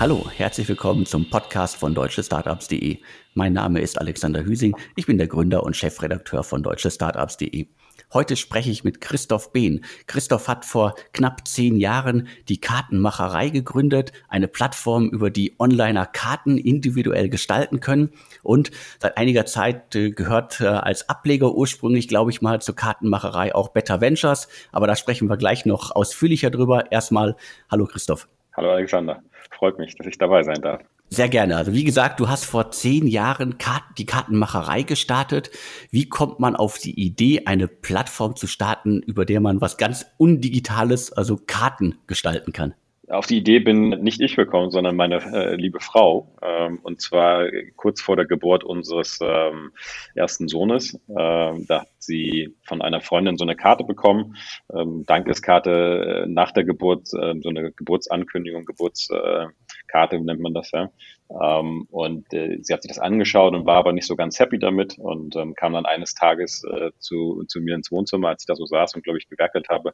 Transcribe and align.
Hallo, 0.00 0.30
herzlich 0.34 0.66
willkommen 0.66 1.04
zum 1.04 1.28
Podcast 1.28 1.76
von 1.76 1.94
deutschestartups.de. 1.94 3.00
Mein 3.34 3.52
Name 3.52 3.82
ist 3.82 4.00
Alexander 4.00 4.42
Hüsing, 4.42 4.74
ich 4.96 5.04
bin 5.04 5.18
der 5.18 5.26
Gründer 5.26 5.62
und 5.62 5.76
Chefredakteur 5.76 6.42
von 6.42 6.62
deutschestartups.de. 6.62 7.66
Heute 8.14 8.36
spreche 8.36 8.70
ich 8.70 8.82
mit 8.82 9.02
Christoph 9.02 9.52
Behn. 9.52 9.84
Christoph 10.06 10.48
hat 10.48 10.64
vor 10.64 10.94
knapp 11.12 11.46
zehn 11.46 11.76
Jahren 11.76 12.28
die 12.48 12.62
Kartenmacherei 12.62 13.50
gegründet, 13.50 14.12
eine 14.30 14.48
Plattform, 14.48 15.10
über 15.10 15.28
die 15.28 15.56
Onliner 15.58 16.06
Karten 16.06 16.56
individuell 16.56 17.28
gestalten 17.28 17.80
können. 17.80 18.08
Und 18.42 18.70
seit 19.00 19.18
einiger 19.18 19.44
Zeit 19.44 19.94
äh, 19.96 20.12
gehört 20.12 20.62
äh, 20.62 20.68
als 20.68 21.10
Ableger 21.10 21.54
ursprünglich, 21.54 22.08
glaube 22.08 22.30
ich 22.30 22.40
mal, 22.40 22.62
zur 22.62 22.74
Kartenmacherei 22.74 23.54
auch 23.54 23.68
Better 23.68 24.00
Ventures. 24.00 24.48
Aber 24.72 24.86
da 24.86 24.96
sprechen 24.96 25.28
wir 25.28 25.36
gleich 25.36 25.66
noch 25.66 25.94
ausführlicher 25.94 26.48
drüber. 26.48 26.90
Erstmal, 26.90 27.36
hallo 27.70 27.84
Christoph. 27.84 28.26
Hallo 28.56 28.72
Alexander. 28.72 29.22
Freut 29.50 29.78
mich, 29.78 29.94
dass 29.96 30.06
ich 30.06 30.18
dabei 30.18 30.42
sein 30.42 30.60
darf. 30.60 30.82
Sehr 31.12 31.28
gerne. 31.28 31.56
Also 31.56 31.72
wie 31.72 31.82
gesagt, 31.82 32.20
du 32.20 32.28
hast 32.28 32.44
vor 32.44 32.70
zehn 32.70 33.08
Jahren 33.08 33.56
die 33.98 34.06
Kartenmacherei 34.06 34.82
gestartet. 34.82 35.50
Wie 35.90 36.08
kommt 36.08 36.38
man 36.38 36.54
auf 36.54 36.78
die 36.78 36.98
Idee, 37.00 37.46
eine 37.46 37.66
Plattform 37.66 38.36
zu 38.36 38.46
starten, 38.46 39.02
über 39.02 39.24
der 39.24 39.40
man 39.40 39.60
was 39.60 39.76
ganz 39.76 40.06
Undigitales, 40.18 41.12
also 41.12 41.36
Karten 41.36 41.98
gestalten 42.06 42.52
kann? 42.52 42.74
Auf 43.10 43.26
die 43.26 43.38
Idee 43.38 43.58
bin 43.58 43.88
nicht 43.88 44.20
ich 44.20 44.36
gekommen, 44.36 44.70
sondern 44.70 44.94
meine 44.94 45.16
äh, 45.16 45.56
liebe 45.56 45.80
Frau. 45.80 46.32
Ähm, 46.42 46.78
und 46.82 47.00
zwar 47.00 47.46
kurz 47.74 48.00
vor 48.00 48.14
der 48.14 48.24
Geburt 48.24 48.62
unseres 48.62 49.18
ähm, 49.20 49.72
ersten 50.14 50.46
Sohnes. 50.46 50.94
Ähm, 51.08 51.66
da 51.66 51.80
hat 51.80 51.88
sie 51.98 52.54
von 52.62 52.80
einer 52.80 53.00
Freundin 53.00 53.36
so 53.36 53.44
eine 53.44 53.56
Karte 53.56 53.82
bekommen. 53.82 54.36
Ähm, 54.72 55.04
Dankeskarte 55.06 56.24
äh, 56.24 56.26
nach 56.28 56.52
der 56.52 56.62
Geburt, 56.62 57.12
äh, 57.12 57.34
so 57.40 57.48
eine 57.48 57.72
Geburtsankündigung, 57.72 58.64
Geburtskarte 58.64 60.20
nennt 60.20 60.40
man 60.40 60.54
das 60.54 60.70
ja. 60.70 60.90
Ähm, 61.30 61.86
und 61.90 62.32
äh, 62.32 62.58
sie 62.60 62.72
hat 62.72 62.82
sich 62.82 62.90
das 62.90 62.98
angeschaut 62.98 63.54
und 63.54 63.66
war 63.66 63.76
aber 63.76 63.92
nicht 63.92 64.06
so 64.06 64.16
ganz 64.16 64.38
happy 64.38 64.58
damit 64.58 64.98
und 64.98 65.36
ähm, 65.36 65.54
kam 65.54 65.74
dann 65.74 65.86
eines 65.86 66.14
Tages 66.14 66.64
äh, 66.64 66.90
zu, 66.98 67.44
zu 67.46 67.60
mir 67.60 67.76
ins 67.76 67.92
Wohnzimmer, 67.92 68.28
als 68.28 68.42
ich 68.42 68.46
da 68.46 68.56
so 68.56 68.66
saß 68.66 68.94
und 68.96 69.04
glaube 69.04 69.18
ich 69.18 69.28
gewerkelt 69.28 69.68
habe 69.68 69.92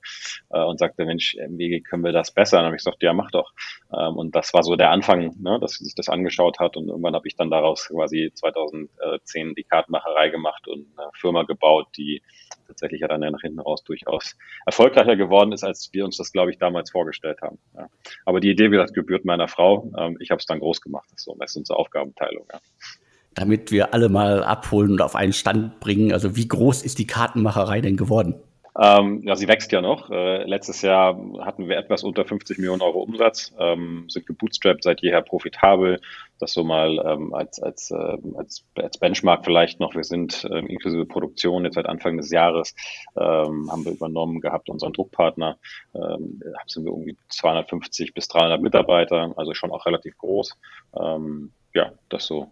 äh, 0.50 0.62
und 0.62 0.78
sagte, 0.78 1.04
Mensch, 1.04 1.36
wie 1.48 1.82
können 1.82 2.04
wir 2.04 2.12
das 2.12 2.32
besser? 2.32 2.56
Und 2.56 2.60
dann 2.60 2.66
habe 2.66 2.76
ich 2.76 2.84
gesagt, 2.84 3.02
ja, 3.02 3.12
mach 3.12 3.30
doch. 3.30 3.52
Ähm, 3.92 4.16
und 4.16 4.34
das 4.34 4.54
war 4.54 4.62
so 4.62 4.76
der 4.76 4.90
Anfang, 4.90 5.34
ne, 5.40 5.58
dass 5.60 5.74
sie 5.74 5.84
sich 5.84 5.94
das 5.94 6.08
angeschaut 6.08 6.58
hat 6.58 6.76
und 6.76 6.88
irgendwann 6.88 7.14
habe 7.14 7.28
ich 7.28 7.36
dann 7.36 7.50
daraus 7.50 7.88
quasi 7.88 8.30
2010 8.34 9.54
die 9.54 9.64
Kartenmacherei 9.64 10.30
gemacht 10.30 10.66
und 10.68 10.86
eine 10.96 11.10
Firma 11.14 11.42
gebaut, 11.42 11.88
die 11.96 12.22
tatsächlich 12.66 13.00
ja 13.00 13.08
dann 13.08 13.20
nach 13.20 13.40
hinten 13.40 13.60
raus 13.60 13.84
durchaus 13.84 14.36
erfolgreicher 14.64 15.16
geworden 15.16 15.52
ist, 15.52 15.64
als 15.64 15.90
wir 15.92 16.04
uns 16.04 16.16
das, 16.16 16.32
glaube 16.32 16.50
ich, 16.50 16.58
damals 16.58 16.90
vorgestellt 16.90 17.40
haben. 17.42 17.58
Ja. 17.74 17.88
Aber 18.24 18.40
die 18.40 18.50
Idee, 18.50 18.66
wie 18.66 18.76
gesagt, 18.76 18.94
gebührt 18.94 19.24
meiner 19.24 19.48
Frau. 19.48 19.90
Ähm, 19.98 20.16
ich 20.20 20.30
habe 20.30 20.38
es 20.38 20.46
dann 20.46 20.60
groß 20.60 20.80
gemacht. 20.80 21.08
Das 21.12 21.25
so, 21.26 21.36
das 21.38 21.50
ist 21.50 21.56
unsere 21.56 21.78
Aufgabenteilung. 21.78 22.46
Ja. 22.52 22.60
Damit 23.34 23.70
wir 23.70 23.92
alle 23.92 24.08
mal 24.08 24.42
abholen 24.42 24.92
und 24.92 25.02
auf 25.02 25.14
einen 25.14 25.34
Stand 25.34 25.78
bringen, 25.80 26.12
also 26.12 26.36
wie 26.36 26.48
groß 26.48 26.82
ist 26.82 26.98
die 26.98 27.06
Kartenmacherei 27.06 27.82
denn 27.82 27.96
geworden? 27.98 28.34
Ähm, 28.78 29.22
ja, 29.24 29.36
sie 29.36 29.48
wächst 29.48 29.72
ja 29.72 29.80
noch. 29.80 30.10
Äh, 30.10 30.44
letztes 30.44 30.82
Jahr 30.82 31.18
hatten 31.40 31.68
wir 31.68 31.78
etwas 31.78 32.04
unter 32.04 32.24
50 32.24 32.58
Millionen 32.58 32.82
Euro 32.82 33.00
Umsatz, 33.00 33.54
ähm, 33.58 34.04
sind 34.08 34.26
gebootstrapped 34.26 34.82
seit 34.82 35.00
jeher 35.00 35.22
profitabel. 35.22 36.00
Das 36.38 36.52
so 36.52 36.62
mal 36.64 37.02
ähm, 37.06 37.32
als, 37.32 37.62
als, 37.62 37.90
äh, 37.90 38.18
als, 38.36 38.64
als 38.74 38.98
Benchmark 38.98 39.44
vielleicht 39.46 39.80
noch. 39.80 39.94
Wir 39.94 40.04
sind 40.04 40.46
ähm, 40.52 40.66
inklusive 40.66 41.06
Produktion 41.06 41.64
jetzt 41.64 41.76
seit 41.76 41.86
Anfang 41.86 42.18
des 42.18 42.30
Jahres 42.30 42.74
ähm, 43.16 43.70
haben 43.70 43.84
wir 43.86 43.92
übernommen 43.92 44.40
gehabt 44.40 44.68
unseren 44.68 44.92
Druckpartner. 44.92 45.56
Ähm, 45.94 46.42
sind 46.66 46.84
wir 46.84 46.92
irgendwie 46.92 47.16
250 47.30 48.12
bis 48.12 48.28
300 48.28 48.60
Mitarbeiter, 48.60 49.32
also 49.36 49.54
schon 49.54 49.70
auch 49.70 49.86
relativ 49.86 50.18
groß. 50.18 50.58
Ähm, 51.00 51.52
ja, 51.72 51.92
das 52.10 52.26
so 52.26 52.50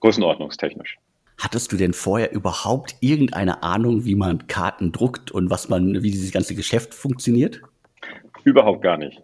größenordnungstechnisch. 0.00 0.98
Hattest 1.38 1.72
du 1.72 1.76
denn 1.76 1.92
vorher 1.92 2.32
überhaupt 2.32 2.96
irgendeine 3.00 3.62
Ahnung, 3.62 4.04
wie 4.04 4.16
man 4.16 4.46
Karten 4.48 4.92
druckt 4.92 5.30
und 5.30 5.50
was 5.50 5.68
man, 5.68 6.02
wie 6.02 6.10
dieses 6.10 6.32
ganze 6.32 6.54
Geschäft 6.54 6.94
funktioniert? 6.94 7.60
Überhaupt 8.44 8.82
gar 8.82 8.96
nicht. 8.96 9.22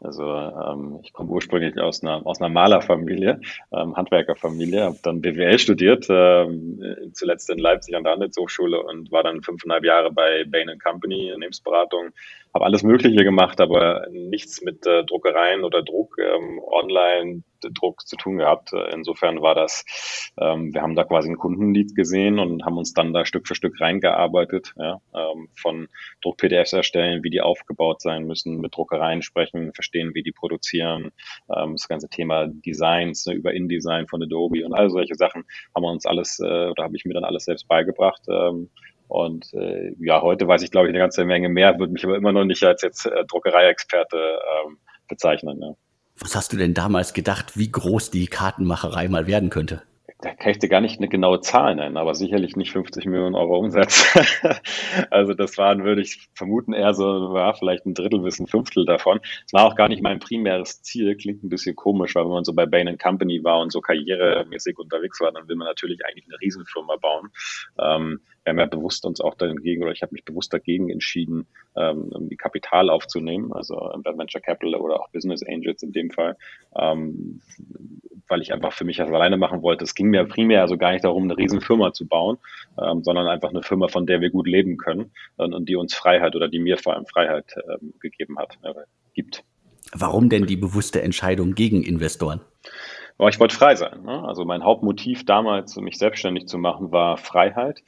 Also 0.00 0.24
ähm, 0.24 1.00
ich 1.02 1.12
komme 1.12 1.30
ursprünglich 1.30 1.78
aus 1.78 2.02
einer, 2.02 2.26
aus 2.26 2.40
einer 2.40 2.48
Malerfamilie, 2.48 3.40
ähm, 3.72 3.96
Handwerkerfamilie, 3.96 4.84
habe 4.84 4.98
dann 5.02 5.20
BWL 5.20 5.58
studiert, 5.58 6.06
ähm, 6.08 6.80
zuletzt 7.12 7.50
in 7.50 7.58
Leipzig 7.58 7.94
an 7.94 8.04
der 8.04 8.12
Handelshochschule 8.14 8.82
und 8.82 9.12
war 9.12 9.22
dann 9.22 9.42
fünfeinhalb 9.42 9.84
Jahre 9.84 10.10
bei 10.12 10.44
Bain 10.44 10.78
Company, 10.78 11.26
Unternehmensberatung, 11.26 12.10
habe 12.54 12.66
alles 12.66 12.84
Mögliche 12.84 13.24
gemacht, 13.24 13.60
aber 13.60 14.06
nichts 14.10 14.62
mit 14.62 14.86
äh, 14.86 15.04
Druckereien 15.04 15.64
oder 15.64 15.82
Druck, 15.82 16.16
ähm, 16.18 16.60
Online-Druck 16.64 18.06
zu 18.06 18.16
tun 18.16 18.38
gehabt. 18.38 18.70
Insofern 18.92 19.42
war 19.42 19.56
das, 19.56 19.84
ähm, 20.40 20.72
wir 20.72 20.80
haben 20.80 20.94
da 20.94 21.02
quasi 21.02 21.30
ein 21.30 21.36
Kundenlied 21.36 21.96
gesehen 21.96 22.38
und 22.38 22.64
haben 22.64 22.78
uns 22.78 22.92
dann 22.94 23.12
da 23.12 23.24
Stück 23.24 23.48
für 23.48 23.56
Stück 23.56 23.80
reingearbeitet, 23.80 24.72
ja, 24.76 25.00
ähm, 25.12 25.48
von 25.56 25.88
Druck-PDFs 26.22 26.74
erstellen, 26.74 27.24
wie 27.24 27.30
die 27.30 27.40
aufgebaut 27.40 28.00
sein 28.00 28.24
müssen, 28.24 28.60
mit 28.60 28.76
Druckereien 28.76 29.22
sprechen, 29.22 29.72
verstehen, 29.74 30.12
wie 30.14 30.22
die 30.22 30.32
produzieren, 30.32 31.10
ähm, 31.54 31.72
das 31.72 31.88
ganze 31.88 32.08
Thema 32.08 32.46
Designs 32.46 33.26
ne, 33.26 33.34
über 33.34 33.52
InDesign 33.52 34.06
von 34.06 34.22
Adobe 34.22 34.64
und 34.64 34.74
all 34.74 34.90
solche 34.90 35.16
Sachen 35.16 35.42
haben 35.74 35.82
wir 35.82 35.90
uns 35.90 36.06
alles, 36.06 36.38
äh, 36.38 36.68
oder 36.68 36.84
habe 36.84 36.96
ich 36.96 37.04
mir 37.04 37.14
dann 37.14 37.24
alles 37.24 37.46
selbst 37.46 37.66
beigebracht. 37.66 38.22
Ähm, 38.28 38.70
und 39.08 39.52
äh, 39.54 39.92
ja, 39.98 40.22
heute 40.22 40.48
weiß 40.48 40.62
ich, 40.62 40.70
glaube 40.70 40.86
ich, 40.86 40.90
eine 40.90 40.98
ganze 40.98 41.24
Menge 41.24 41.48
mehr, 41.48 41.78
würde 41.78 41.92
mich 41.92 42.04
aber 42.04 42.16
immer 42.16 42.32
noch 42.32 42.44
nicht 42.44 42.62
als 42.64 42.82
jetzt 42.82 43.06
äh, 43.06 43.24
Druckereiexperte 43.26 44.16
ähm, 44.16 44.78
bezeichnen. 45.08 45.60
Ja. 45.60 45.74
Was 46.18 46.36
hast 46.36 46.52
du 46.52 46.56
denn 46.56 46.74
damals 46.74 47.12
gedacht, 47.12 47.58
wie 47.58 47.70
groß 47.70 48.10
die 48.10 48.26
Kartenmacherei 48.26 49.08
mal 49.08 49.26
werden 49.26 49.50
könnte? 49.50 49.82
da 50.24 50.32
kann 50.34 50.52
ich 50.52 50.58
dir 50.58 50.68
gar 50.68 50.80
nicht 50.80 50.98
eine 50.98 51.08
genaue 51.08 51.40
Zahl 51.40 51.74
nennen, 51.74 51.98
aber 51.98 52.14
sicherlich 52.14 52.56
nicht 52.56 52.72
50 52.72 53.04
Millionen 53.04 53.34
Euro 53.34 53.58
Umsatz. 53.58 54.06
also 55.10 55.34
das 55.34 55.58
waren, 55.58 55.84
würde 55.84 56.00
ich 56.00 56.28
vermuten, 56.34 56.72
eher 56.72 56.94
so, 56.94 57.36
ja, 57.36 57.52
vielleicht 57.52 57.84
ein 57.84 57.92
Drittel 57.94 58.20
bis 58.20 58.38
ein 58.40 58.46
Fünftel 58.46 58.86
davon. 58.86 59.20
Es 59.46 59.52
war 59.52 59.64
auch 59.64 59.76
gar 59.76 59.88
nicht 59.88 60.02
mein 60.02 60.20
primäres 60.20 60.82
Ziel, 60.82 61.14
klingt 61.16 61.44
ein 61.44 61.50
bisschen 61.50 61.76
komisch, 61.76 62.14
weil 62.14 62.24
wenn 62.24 62.32
man 62.32 62.44
so 62.44 62.54
bei 62.54 62.64
Bain 62.64 62.96
Company 62.96 63.44
war 63.44 63.60
und 63.60 63.70
so 63.70 63.80
karrieremäßig 63.80 64.78
unterwegs 64.78 65.20
war, 65.20 65.30
dann 65.30 65.46
will 65.46 65.56
man 65.56 65.68
natürlich 65.68 66.00
eigentlich 66.06 66.26
eine 66.26 66.40
Riesenfirma 66.40 66.96
bauen. 66.96 67.30
Ähm, 67.78 68.20
wir 68.44 68.50
haben 68.50 68.58
ja 68.58 68.66
bewusst 68.66 69.06
uns 69.06 69.20
auch 69.20 69.34
dagegen, 69.34 69.82
oder 69.82 69.92
ich 69.92 70.02
habe 70.02 70.12
mich 70.12 70.24
bewusst 70.24 70.52
dagegen 70.52 70.90
entschieden, 70.90 71.46
ähm, 71.76 72.10
die 72.28 72.36
Kapital 72.36 72.90
aufzunehmen, 72.90 73.52
also 73.52 73.76
Venture 73.76 74.42
Capital 74.42 74.74
oder 74.74 75.00
auch 75.00 75.08
Business 75.10 75.42
Angels 75.42 75.82
in 75.82 75.92
dem 75.92 76.10
Fall, 76.10 76.36
ähm, 76.76 77.40
weil 78.28 78.42
ich 78.42 78.52
einfach 78.52 78.72
für 78.72 78.84
mich 78.84 78.98
das 78.98 79.10
alleine 79.10 79.38
machen 79.38 79.62
wollte. 79.62 79.84
Es 79.84 79.94
ging 79.94 80.08
mir 80.08 80.24
primär 80.24 80.60
also 80.60 80.76
gar 80.76 80.92
nicht 80.92 81.04
darum, 81.04 81.24
eine 81.24 81.36
Riesenfirma 81.36 81.92
zu 81.92 82.06
bauen, 82.06 82.36
ähm, 82.80 83.02
sondern 83.02 83.26
einfach 83.28 83.50
eine 83.50 83.62
Firma, 83.62 83.88
von 83.88 84.06
der 84.06 84.20
wir 84.20 84.30
gut 84.30 84.46
leben 84.46 84.76
können 84.76 85.10
und, 85.36 85.54
und 85.54 85.68
die 85.68 85.76
uns 85.76 85.94
Freiheit 85.94 86.36
oder 86.36 86.48
die 86.48 86.58
mir 86.58 86.76
vor 86.76 86.94
allem 86.94 87.06
Freiheit 87.06 87.54
ähm, 87.68 87.94
gegeben 88.00 88.38
hat, 88.38 88.58
äh, 88.62 88.74
gibt. 89.14 89.42
Warum 89.92 90.28
denn 90.28 90.46
die 90.46 90.56
bewusste 90.56 91.02
Entscheidung 91.02 91.54
gegen 91.54 91.82
Investoren? 91.82 92.40
Aber 93.16 93.28
ich 93.28 93.38
wollte 93.38 93.54
frei 93.54 93.76
sein. 93.76 94.02
Ne? 94.02 94.24
Also 94.26 94.44
mein 94.44 94.64
Hauptmotiv 94.64 95.24
damals, 95.24 95.76
mich 95.76 95.98
selbstständig 95.98 96.46
zu 96.46 96.58
machen, 96.58 96.90
war 96.90 97.16
Freiheit. 97.16 97.82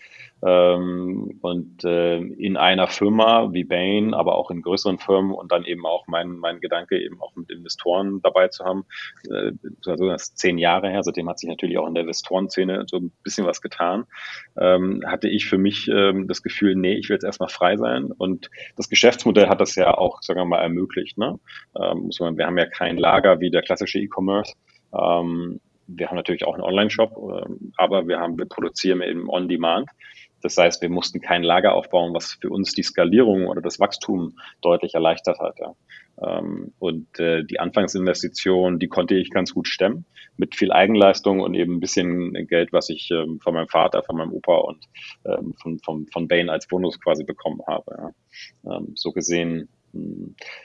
Ähm, 0.45 1.39
und 1.41 1.85
äh, 1.85 2.19
in 2.19 2.57
einer 2.57 2.89
Firma 2.89 3.53
wie 3.53 3.65
Bain, 3.65 4.13
aber 4.13 4.37
auch 4.37 4.51
in 4.51 4.61
größeren 4.61 4.99
Firmen 4.99 5.33
und 5.33 5.51
dann 5.51 5.65
eben 5.65 5.87
auch 5.87 6.07
mein, 6.09 6.33
mein 6.33 6.61
Gedanke, 6.61 7.01
eben 7.01 7.21
auch 7.23 7.35
mit 7.37 7.51
Investoren 7.51 8.21
dabei 8.23 8.49
zu 8.49 8.65
haben. 8.65 8.85
Äh, 9.31 9.53
also 9.87 10.09
das 10.09 10.29
ist 10.29 10.39
zehn 10.39 10.59
Jahre 10.59 10.91
her, 10.91 11.03
seitdem 11.03 11.29
hat 11.29 11.39
sich 11.39 11.49
natürlich 11.49 11.79
auch 11.79 11.87
in 11.87 11.95
der 11.95 12.03
Investorenszene 12.03 12.85
so 12.87 12.99
ein 12.99 13.13
bisschen 13.23 13.47
was 13.47 13.63
getan. 13.63 14.05
Ähm, 14.59 15.03
hatte 15.07 15.29
ich 15.29 15.47
für 15.47 15.59
mich 15.59 15.89
ähm, 15.89 16.29
das 16.29 16.43
Gefühl, 16.43 16.77
nee, 16.77 16.95
ich 16.95 17.09
will 17.09 17.17
jetzt 17.17 17.25
erstmal 17.25 17.49
frei 17.49 17.77
sein. 17.77 18.13
Und 18.17 18.51
das 18.77 18.91
Geschäftsmodell 18.91 19.49
hat 19.49 19.61
das 19.61 19.75
ja 19.75 19.97
auch, 19.97 20.23
sagen 20.23 20.41
wir 20.41 20.45
mal, 20.45 20.61
ermöglicht. 20.61 21.17
Ne? 21.17 21.39
Ähm, 21.81 22.11
wir 22.11 22.47
haben 22.47 22.59
ja 22.59 22.67
kein 22.67 22.99
Lager 22.99 23.41
wie 23.41 23.51
der 23.51 23.63
klassische 23.63 23.99
E-Commerce. 23.99 24.55
Ähm, 24.93 25.61
wir 25.87 26.09
haben 26.09 26.17
natürlich 26.17 26.45
auch 26.45 26.55
einen 26.55 26.65
Online-Shop, 26.65 27.13
äh, 27.17 27.55
aber 27.77 28.09
wir 28.09 28.19
haben, 28.19 28.39
wir 28.39 28.47
produzieren 28.47 29.03
eben 29.03 29.29
on 29.29 29.49
demand. 29.49 29.89
Das 30.43 30.57
heißt, 30.57 30.83
wir 30.83 30.91
mussten 30.91 31.21
kein 31.21 31.43
Lager 31.43 31.75
aufbauen, 31.75 32.15
was 32.15 32.33
für 32.41 32.51
uns 32.51 32.73
die 32.73 32.83
Skalierung 32.83 33.47
oder 33.47 33.61
das 33.61 33.81
Wachstum 33.81 34.39
deutlich 34.61 34.95
erleichtert 34.95 35.39
hat. 35.39 35.59
Ja. 35.59 35.75
Ähm, 36.23 36.73
und 36.79 37.19
äh, 37.19 37.45
die 37.45 37.61
Anfangsinvestition, 37.61 38.79
die 38.79 38.89
konnte 38.89 39.15
ich 39.15 39.31
ganz 39.31 39.53
gut 39.53 39.69
stemmen, 39.69 40.05
mit 40.37 40.55
viel 40.55 40.73
Eigenleistung 40.73 41.41
und 41.41 41.55
eben 41.55 41.77
ein 41.77 41.81
bisschen 41.81 42.33
Geld, 42.47 42.73
was 42.73 42.89
ich 42.91 43.11
ähm, 43.11 43.41
von 43.43 43.55
meinem 43.55 43.69
Vater, 43.69 44.03
von 44.03 44.17
meinem 44.17 44.33
Opa 44.33 44.57
und 44.57 44.85
ähm, 45.25 45.55
von, 45.61 45.79
von, 45.81 46.07
von 46.13 46.29
Bain 46.29 46.51
als 46.51 46.69
Bonus 46.69 47.01
quasi 47.01 47.25
bekommen 47.25 47.61
habe. 47.67 48.13
Ja. 48.65 48.81
So 48.95 49.13
gesehen 49.13 49.69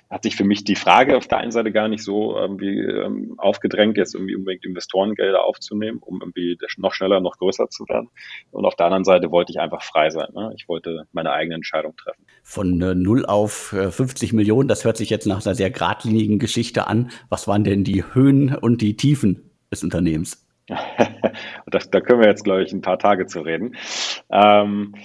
hat 0.09 0.23
sich 0.23 0.35
für 0.35 0.43
mich 0.43 0.63
die 0.63 0.75
Frage 0.75 1.17
auf 1.17 1.27
der 1.27 1.39
einen 1.39 1.51
Seite 1.51 1.71
gar 1.71 1.87
nicht 1.87 2.03
so 2.03 2.35
irgendwie 2.35 2.79
ähm, 2.79 3.35
aufgedrängt, 3.37 3.97
jetzt 3.97 4.15
irgendwie 4.15 4.35
unbedingt 4.35 4.65
Investorengelder 4.65 5.43
aufzunehmen, 5.43 5.99
um 6.01 6.19
irgendwie 6.21 6.57
noch 6.77 6.93
schneller, 6.93 7.19
noch 7.19 7.37
größer 7.37 7.69
zu 7.69 7.87
werden. 7.87 8.09
Und 8.51 8.65
auf 8.65 8.75
der 8.75 8.87
anderen 8.87 9.03
Seite 9.03 9.31
wollte 9.31 9.51
ich 9.51 9.59
einfach 9.59 9.83
frei 9.83 10.09
sein. 10.09 10.29
Ne? 10.33 10.53
Ich 10.55 10.67
wollte 10.67 11.07
meine 11.11 11.31
eigene 11.31 11.55
Entscheidung 11.55 11.95
treffen. 11.95 12.25
Von 12.43 12.81
äh, 12.81 12.95
0 12.95 13.25
auf 13.25 13.73
äh, 13.73 13.91
50 13.91 14.33
Millionen, 14.33 14.67
das 14.67 14.85
hört 14.85 14.97
sich 14.97 15.09
jetzt 15.09 15.27
nach 15.27 15.45
einer 15.45 15.55
sehr 15.55 15.71
geradlinigen 15.71 16.39
Geschichte 16.39 16.87
an. 16.87 17.11
Was 17.29 17.47
waren 17.47 17.63
denn 17.63 17.83
die 17.83 18.03
Höhen 18.13 18.55
und 18.55 18.81
die 18.81 18.97
Tiefen 18.97 19.51
des 19.71 19.83
Unternehmens? 19.83 20.45
das, 21.67 21.89
da 21.89 22.01
können 22.01 22.21
wir 22.21 22.27
jetzt, 22.27 22.43
glaube 22.43 22.63
ich, 22.63 22.71
ein 22.71 22.81
paar 22.81 22.99
Tage 22.99 23.25
zu 23.25 23.41
reden. 23.41 23.75
Ähm, 24.31 24.95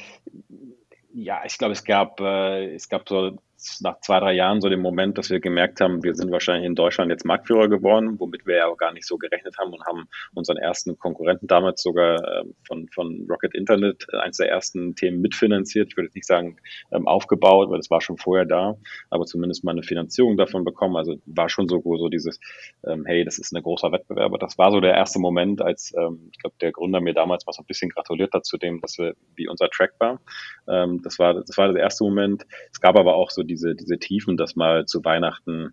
ja, 1.12 1.42
ich 1.46 1.56
glaube, 1.58 1.72
es 1.72 1.84
gab, 1.84 2.20
äh, 2.20 2.74
es 2.74 2.88
gab 2.88 3.08
so 3.08 3.38
nach 3.80 4.00
zwei, 4.00 4.20
drei 4.20 4.32
Jahren 4.34 4.60
so 4.60 4.68
den 4.68 4.80
Moment, 4.80 5.18
dass 5.18 5.30
wir 5.30 5.40
gemerkt 5.40 5.80
haben, 5.80 6.02
wir 6.02 6.14
sind 6.14 6.30
wahrscheinlich 6.30 6.66
in 6.66 6.74
Deutschland 6.74 7.10
jetzt 7.10 7.24
Marktführer 7.24 7.68
geworden, 7.68 8.18
womit 8.18 8.46
wir 8.46 8.56
ja 8.56 8.66
auch 8.66 8.76
gar 8.76 8.92
nicht 8.92 9.06
so 9.06 9.16
gerechnet 9.16 9.56
haben 9.58 9.72
und 9.72 9.84
haben 9.86 10.08
unseren 10.34 10.56
ersten 10.58 10.98
Konkurrenten 10.98 11.46
damals 11.46 11.82
sogar 11.82 12.16
äh, 12.16 12.44
von, 12.66 12.88
von 12.94 13.26
Rocket 13.30 13.54
Internet, 13.54 14.06
äh, 14.12 14.18
eines 14.18 14.36
der 14.36 14.50
ersten 14.50 14.94
Themen 14.94 15.20
mitfinanziert. 15.20 15.88
Ich 15.90 15.96
würde 15.96 16.10
nicht 16.14 16.26
sagen 16.26 16.56
ähm, 16.92 17.06
aufgebaut, 17.08 17.70
weil 17.70 17.78
das 17.78 17.90
war 17.90 18.00
schon 18.00 18.18
vorher 18.18 18.44
da, 18.44 18.76
aber 19.10 19.24
zumindest 19.24 19.64
mal 19.64 19.72
eine 19.72 19.82
Finanzierung 19.82 20.36
davon 20.36 20.64
bekommen. 20.64 20.96
Also 20.96 21.16
war 21.26 21.48
schon 21.48 21.68
so, 21.68 21.82
so 21.96 22.08
dieses, 22.08 22.38
ähm, 22.86 23.04
hey, 23.06 23.24
das 23.24 23.38
ist 23.38 23.54
ein 23.54 23.62
großer 23.62 23.90
Wettbewerber. 23.90 24.38
Das 24.38 24.58
war 24.58 24.70
so 24.70 24.80
der 24.80 24.94
erste 24.94 25.18
Moment, 25.18 25.62
als 25.62 25.94
ähm, 25.96 26.28
ich 26.32 26.38
glaube, 26.38 26.56
der 26.60 26.72
Gründer 26.72 27.00
mir 27.00 27.14
damals 27.14 27.46
mal 27.46 27.52
so 27.52 27.62
ein 27.62 27.66
bisschen 27.66 27.90
gratuliert 27.90 28.34
hat 28.34 28.44
zu 28.44 28.58
dem, 28.58 28.80
dass 28.80 28.98
wir, 28.98 29.14
wie 29.34 29.48
unser 29.48 29.70
Track 29.70 29.94
war. 29.98 30.20
Ähm, 30.68 31.00
das 31.02 31.18
war, 31.18 31.34
das 31.34 31.56
war 31.56 31.72
der 31.72 31.82
erste 31.82 32.04
Moment. 32.04 32.46
Es 32.72 32.80
gab 32.80 32.96
aber 32.96 33.14
auch 33.14 33.30
so 33.30 33.45
diese, 33.46 33.74
diese 33.74 33.98
Tiefen, 33.98 34.36
dass 34.36 34.56
mal 34.56 34.86
zu 34.86 35.04
Weihnachten, 35.04 35.72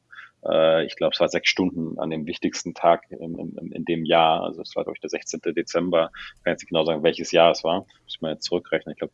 äh, 0.49 0.85
ich 0.85 0.95
glaube, 0.95 1.13
es 1.13 1.19
war 1.19 1.29
sechs 1.29 1.49
Stunden 1.49 1.99
an 1.99 2.09
dem 2.09 2.25
wichtigsten 2.25 2.73
Tag 2.73 3.03
in, 3.09 3.37
in, 3.37 3.71
in 3.71 3.85
dem 3.85 4.05
Jahr, 4.05 4.43
also 4.43 4.61
es 4.61 4.75
war, 4.75 4.83
glaube 4.83 4.97
ich, 4.97 5.01
der 5.01 5.09
16. 5.09 5.41
Dezember, 5.55 6.11
ich 6.37 6.43
kann 6.43 6.53
jetzt 6.53 6.61
nicht 6.61 6.69
genau 6.69 6.85
sagen, 6.85 7.03
welches 7.03 7.31
Jahr 7.31 7.51
es 7.51 7.63
war, 7.63 7.85
muss 8.03 8.21
mal 8.21 8.33
jetzt 8.33 8.45
zurückrechnen, 8.45 8.93
ich 8.93 8.99
glaube, 8.99 9.13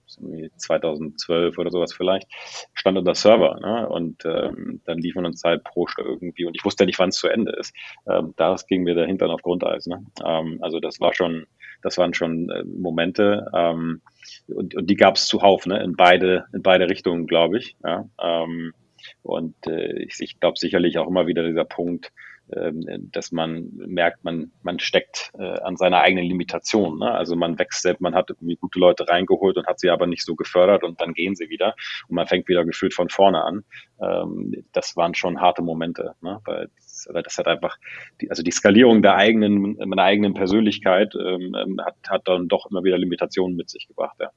2012 0.58 1.58
oder 1.58 1.72
sowas 1.72 1.94
vielleicht, 1.94 2.28
stand 2.74 2.98
unter 2.98 3.16
Server 3.16 3.60
ne? 3.60 3.90
und 3.90 4.24
ähm, 4.26 4.82
dann 4.86 4.98
lief 5.00 5.16
man 5.16 5.26
uns 5.26 5.44
halt 5.44 5.64
pro 5.64 5.88
Stunde 5.88 6.12
irgendwie 6.12 6.46
und 6.46 6.56
ich 6.56 6.66
wusste 6.66 6.84
ja 6.84 6.86
nicht, 6.86 7.00
wann 7.00 7.10
es 7.10 7.18
zu 7.18 7.28
Ende 7.28 7.52
ist. 7.52 7.74
Ähm, 8.08 8.34
das 8.38 8.68
ging 8.68 8.84
mir 8.84 8.96
dahinter 8.96 9.30
auf 9.30 9.42
Grundeis. 9.42 9.86
Ne? 9.88 10.06
Ähm, 10.26 10.60
also 10.62 10.80
das 10.80 11.00
war 11.00 11.14
schon, 11.14 11.46
das 11.82 11.98
waren 11.98 12.14
schon 12.14 12.50
äh, 12.50 12.64
Momente, 12.64 13.46
ähm, 13.54 14.02
und, 14.48 14.76
und 14.76 14.90
die 14.90 14.96
gab 14.96 15.16
es 15.16 15.28
zuhauf, 15.28 15.66
ne? 15.66 15.82
in 15.84 15.96
beide, 15.96 16.46
in 16.54 16.62
beide 16.62 16.90
Richtungen, 16.90 17.28
glaube 17.28 17.58
ich. 17.58 17.76
Ja? 17.84 18.10
Ähm, 18.22 18.74
und 19.22 19.56
äh, 19.68 20.04
ich, 20.04 20.20
ich 20.20 20.40
glaube 20.40 20.58
sicherlich 20.58 20.98
auch 20.98 21.08
immer 21.08 21.28
wieder 21.28 21.46
dieser 21.46 21.66
Punkt, 21.66 22.12
ähm, 22.52 23.12
dass 23.12 23.32
man 23.32 23.70
merkt, 23.76 24.24
man, 24.24 24.52
man 24.64 24.80
steckt 24.80 25.32
äh, 25.38 25.60
an 25.60 25.78
seiner 25.78 26.02
eigenen 26.02 26.26
Limitation. 26.26 26.98
Ne? 26.98 27.12
Also 27.12 27.36
man 27.36 27.60
wächst 27.60 27.84
selbst, 27.84 28.02
man 28.02 28.16
hat 28.16 28.32
irgendwie 28.32 28.56
gute 28.56 28.80
Leute 28.80 29.08
reingeholt 29.08 29.58
und 29.58 29.68
hat 29.68 29.80
sie 29.80 29.92
aber 29.92 30.08
nicht 30.08 30.26
so 30.26 30.36
gefördert 30.36 30.84
und 30.84 31.00
dann 31.00 31.14
gehen 31.14 31.36
sie 31.36 31.50
wieder 31.50 31.76
und 32.08 32.16
man 32.16 32.26
fängt 32.26 32.48
wieder 32.48 32.66
gefühlt 32.66 32.96
von 32.96 33.10
vorne 33.10 33.44
an. 33.44 33.64
Ähm, 34.02 34.66
das 34.72 34.98
waren 34.98 35.14
schon 35.14 35.40
harte 35.40 35.62
Momente, 35.62 36.16
ne? 36.22 36.42
weil, 36.46 36.70
das, 36.76 37.08
das 37.24 37.38
hat 37.38 37.48
einfach, 37.48 37.78
die, 38.20 38.32
also 38.32 38.42
die 38.42 38.52
Skalierung 38.52 39.04
der 39.04 39.16
eigenen, 39.16 39.78
meiner 39.78 40.04
eigenen 40.04 40.34
Persönlichkeit 40.34 41.14
ähm, 41.16 41.56
ähm 41.56 41.80
hat, 41.86 41.98
hat 42.10 42.28
dann 42.28 42.48
doch 42.48 42.72
immer 42.72 42.84
wieder 42.84 42.98
Limitationen 42.98 43.56
mit 43.56 43.70
sich 43.70 43.88
gebracht, 43.88 44.18
ja. 44.20 44.32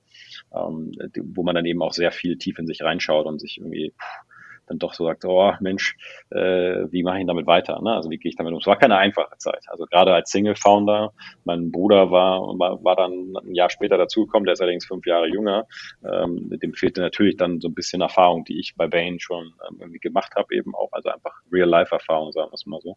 ähm, 0.55 0.93
wo 1.17 1.45
man 1.45 1.55
dann 1.55 1.65
eben 1.65 1.81
auch 1.81 1.95
sehr 1.95 2.13
viel 2.13 2.37
tief 2.37 2.59
in 2.59 2.67
sich 2.67 2.83
reinschaut 2.83 3.25
und 3.25 3.41
sich 3.41 3.57
irgendwie 3.57 3.93
pff, 3.93 4.32
dann 4.67 4.79
doch 4.79 4.95
so 4.95 5.05
sagt, 5.05 5.25
oh 5.25 5.53
Mensch, 5.61 5.97
äh, 6.31 6.87
wie 6.91 7.03
mache 7.03 7.21
ich 7.21 7.27
damit 7.27 7.47
weiter? 7.47 7.81
Ne? 7.83 7.95
Also 7.95 8.11
wie 8.11 8.19
gehe 8.19 8.31
ich 8.31 8.37
damit 8.37 8.53
um? 8.53 8.59
Es 8.59 8.67
war 8.67 8.79
keine 8.79 8.97
einfache 8.97 9.37
Zeit. 9.39 9.65
Also 9.69 9.87
gerade 9.87 10.15
als 10.15 10.31
Single-Founder, 10.31 11.13
mein 11.45 11.71
Bruder 11.71 12.11
war, 12.11 12.41
war, 12.59 12.83
war 12.85 12.97
dann 12.97 13.35
ein 13.45 13.55
Jahr 13.55 13.71
später 13.71 13.99
dazugekommen, 13.99 14.45
der 14.45 14.55
ist 14.55 14.61
allerdings 14.61 14.87
fünf 14.87 15.07
Jahre 15.07 15.29
jünger. 15.29 15.67
Ähm, 16.05 16.51
dem 16.63 16.75
fehlte 16.75 17.01
natürlich 17.01 17.37
dann 17.37 17.61
so 17.61 17.69
ein 17.69 17.75
bisschen 17.75 18.03
Erfahrung, 18.03 18.45
die 18.45 18.59
ich 18.59 18.75
bei 18.77 18.87
Bain 18.87 19.19
schon 19.21 19.53
ähm, 19.69 19.79
irgendwie 19.81 20.01
gemacht 20.01 20.35
habe, 20.37 20.55
eben 20.55 20.75
auch, 20.75 20.93
also 20.93 21.11
einfach 21.11 21.35
Real-Life-Erfahrung, 21.53 22.33
sagen 22.33 22.51
wir 22.51 22.55
es 22.55 22.67
mal 22.67 22.81
so. 22.81 22.97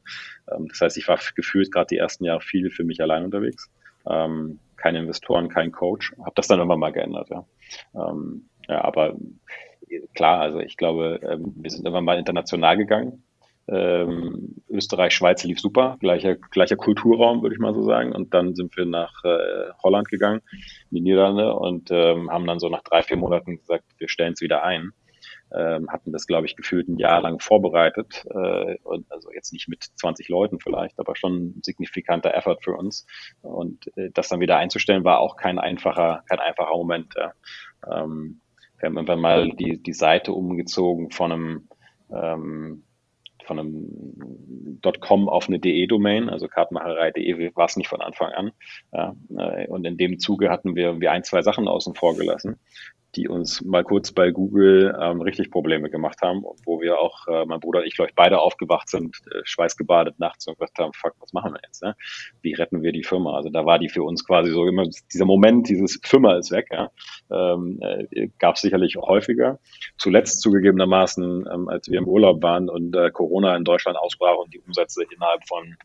Ähm, 0.52 0.68
das 0.68 0.82
heißt, 0.82 0.98
ich 0.98 1.08
war 1.08 1.20
gefühlt 1.36 1.72
gerade 1.72 1.88
die 1.88 1.98
ersten 1.98 2.26
Jahre 2.26 2.42
viel 2.42 2.70
für 2.70 2.84
mich 2.84 3.02
allein 3.02 3.26
unterwegs. 3.26 3.70
Ähm, 4.08 4.60
keine 4.78 5.00
Investoren, 5.00 5.50
kein 5.50 5.72
Coach. 5.72 6.14
Habe 6.20 6.34
das 6.36 6.48
dann 6.48 6.60
immer 6.60 6.78
mal 6.78 6.92
geändert, 6.92 7.30
ja. 7.30 7.46
Ähm, 7.96 8.50
ja, 8.68 8.84
aber 8.84 9.16
klar, 10.14 10.42
also 10.42 10.60
ich 10.60 10.78
glaube, 10.78 11.20
ähm, 11.24 11.54
wir 11.56 11.70
sind 11.70 11.88
immer 11.88 12.02
mal 12.02 12.18
international 12.18 12.78
gegangen. 12.78 13.24
Ähm, 13.68 14.62
Österreich, 14.70 15.14
Schweiz 15.14 15.44
lief 15.44 15.60
super, 15.60 15.98
gleicher, 16.00 16.36
gleicher 16.36 16.76
Kulturraum, 16.76 17.42
würde 17.42 17.56
ich 17.56 17.60
mal 17.60 17.74
so 17.74 17.82
sagen. 17.84 18.12
Und 18.12 18.34
dann 18.34 18.54
sind 18.54 18.76
wir 18.78 18.86
nach 18.86 19.24
äh, 19.24 19.72
Holland 19.84 20.08
gegangen, 20.08 20.42
in 20.92 20.98
die 20.98 21.02
Niederlande, 21.02 21.56
und 21.56 21.90
ähm, 21.92 22.30
haben 22.30 22.46
dann 22.46 22.60
so 22.60 22.70
nach 22.70 22.84
drei, 22.84 23.02
vier 23.02 23.18
Monaten 23.18 23.58
gesagt, 23.58 23.86
wir 23.98 24.08
stellen 24.08 24.34
es 24.34 24.42
wieder 24.42 24.64
ein. 24.64 24.92
Ähm, 25.56 25.90
hatten 25.90 26.12
das, 26.12 26.28
glaube 26.28 26.48
ich, 26.48 26.56
gefühlt 26.56 26.88
ein 26.90 26.98
Jahr 26.98 27.22
lang 27.22 27.40
vorbereitet. 27.40 28.26
Äh, 28.30 28.78
und 28.84 29.12
also 29.12 29.32
jetzt 29.32 29.52
nicht 29.54 29.68
mit 29.68 29.84
20 29.84 30.28
Leuten 30.30 30.60
vielleicht, 30.60 31.00
aber 31.00 31.16
schon 31.16 31.58
ein 31.58 31.62
signifikanter 31.64 32.36
Effort 32.36 32.58
für 32.62 32.74
uns. 32.74 33.08
Und 33.42 33.88
äh, 33.96 34.10
das 34.14 34.30
dann 34.30 34.42
wieder 34.42 34.58
einzustellen, 34.58 35.04
war 35.04 35.20
auch 35.20 35.38
kein 35.38 35.58
einfacher, 35.58 36.24
kein 36.28 36.40
einfacher 36.40 36.76
Moment. 36.76 37.14
Ja. 37.16 37.34
Ähm, 37.90 38.42
wir 38.86 38.90
haben 38.90 38.98
irgendwann 38.98 39.20
mal 39.20 39.50
die, 39.50 39.82
die 39.82 39.94
Seite 39.94 40.32
umgezogen 40.32 41.10
von 41.10 41.32
einem, 41.32 41.68
ähm, 42.12 42.84
von 43.44 43.60
einem 43.60 44.80
.com 45.00 45.28
auf 45.28 45.48
eine 45.48 45.58
DE-Domain, 45.58 46.30
also 46.30 46.48
kartenmacherei.de 46.48 47.56
war 47.56 47.66
es 47.66 47.78
nicht 47.78 47.88
von 47.88 48.02
Anfang 48.02 48.32
an. 48.34 48.52
Ja, 48.94 49.16
äh, 49.38 49.68
und 49.68 49.86
in 49.86 49.98
dem 49.98 50.20
Zuge 50.20 50.52
hatten 50.52 50.76
wir 50.76 51.12
ein, 51.12 51.24
zwei 51.24 51.42
Sachen 51.42 51.68
außen 51.68 51.96
vor 51.96 52.16
gelassen 52.16 52.60
die 53.16 53.28
uns 53.28 53.64
mal 53.64 53.84
kurz 53.84 54.12
bei 54.12 54.32
Google 54.32 54.98
ähm, 55.00 55.22
richtig 55.22 55.52
Probleme 55.52 55.90
gemacht 55.90 56.22
haben, 56.22 56.44
wo 56.66 56.82
wir 56.82 57.00
auch, 57.00 57.28
äh, 57.28 57.46
mein 57.46 57.60
Bruder 57.60 57.80
und 57.80 57.88
ich, 57.88 57.96
glaube 57.96 58.10
ich, 58.10 58.16
beide 58.16 58.40
aufgewacht 58.40 58.90
sind, 58.90 59.16
äh, 59.32 59.42
schweißgebadet 59.44 60.20
nachts 60.20 60.48
und 60.48 60.58
gesagt 60.58 60.80
haben, 60.80 60.94
fuck, 60.94 61.14
was 61.20 61.34
machen 61.34 61.54
wir 61.54 61.60
jetzt? 61.66 61.82
Ne? 61.84 61.96
Wie 62.42 62.54
retten 62.54 62.82
wir 62.82 62.92
die 62.92 63.04
Firma? 63.04 63.36
Also 63.36 63.50
da 63.50 63.66
war 63.66 63.80
die 63.80 63.90
für 63.90 64.04
uns 64.04 64.26
quasi 64.26 64.52
so 64.52 64.66
immer, 64.66 64.86
dieser 65.14 65.26
Moment, 65.26 65.70
dieses 65.70 66.00
Firma 66.04 66.36
ist 66.38 66.52
weg, 66.52 66.68
ja, 66.72 66.92
ähm, 67.32 67.80
äh, 67.82 68.30
gab 68.40 68.56
es 68.56 68.62
sicherlich 68.62 68.96
häufiger. 68.98 69.60
Zuletzt 69.98 70.42
zugegebenermaßen, 70.42 71.48
ähm, 71.52 71.70
als 71.70 71.90
wir 71.90 72.00
im 72.00 72.08
Urlaub 72.08 72.44
waren 72.44 72.70
und 72.70 72.96
äh, 72.96 73.12
Corona 73.12 73.56
in 73.56 73.64
Deutschland 73.64 73.98
ausbrach 73.98 74.38
und 74.38 74.54
die 74.54 74.60
Umsätze 74.60 75.04
innerhalb 75.04 75.48
von 75.48 75.76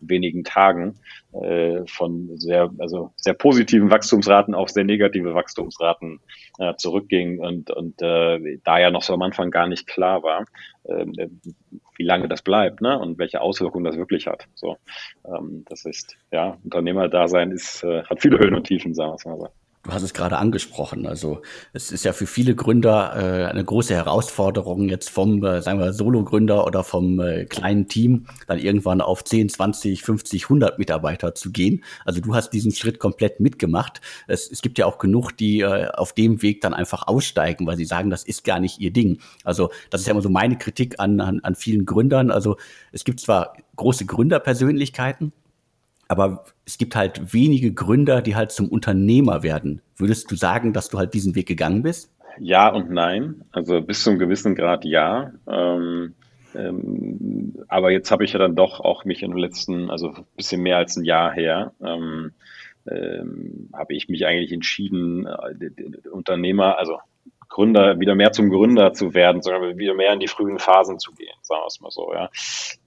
wenigen 0.00 0.44
Tagen 0.44 0.98
äh, 1.32 1.80
von 1.86 2.36
sehr, 2.38 2.70
also 2.78 3.12
sehr 3.16 3.34
positiven 3.34 3.90
Wachstumsraten 3.90 4.54
auf 4.54 4.70
sehr 4.70 4.84
negative 4.84 5.34
Wachstumsraten 5.34 6.20
äh, 6.58 6.74
zurückging 6.76 7.38
und, 7.38 7.70
und 7.70 8.00
äh, 8.02 8.58
da 8.64 8.78
ja 8.78 8.90
noch 8.90 9.02
so 9.02 9.14
am 9.14 9.22
Anfang 9.22 9.50
gar 9.50 9.66
nicht 9.66 9.86
klar 9.86 10.22
war, 10.22 10.44
äh, 10.84 11.28
wie 11.96 12.04
lange 12.04 12.28
das 12.28 12.42
bleibt 12.42 12.80
ne? 12.80 12.98
und 12.98 13.18
welche 13.18 13.40
Auswirkungen 13.40 13.84
das 13.84 13.96
wirklich 13.96 14.26
hat. 14.26 14.46
So, 14.54 14.76
ähm, 15.26 15.64
das 15.68 15.84
ist, 15.84 16.16
ja, 16.30 16.56
Unternehmerdasein 16.64 17.50
ist, 17.50 17.82
äh, 17.84 18.04
hat 18.04 18.20
viele 18.20 18.38
Höhen 18.38 18.54
und 18.54 18.64
Tiefen, 18.64 18.94
sagen 18.94 19.16
wir 19.22 19.30
mal 19.30 19.38
so. 19.38 19.57
Du 19.84 19.92
hast 19.92 20.02
es 20.02 20.12
gerade 20.12 20.38
angesprochen. 20.38 21.06
Also 21.06 21.40
es 21.72 21.92
ist 21.92 22.04
ja 22.04 22.12
für 22.12 22.26
viele 22.26 22.56
Gründer 22.56 23.14
äh, 23.16 23.44
eine 23.46 23.64
große 23.64 23.94
Herausforderung, 23.94 24.88
jetzt 24.88 25.08
vom, 25.08 25.42
äh, 25.44 25.62
sagen 25.62 25.78
wir, 25.78 25.92
Solo-Gründer 25.92 26.66
oder 26.66 26.82
vom 26.82 27.20
äh, 27.20 27.44
kleinen 27.44 27.86
Team 27.86 28.26
dann 28.48 28.58
irgendwann 28.58 29.00
auf 29.00 29.22
10, 29.22 29.48
20, 29.48 30.02
50, 30.02 30.44
100 30.44 30.78
Mitarbeiter 30.80 31.34
zu 31.34 31.52
gehen. 31.52 31.84
Also 32.04 32.20
du 32.20 32.34
hast 32.34 32.50
diesen 32.50 32.72
Schritt 32.72 32.98
komplett 32.98 33.38
mitgemacht. 33.38 34.00
Es, 34.26 34.50
es 34.50 34.62
gibt 34.62 34.78
ja 34.78 34.86
auch 34.86 34.98
genug, 34.98 35.32
die 35.36 35.60
äh, 35.60 35.88
auf 35.92 36.12
dem 36.12 36.42
Weg 36.42 36.60
dann 36.60 36.74
einfach 36.74 37.06
aussteigen, 37.06 37.66
weil 37.66 37.76
sie 37.76 37.84
sagen, 37.84 38.10
das 38.10 38.24
ist 38.24 38.42
gar 38.42 38.58
nicht 38.58 38.80
ihr 38.80 38.92
Ding. 38.92 39.20
Also 39.44 39.70
das 39.90 40.00
ist 40.00 40.06
ja 40.08 40.10
immer 40.10 40.22
so 40.22 40.28
meine 40.28 40.58
Kritik 40.58 40.98
an, 40.98 41.20
an, 41.20 41.40
an 41.40 41.54
vielen 41.54 41.86
Gründern. 41.86 42.32
Also 42.32 42.56
es 42.90 43.04
gibt 43.04 43.20
zwar 43.20 43.54
große 43.76 44.06
Gründerpersönlichkeiten, 44.06 45.32
aber 46.08 46.44
es 46.66 46.78
gibt 46.78 46.96
halt 46.96 47.34
wenige 47.34 47.72
Gründer, 47.72 48.22
die 48.22 48.34
halt 48.34 48.50
zum 48.50 48.68
Unternehmer 48.68 49.42
werden. 49.42 49.82
Würdest 49.96 50.30
du 50.30 50.36
sagen, 50.36 50.72
dass 50.72 50.88
du 50.88 50.98
halt 50.98 51.14
diesen 51.14 51.34
Weg 51.34 51.46
gegangen 51.46 51.82
bist? 51.82 52.10
Ja 52.40 52.68
und 52.68 52.90
nein. 52.90 53.44
Also 53.52 53.82
bis 53.82 54.02
zum 54.02 54.18
gewissen 54.18 54.54
Grad 54.54 54.84
ja. 54.84 55.32
Ähm, 55.46 56.14
ähm, 56.54 57.54
aber 57.68 57.90
jetzt 57.90 58.10
habe 58.10 58.24
ich 58.24 58.32
ja 58.32 58.38
dann 58.38 58.56
doch 58.56 58.80
auch 58.80 59.04
mich 59.04 59.20
den 59.20 59.36
letzten, 59.36 59.90
also 59.90 60.08
ein 60.14 60.24
bisschen 60.36 60.62
mehr 60.62 60.78
als 60.78 60.96
ein 60.96 61.04
Jahr 61.04 61.32
her, 61.32 61.72
ähm, 61.84 62.32
ähm 62.90 63.68
habe 63.74 63.94
ich 63.94 64.08
mich 64.08 64.24
eigentlich 64.24 64.52
entschieden, 64.52 65.26
äh, 65.26 66.08
Unternehmer, 66.10 66.78
also 66.78 66.98
Gründer, 67.58 67.98
wieder 67.98 68.14
mehr 68.14 68.30
zum 68.30 68.50
Gründer 68.50 68.92
zu 68.92 69.14
werden, 69.14 69.42
sondern 69.42 69.78
wieder 69.78 69.92
mehr 69.94 70.12
in 70.12 70.20
die 70.20 70.28
frühen 70.28 70.60
Phasen 70.60 71.00
zu 71.00 71.12
gehen, 71.12 71.34
sagen 71.42 71.62
wir 71.62 71.66
es 71.66 71.80
mal 71.80 71.90
so, 71.90 72.14
ja. 72.14 72.30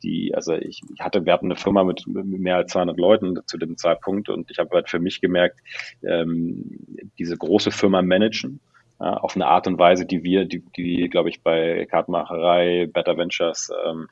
Die, 0.01 0.33
also 0.33 0.53
ich, 0.53 0.81
ich 0.93 1.01
hatte, 1.01 1.25
wir 1.25 1.33
hatten 1.33 1.47
eine 1.47 1.57
Firma 1.57 1.83
mit, 1.83 2.07
mit 2.07 2.25
mehr 2.39 2.55
als 2.55 2.71
200 2.71 2.97
Leuten 2.97 3.37
zu 3.47 3.57
dem 3.57 3.75
Zeitpunkt 3.75 4.29
und 4.29 4.49
ich 4.49 4.59
habe 4.59 4.73
halt 4.73 4.89
für 4.89 4.99
mich 4.99 5.19
gemerkt, 5.19 5.59
ähm, 6.07 6.79
diese 7.19 7.35
große 7.35 7.71
Firma 7.71 8.01
managen, 8.01 8.61
ja, 9.01 9.17
auf 9.17 9.35
eine 9.35 9.47
Art 9.47 9.67
und 9.67 9.77
Weise, 9.77 10.05
die 10.05 10.23
wir, 10.23 10.45
die, 10.45 10.63
die 10.77 11.09
glaube 11.09 11.27
ich, 11.27 11.41
bei 11.41 11.85
Kartenmacherei, 11.87 12.87
Better 12.93 13.17
Ventures 13.17 13.73
ähm, 13.85 14.07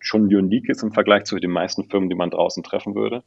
schon 0.00 0.22
unique 0.22 0.68
ist 0.68 0.82
im 0.82 0.92
Vergleich 0.92 1.24
zu 1.24 1.38
den 1.38 1.50
meisten 1.50 1.84
Firmen, 1.84 2.08
die 2.08 2.16
man 2.16 2.30
draußen 2.30 2.62
treffen 2.62 2.94
würde. 2.94 3.22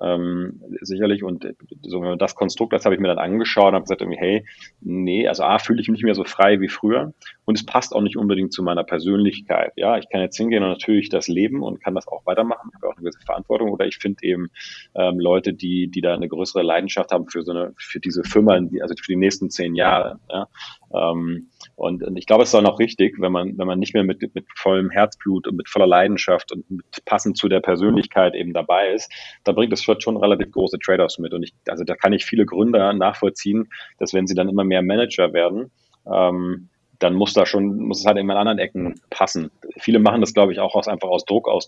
Ähm, 0.00 0.62
sicherlich. 0.80 1.24
Und 1.24 1.46
so, 1.82 2.00
wenn 2.00 2.10
man 2.10 2.18
das 2.18 2.34
Konstrukt, 2.34 2.72
das 2.72 2.84
habe 2.84 2.94
ich 2.94 3.00
mir 3.00 3.08
dann 3.08 3.18
angeschaut 3.18 3.68
und 3.68 3.74
habe 3.74 3.84
gesagt, 3.84 4.02
hey, 4.18 4.44
nee, 4.80 5.26
also 5.26 5.42
A, 5.42 5.58
fühle 5.58 5.80
ich 5.80 5.88
mich 5.88 5.98
nicht 5.98 6.04
mehr 6.04 6.14
so 6.14 6.24
frei 6.24 6.60
wie 6.60 6.68
früher 6.68 7.12
und 7.44 7.58
es 7.58 7.66
passt 7.66 7.94
auch 7.94 8.00
nicht 8.00 8.16
unbedingt 8.16 8.52
zu 8.52 8.62
meiner 8.62 8.84
Persönlichkeit. 8.84 9.72
Ja, 9.76 9.98
ich 9.98 10.08
kann 10.08 10.20
jetzt 10.20 10.36
hingehen 10.36 10.62
und 10.62 10.70
natürlich 10.70 11.08
das 11.08 11.26
leben 11.26 11.62
und 11.62 11.82
kann 11.82 11.94
das 11.94 12.06
auch 12.06 12.24
weitermachen. 12.24 12.70
Ich 12.70 12.76
habe 12.76 12.88
auch 12.88 12.96
eine 12.96 13.02
gewisse 13.02 13.24
Verantwortung. 13.26 13.70
Oder 13.70 13.86
ich 13.86 13.98
finde 13.98 14.22
eben 14.22 14.50
ähm, 14.94 15.18
Leute, 15.18 15.52
die, 15.52 15.88
die 15.88 16.00
da 16.00 16.14
eine 16.14 16.28
größere 16.28 16.62
Leidenschaft 16.62 17.10
haben 17.10 17.26
für 17.26 17.42
so 17.42 17.52
eine, 17.52 17.72
für 17.76 18.00
diese 18.00 18.22
Firma, 18.22 18.54
also 18.54 18.94
für 18.96 19.12
die 19.12 19.16
nächsten 19.16 19.50
zehn 19.50 19.74
Jahre. 19.74 20.20
Ja. 20.30 20.48
Ähm, 20.94 21.48
und, 21.76 22.02
und 22.02 22.16
ich 22.16 22.26
glaube, 22.26 22.42
es 22.42 22.50
ist 22.50 22.54
auch 22.54 22.62
noch 22.62 22.78
richtig, 22.78 23.20
wenn 23.20 23.32
man, 23.32 23.58
wenn 23.58 23.66
man 23.66 23.78
nicht 23.78 23.94
mehr 23.94 24.04
mit, 24.04 24.34
mit 24.34 24.46
vollem 24.54 24.90
Herzblut 24.90 25.46
und 25.46 25.56
mit 25.56 25.68
voller 25.68 25.86
Leidenschaft 25.86 26.52
und 26.52 26.70
mit 26.70 27.04
passend 27.04 27.36
zu 27.36 27.48
der 27.48 27.60
Persönlichkeit 27.60 28.34
eben 28.34 28.52
dabei 28.52 28.92
ist, 28.92 29.12
dann 29.44 29.54
bringt 29.54 29.72
es 29.72 29.82
schon 29.82 30.16
relativ 30.16 30.50
große 30.52 30.78
Trade-offs 30.78 31.18
mit. 31.18 31.32
Und 31.34 31.42
ich, 31.42 31.52
also 31.68 31.84
da 31.84 31.94
kann 31.94 32.12
ich 32.12 32.24
viele 32.24 32.46
Gründer 32.46 32.92
nachvollziehen, 32.92 33.68
dass 33.98 34.14
wenn 34.14 34.26
sie 34.26 34.34
dann 34.34 34.48
immer 34.48 34.64
mehr 34.64 34.82
Manager 34.82 35.32
werden, 35.32 35.70
ähm, 36.10 36.68
dann 36.98 37.14
muss 37.14 37.32
da 37.32 37.46
schon, 37.46 37.78
muss 37.78 38.00
es 38.00 38.06
halt 38.06 38.18
in 38.18 38.30
anderen 38.30 38.58
Ecken 38.58 39.00
passen. 39.08 39.50
Viele 39.78 39.98
machen 39.98 40.20
das, 40.20 40.34
glaube 40.34 40.52
ich, 40.52 40.60
auch 40.60 40.74
aus, 40.74 40.86
einfach 40.86 41.08
aus 41.08 41.24
Druck 41.24 41.48
aus 41.48 41.66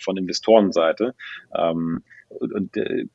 von 0.00 0.16
Investorenseite. 0.18 1.14
Ähm, 1.56 2.02
und, 2.28 2.52
und 2.52 2.76
äh, 2.76 3.06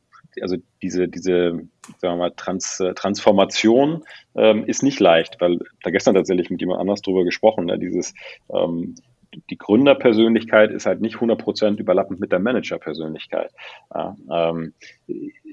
also 0.42 0.58
diese, 0.82 1.08
diese 1.08 1.68
sagen 1.98 2.14
wir 2.14 2.16
mal, 2.16 2.32
Trans, 2.32 2.82
Transformation 2.96 4.04
ähm, 4.36 4.66
ist 4.66 4.84
nicht 4.84 5.00
leicht, 5.00 5.38
weil 5.40 5.60
da 5.84 5.90
gestern 5.90 6.16
tatsächlich 6.16 6.50
mit 6.50 6.62
jemand 6.62 6.80
anders 6.80 7.02
drüber 7.02 7.24
gesprochen, 7.24 7.66
ne, 7.66 7.78
dieses 7.78 8.14
ähm, 8.54 8.96
die 9.50 9.58
Gründerpersönlichkeit 9.58 10.72
ist 10.72 10.86
halt 10.86 11.02
nicht 11.02 11.16
100% 11.16 11.78
überlappend 11.78 12.20
mit 12.20 12.32
der 12.32 12.40
Managerpersönlichkeit. 12.40 13.52
Ja, 13.94 14.16
ähm, 14.30 14.74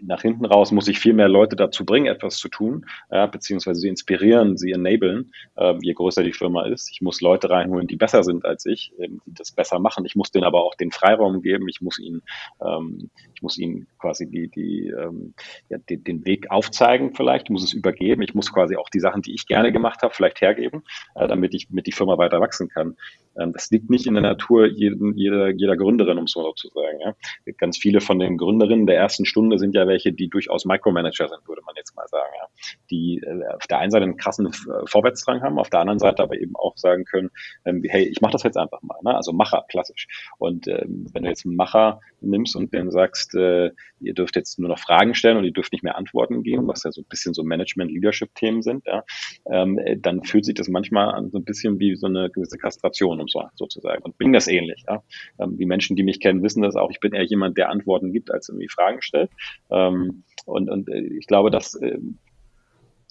nach 0.03 0.23
hinten 0.23 0.45
raus 0.45 0.73
muss 0.73 0.89
ich 0.89 0.99
viel 0.99 1.13
mehr 1.13 1.29
Leute 1.29 1.57
dazu 1.57 1.85
bringen, 1.85 2.07
etwas 2.07 2.37
zu 2.39 2.49
tun, 2.49 2.87
ja, 3.11 3.27
beziehungsweise 3.27 3.81
sie 3.81 3.89
inspirieren, 3.89 4.57
sie 4.57 4.73
enablen, 4.73 5.33
äh, 5.57 5.75
je 5.81 5.93
größer 5.93 6.23
die 6.23 6.33
Firma 6.33 6.67
ist. 6.67 6.91
Ich 6.93 7.01
muss 7.01 7.21
Leute 7.21 7.51
reinholen, 7.51 7.87
die 7.87 7.97
besser 7.97 8.23
sind 8.23 8.45
als 8.45 8.67
ich, 8.67 8.93
ähm, 8.99 9.21
die 9.27 9.35
das 9.35 9.53
besser 9.53 9.79
machen. 9.79 10.05
Ich 10.05 10.17
muss 10.17 10.31
denen 10.31 10.45
aber 10.45 10.63
auch 10.63 10.75
den 10.75 10.91
Freiraum 10.91 11.43
geben. 11.43 11.69
Ich 11.69 11.81
muss 11.81 11.99
ihnen, 11.99 12.23
ähm, 12.65 13.11
ich 13.35 13.43
muss 13.43 13.59
ihnen 13.59 13.87
quasi 13.99 14.31
die, 14.31 14.49
die, 14.49 14.89
ähm, 14.89 15.35
ja, 15.69 15.79
den, 15.79 16.05
den, 16.05 16.25
Weg 16.25 16.51
aufzeigen 16.51 17.15
vielleicht, 17.15 17.47
ich 17.47 17.51
muss 17.51 17.63
es 17.63 17.73
übergeben. 17.73 18.23
Ich 18.23 18.35
muss 18.35 18.53
quasi 18.53 18.77
auch 18.77 18.89
die 18.91 19.01
Sachen, 19.01 19.23
die 19.23 19.35
ich 19.35 19.47
gerne 19.47 19.73
gemacht 19.73 20.03
habe, 20.03 20.15
vielleicht 20.15 20.41
hergeben, 20.41 20.83
äh, 21.15 21.29
damit 21.29 21.55
ich 21.55 21.71
mit 21.71 21.87
die 21.87 21.93
Firma 21.93 22.19
weiter 22.19 22.41
wachsen 22.41 22.69
kann. 22.69 22.97
Ähm, 23.39 23.53
das 23.53 23.71
liegt 23.71 23.91
nicht 23.91 24.07
in 24.07 24.15
der 24.15 24.23
Natur 24.23 24.67
jeder, 24.67 25.51
jeder 25.51 25.77
Gründerin, 25.77 26.19
um 26.19 26.25
es 26.25 26.33
so 26.33 26.53
zu 26.53 26.69
sagen. 26.69 26.99
Ja. 27.01 27.15
Ganz 27.57 27.79
viele 27.79 28.01
von 28.01 28.19
den 28.19 28.37
Gründerinnen 28.37 28.87
der 28.87 28.97
ersten 28.97 29.25
Stunde 29.25 29.59
sind 29.59 29.75
ja 29.75 29.87
welche, 29.89 30.13
die 30.13 30.29
durchaus 30.29 30.65
Micromanager 30.65 31.29
sind, 31.29 31.49
würde 31.49 31.63
man 31.67 31.75
jetzt 31.77 31.97
mal 31.97 32.07
sagen. 32.09 32.31
Ja. 32.39 32.49
Die 32.91 33.19
äh, 33.19 33.47
auf 33.49 33.67
der 33.67 33.79
einen 33.79 33.91
Seite 33.91 34.05
einen 34.05 34.17
krassen 34.17 34.47
äh, 34.47 34.87
Vorwärtsdrang 34.87 35.43
haben, 35.43 35.59
auf 35.59 35.71
der 35.71 35.81
anderen 35.81 35.99
Seite 35.99 36.23
aber 36.23 36.39
eben 36.41 36.55
auch 36.55 36.77
sagen 36.77 37.05
können, 37.05 37.31
ähm, 37.65 37.83
hey, 37.89 38.05
ich 38.05 38.21
mache 38.21 38.33
das 38.33 38.45
jetzt 38.45 38.57
einfach 38.57 38.83
mal. 38.83 38.99
Ne? 39.03 39.15
Also 39.15 39.33
Macher, 39.33 39.65
klassisch. 39.69 40.07
Und 40.39 40.69
ähm, 40.69 41.07
wenn 41.13 41.25
du 41.25 41.29
jetzt 41.29 41.45
einen 41.45 41.57
Macher 41.57 42.01
nimmst 42.21 42.57
und 42.57 42.75
dann 42.75 42.91
sagst, 42.91 43.35
äh, 43.35 43.71
ihr 44.01 44.15
dürft 44.15 44.37
jetzt 44.37 44.59
nur 44.59 44.69
noch 44.69 44.79
Fragen 44.79 45.15
stellen 45.15 45.37
und 45.37 45.45
ihr 45.45 45.53
dürft 45.53 45.73
nicht 45.73 45.83
mehr 45.83 45.97
Antworten 45.97 46.43
geben, 46.43 46.67
was 46.69 46.85
ja 46.85 46.93
so 46.93 47.01
ein 47.01 47.07
bisschen 47.09 47.35
so 47.35 47.43
Management-Leadership-Themen 47.43 48.63
sind, 48.63 48.87
ja, 48.87 49.05
ähm, 49.51 49.81
dann 49.99 50.23
fühlt 50.25 50.45
sich 50.45 50.55
das 50.55 50.69
manchmal 50.69 51.15
an 51.15 51.31
so 51.31 51.39
ein 51.39 51.45
bisschen 51.45 51.79
wie 51.79 51.97
so 51.97 52.07
eine 52.07 52.31
gewisse 52.31 52.59
Kastration, 52.59 53.21
um 53.21 53.29
so 53.29 53.45
sozusagen. 53.55 54.03
Und 54.03 54.19
bin 54.19 54.33
das 54.33 54.49
ähnlich. 54.49 54.85
Ja. 54.89 55.03
Ähm, 55.39 55.57
die 55.57 55.67
Menschen, 55.67 55.97
die 55.97 56.03
mich 56.03 56.21
kennen, 56.21 56.43
wissen 56.43 56.63
das 56.63 56.77
auch. 56.77 56.91
Ich 56.91 57.01
bin 57.01 57.13
eher 57.13 57.25
jemand, 57.25 57.57
der 57.59 57.71
Antworten 57.71 58.13
gibt, 58.13 58.31
als 58.31 58.49
irgendwie 58.49 58.69
Fragen 58.69 59.03
stellt. 59.03 59.31
Und, 60.45 60.71
und 60.71 60.89
äh, 60.89 61.01
ich 61.19 61.27
glaube, 61.27 61.51
dass 61.51 61.75
äh, 61.75 61.99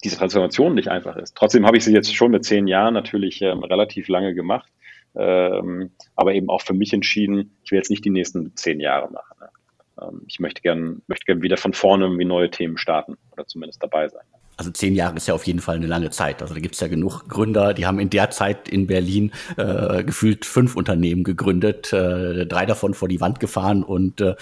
diese 0.04 0.16
Transformation 0.16 0.74
nicht 0.74 0.88
einfach 0.88 1.16
ist. 1.16 1.36
Trotzdem 1.36 1.66
habe 1.66 1.76
ich 1.76 1.84
sie 1.84 1.92
jetzt 1.92 2.14
schon 2.14 2.30
mit 2.30 2.44
zehn 2.44 2.66
Jahren 2.66 2.94
natürlich 2.94 3.42
ähm, 3.42 3.64
relativ 3.64 4.08
lange 4.08 4.34
gemacht, 4.34 4.70
ähm, 5.16 5.90
aber 6.14 6.34
eben 6.34 6.50
auch 6.50 6.62
für 6.62 6.74
mich 6.74 6.92
entschieden, 6.92 7.56
ich 7.64 7.70
will 7.70 7.78
jetzt 7.78 7.90
nicht 7.90 8.04
die 8.04 8.10
nächsten 8.10 8.54
zehn 8.56 8.80
Jahre 8.80 9.10
machen. 9.10 9.36
Ne? 9.40 9.48
Ähm, 10.02 10.22
ich 10.26 10.38
möchte 10.38 10.62
gern, 10.62 11.02
möchte 11.06 11.26
gern 11.26 11.42
wieder 11.42 11.56
von 11.56 11.72
vorne 11.72 12.04
irgendwie 12.04 12.24
neue 12.24 12.50
Themen 12.50 12.78
starten 12.78 13.16
oder 13.32 13.46
zumindest 13.46 13.82
dabei 13.82 14.08
sein. 14.08 14.24
Also 14.58 14.72
zehn 14.72 14.96
Jahre 14.96 15.14
ist 15.16 15.28
ja 15.28 15.34
auf 15.34 15.46
jeden 15.46 15.60
Fall 15.60 15.76
eine 15.76 15.86
lange 15.86 16.10
Zeit. 16.10 16.42
Also 16.42 16.52
da 16.52 16.58
gibt's 16.58 16.80
ja 16.80 16.88
genug 16.88 17.28
Gründer, 17.28 17.74
die 17.74 17.86
haben 17.86 18.00
in 18.00 18.10
der 18.10 18.30
Zeit 18.30 18.68
in 18.68 18.88
Berlin 18.88 19.30
äh, 19.56 20.02
gefühlt 20.02 20.44
fünf 20.44 20.74
Unternehmen 20.74 21.22
gegründet, 21.22 21.92
äh, 21.92 22.44
drei 22.44 22.66
davon 22.66 22.92
vor 22.92 23.06
die 23.06 23.20
Wand 23.20 23.38
gefahren 23.38 23.84
und 23.84 24.20
äh, 24.20 24.34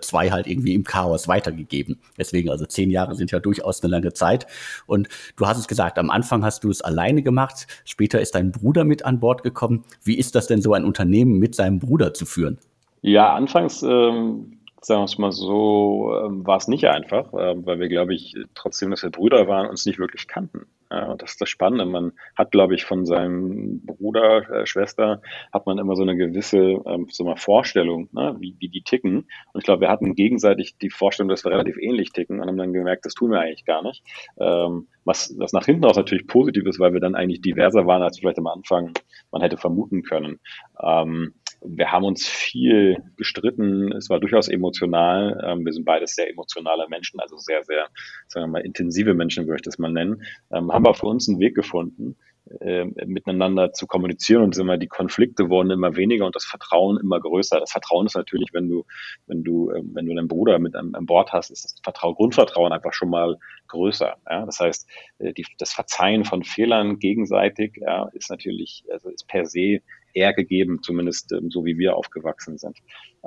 zwei 0.00 0.32
halt 0.32 0.48
irgendwie 0.48 0.74
im 0.74 0.82
Chaos 0.82 1.28
weitergegeben. 1.28 2.00
Deswegen, 2.18 2.50
also 2.50 2.66
zehn 2.66 2.90
Jahre 2.90 3.14
sind 3.14 3.30
ja 3.30 3.38
durchaus 3.38 3.80
eine 3.80 3.92
lange 3.92 4.12
Zeit. 4.12 4.48
Und 4.86 5.08
du 5.36 5.46
hast 5.46 5.58
es 5.58 5.68
gesagt, 5.68 5.98
am 5.98 6.10
Anfang 6.10 6.44
hast 6.44 6.64
du 6.64 6.70
es 6.70 6.80
alleine 6.80 7.22
gemacht, 7.22 7.68
später 7.84 8.20
ist 8.20 8.34
dein 8.34 8.50
Bruder 8.50 8.82
mit 8.82 9.04
an 9.04 9.20
Bord 9.20 9.44
gekommen. 9.44 9.84
Wie 10.02 10.18
ist 10.18 10.34
das 10.34 10.48
denn 10.48 10.62
so, 10.62 10.74
ein 10.74 10.84
Unternehmen 10.84 11.38
mit 11.38 11.54
seinem 11.54 11.78
Bruder 11.78 12.12
zu 12.12 12.26
führen? 12.26 12.58
Ja, 13.02 13.34
anfangs 13.34 13.84
ähm 13.84 14.59
sagen 14.82 15.00
wir 15.00 15.04
es 15.04 15.18
mal 15.18 15.32
so, 15.32 16.14
ähm, 16.24 16.46
war 16.46 16.56
es 16.56 16.68
nicht 16.68 16.86
einfach, 16.86 17.32
äh, 17.32 17.66
weil 17.66 17.80
wir, 17.80 17.88
glaube 17.88 18.14
ich, 18.14 18.34
trotzdem, 18.54 18.90
dass 18.90 19.02
wir 19.02 19.10
Brüder 19.10 19.46
waren, 19.48 19.68
uns 19.68 19.86
nicht 19.86 19.98
wirklich 19.98 20.26
kannten. 20.26 20.66
Ja, 20.92 21.14
das 21.14 21.32
ist 21.32 21.40
das 21.40 21.48
Spannende. 21.48 21.86
Man 21.86 22.12
hat, 22.34 22.50
glaube 22.50 22.74
ich, 22.74 22.84
von 22.84 23.06
seinem 23.06 23.80
Bruder, 23.86 24.50
äh, 24.50 24.66
Schwester, 24.66 25.22
hat 25.52 25.64
man 25.64 25.78
immer 25.78 25.94
so 25.94 26.02
eine 26.02 26.16
gewisse 26.16 26.58
ähm, 26.58 27.06
so 27.10 27.24
eine 27.24 27.36
Vorstellung, 27.36 28.08
ne, 28.10 28.34
wie, 28.40 28.56
wie 28.58 28.68
die 28.68 28.82
ticken. 28.82 29.18
Und 29.52 29.60
ich 29.60 29.64
glaube, 29.64 29.82
wir 29.82 29.88
hatten 29.88 30.16
gegenseitig 30.16 30.78
die 30.78 30.90
Vorstellung, 30.90 31.28
dass 31.28 31.44
wir 31.44 31.52
relativ 31.52 31.76
ähnlich 31.78 32.10
ticken 32.10 32.40
und 32.40 32.48
haben 32.48 32.56
dann 32.56 32.72
gemerkt, 32.72 33.06
das 33.06 33.14
tun 33.14 33.30
wir 33.30 33.38
eigentlich 33.38 33.64
gar 33.66 33.82
nicht. 33.82 34.02
Ähm, 34.40 34.88
was, 35.04 35.32
was 35.38 35.52
nach 35.52 35.64
hinten 35.64 35.84
raus 35.84 35.96
natürlich 35.96 36.26
positiv 36.26 36.66
ist, 36.66 36.80
weil 36.80 36.92
wir 36.92 37.00
dann 37.00 37.14
eigentlich 37.14 37.40
diverser 37.40 37.86
waren, 37.86 38.02
als 38.02 38.18
vielleicht 38.18 38.38
am 38.38 38.48
Anfang 38.48 38.92
man 39.30 39.42
hätte 39.42 39.58
vermuten 39.58 40.02
können. 40.02 40.40
Ähm, 40.82 41.34
wir 41.62 41.92
haben 41.92 42.04
uns 42.04 42.26
viel 42.26 43.02
gestritten. 43.16 43.92
Es 43.92 44.08
war 44.08 44.20
durchaus 44.20 44.48
emotional. 44.48 45.42
Ähm, 45.46 45.64
wir 45.64 45.72
sind 45.72 45.84
beides 45.84 46.14
sehr 46.14 46.30
emotionale 46.30 46.88
Menschen, 46.88 47.20
also 47.20 47.36
sehr, 47.36 47.62
sehr, 47.64 47.88
sagen 48.28 48.46
wir 48.46 48.58
mal, 48.58 48.64
intensive 48.64 49.14
Menschen, 49.14 49.46
würde 49.46 49.56
ich 49.56 49.62
das 49.62 49.78
mal 49.78 49.92
nennen. 49.92 50.22
Ähm, 50.50 50.72
haben 50.72 50.84
wir 50.84 50.94
für 50.94 51.06
uns 51.06 51.28
einen 51.28 51.38
Weg 51.38 51.54
gefunden, 51.54 52.16
äh, 52.60 52.86
miteinander 53.06 53.72
zu 53.72 53.86
kommunizieren 53.86 54.42
und 54.42 54.56
immer 54.56 54.78
die 54.78 54.88
Konflikte 54.88 55.50
wurden 55.50 55.70
immer 55.70 55.96
weniger 55.96 56.24
und 56.24 56.34
das 56.34 56.46
Vertrauen 56.46 56.98
immer 56.98 57.20
größer. 57.20 57.60
Das 57.60 57.72
Vertrauen 57.72 58.06
ist 58.06 58.16
natürlich, 58.16 58.48
wenn 58.52 58.68
du, 58.68 58.84
wenn 59.26 59.44
du, 59.44 59.70
wenn 59.92 60.06
du 60.06 60.14
deinen 60.14 60.28
Bruder 60.28 60.58
mit 60.58 60.74
an, 60.74 60.94
an 60.94 61.06
Bord 61.06 61.32
hast, 61.32 61.50
ist 61.50 61.64
das 61.64 61.76
Vertrauen, 61.82 62.14
Grundvertrauen 62.14 62.72
einfach 62.72 62.94
schon 62.94 63.10
mal 63.10 63.38
größer. 63.68 64.16
Ja? 64.28 64.46
Das 64.46 64.60
heißt, 64.60 64.88
äh, 65.18 65.32
die, 65.34 65.46
das 65.58 65.72
Verzeihen 65.72 66.24
von 66.24 66.42
Fehlern 66.42 66.98
gegenseitig 66.98 67.76
ja, 67.76 68.08
ist 68.14 68.30
natürlich, 68.30 68.84
also 68.90 69.10
ist 69.10 69.28
per 69.28 69.46
se 69.46 69.80
eher 70.14 70.32
gegeben, 70.32 70.80
zumindest 70.82 71.32
ähm, 71.32 71.50
so 71.50 71.64
wie 71.64 71.78
wir 71.78 71.96
aufgewachsen 71.96 72.58
sind. 72.58 72.78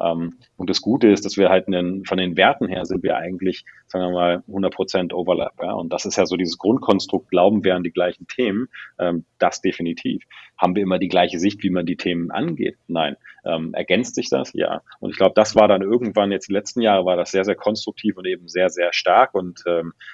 Ähm, 0.01 0.37
und 0.57 0.69
das 0.69 0.81
Gute 0.81 1.09
ist, 1.09 1.25
dass 1.25 1.37
wir 1.37 1.49
halt 1.49 1.67
einen, 1.67 2.05
von 2.05 2.17
den 2.17 2.37
Werten 2.37 2.67
her 2.67 2.85
sind 2.85 3.03
wir 3.03 3.17
eigentlich, 3.17 3.65
sagen 3.87 4.05
wir 4.05 4.11
mal, 4.11 4.43
100% 4.47 5.13
Overlap. 5.13 5.53
Ja? 5.61 5.73
Und 5.73 5.91
das 5.91 6.05
ist 6.05 6.17
ja 6.17 6.25
so 6.25 6.35
dieses 6.35 6.57
Grundkonstrukt, 6.57 7.29
glauben 7.29 7.63
wir 7.63 7.75
an 7.75 7.83
die 7.83 7.91
gleichen 7.91 8.27
Themen, 8.27 8.67
ähm, 8.99 9.25
das 9.39 9.61
definitiv. 9.61 10.23
Haben 10.57 10.75
wir 10.75 10.83
immer 10.83 10.99
die 10.99 11.09
gleiche 11.09 11.39
Sicht, 11.39 11.63
wie 11.63 11.69
man 11.69 11.85
die 11.85 11.97
Themen 11.97 12.31
angeht? 12.31 12.77
Nein. 12.87 13.17
Ähm, 13.45 13.73
ergänzt 13.73 14.15
sich 14.15 14.29
das? 14.29 14.53
Ja. 14.53 14.81
Und 14.99 15.09
ich 15.09 15.17
glaube, 15.17 15.33
das 15.35 15.55
war 15.55 15.67
dann 15.67 15.81
irgendwann, 15.81 16.31
jetzt 16.31 16.47
die 16.47 16.53
letzten 16.53 16.81
Jahre, 16.81 17.05
war 17.05 17.17
das 17.17 17.31
sehr, 17.31 17.43
sehr 17.43 17.55
konstruktiv 17.55 18.17
und 18.17 18.25
eben 18.25 18.47
sehr, 18.47 18.69
sehr 18.69 18.93
stark. 18.93 19.33
Und 19.33 19.63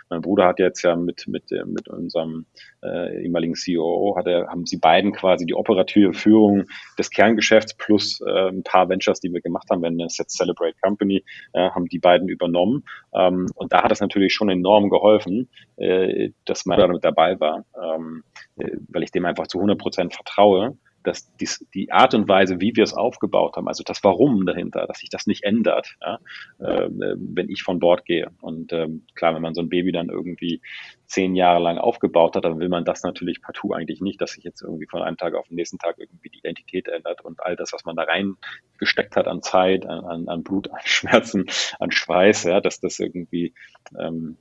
mein 0.10 0.22
Bruder 0.22 0.46
hat 0.46 0.60
jetzt 0.60 0.82
ja 0.82 0.96
mit, 0.96 1.28
mit, 1.28 1.52
äh, 1.52 1.66
mit 1.66 1.88
unserem 1.88 2.46
äh, 2.84 3.24
ehemaligen 3.24 3.56
CEO, 3.56 4.16
hat 4.18 4.28
er, 4.28 4.48
haben 4.48 4.66
sie 4.66 4.78
beiden 4.78 5.12
quasi 5.12 5.46
die 5.46 5.54
operative 5.54 6.14
Führung 6.14 6.66
des 6.98 7.10
Kerngeschäfts 7.10 7.76
plus 7.76 8.22
äh, 8.22 8.50
ein 8.50 8.64
paar 8.64 8.90
Ventures, 8.90 9.20
die 9.20 9.34
wir 9.34 9.42
gemacht 9.42 9.69
haben, 9.70 9.82
wenn 9.82 10.00
es 10.00 10.18
jetzt 10.18 10.38
Celebrate 10.38 10.76
Company, 10.82 11.24
äh, 11.54 11.70
haben 11.70 11.86
die 11.88 12.00
beiden 12.00 12.28
übernommen. 12.30 12.84
Ähm, 13.14 13.48
und 13.56 13.74
da 13.74 13.84
hat 13.84 13.92
es 13.92 14.00
natürlich 14.00 14.34
schon 14.34 14.50
enorm 14.50 14.90
geholfen, 14.90 15.50
äh, 15.78 16.30
dass 16.46 16.66
man 16.66 16.80
da 16.80 16.88
mit 16.88 17.04
dabei 17.04 17.40
war, 17.40 17.66
ähm, 17.82 18.24
äh, 18.58 18.78
weil 18.90 19.04
ich 19.04 19.12
dem 19.12 19.26
einfach 19.26 19.48
zu 19.48 19.58
100 19.60 19.78
Prozent 19.78 20.14
vertraue 20.14 20.78
dass 21.04 21.36
dies, 21.38 21.66
die 21.74 21.92
Art 21.92 22.14
und 22.14 22.28
Weise, 22.28 22.60
wie 22.60 22.76
wir 22.76 22.84
es 22.84 22.94
aufgebaut 22.94 23.56
haben, 23.56 23.68
also 23.68 23.84
das 23.84 24.04
Warum 24.04 24.46
dahinter, 24.46 24.86
dass 24.88 25.00
sich 25.00 25.10
das 25.10 25.28
nicht 25.28 25.44
ändert, 25.44 25.96
ja, 26.02 26.20
äh, 26.60 26.90
wenn 26.90 27.50
ich 27.50 27.64
von 27.64 27.80
Bord 27.80 28.06
gehe. 28.06 28.32
Und 28.42 28.74
ähm, 28.74 29.06
klar, 29.16 29.36
wenn 29.36 29.42
man 29.42 29.54
so 29.54 29.62
ein 29.62 29.70
Baby 29.70 29.92
dann 29.92 30.10
irgendwie 30.10 30.62
zehn 31.06 31.36
Jahre 31.36 31.62
lang 31.62 31.78
aufgebaut 31.78 32.36
hat, 32.36 32.46
dann 32.46 32.60
will 32.60 32.70
man 32.70 32.86
das 32.86 33.04
natürlich 33.04 33.42
partout 33.42 33.74
eigentlich 33.74 34.02
nicht, 34.02 34.22
dass 34.22 34.34
sich 34.34 34.44
jetzt 34.44 34.62
irgendwie 34.62 34.86
von 34.86 35.02
einem 35.02 35.18
Tag 35.18 35.34
auf 35.34 35.48
den 35.48 35.56
nächsten 35.56 35.80
Tag 35.80 35.98
irgendwie 35.98 36.30
die 36.30 36.40
Identität 36.40 36.88
ändert 36.88 37.22
und 37.22 37.42
all 37.42 37.56
das, 37.56 37.74
was 37.74 37.86
man 37.86 37.96
da 37.96 38.04
reingesteckt 38.04 39.16
hat 39.16 39.28
an 39.28 39.42
Zeit, 39.42 39.86
an, 39.86 40.06
an, 40.06 40.28
an 40.28 40.44
Blut, 40.44 40.70
an 40.72 40.80
Schmerzen, 40.86 41.46
an 41.80 41.92
Schweiß, 41.92 42.44
ja, 42.44 42.62
dass 42.62 42.80
das 42.80 43.00
irgendwie 43.00 43.54
ähm, 43.98 44.38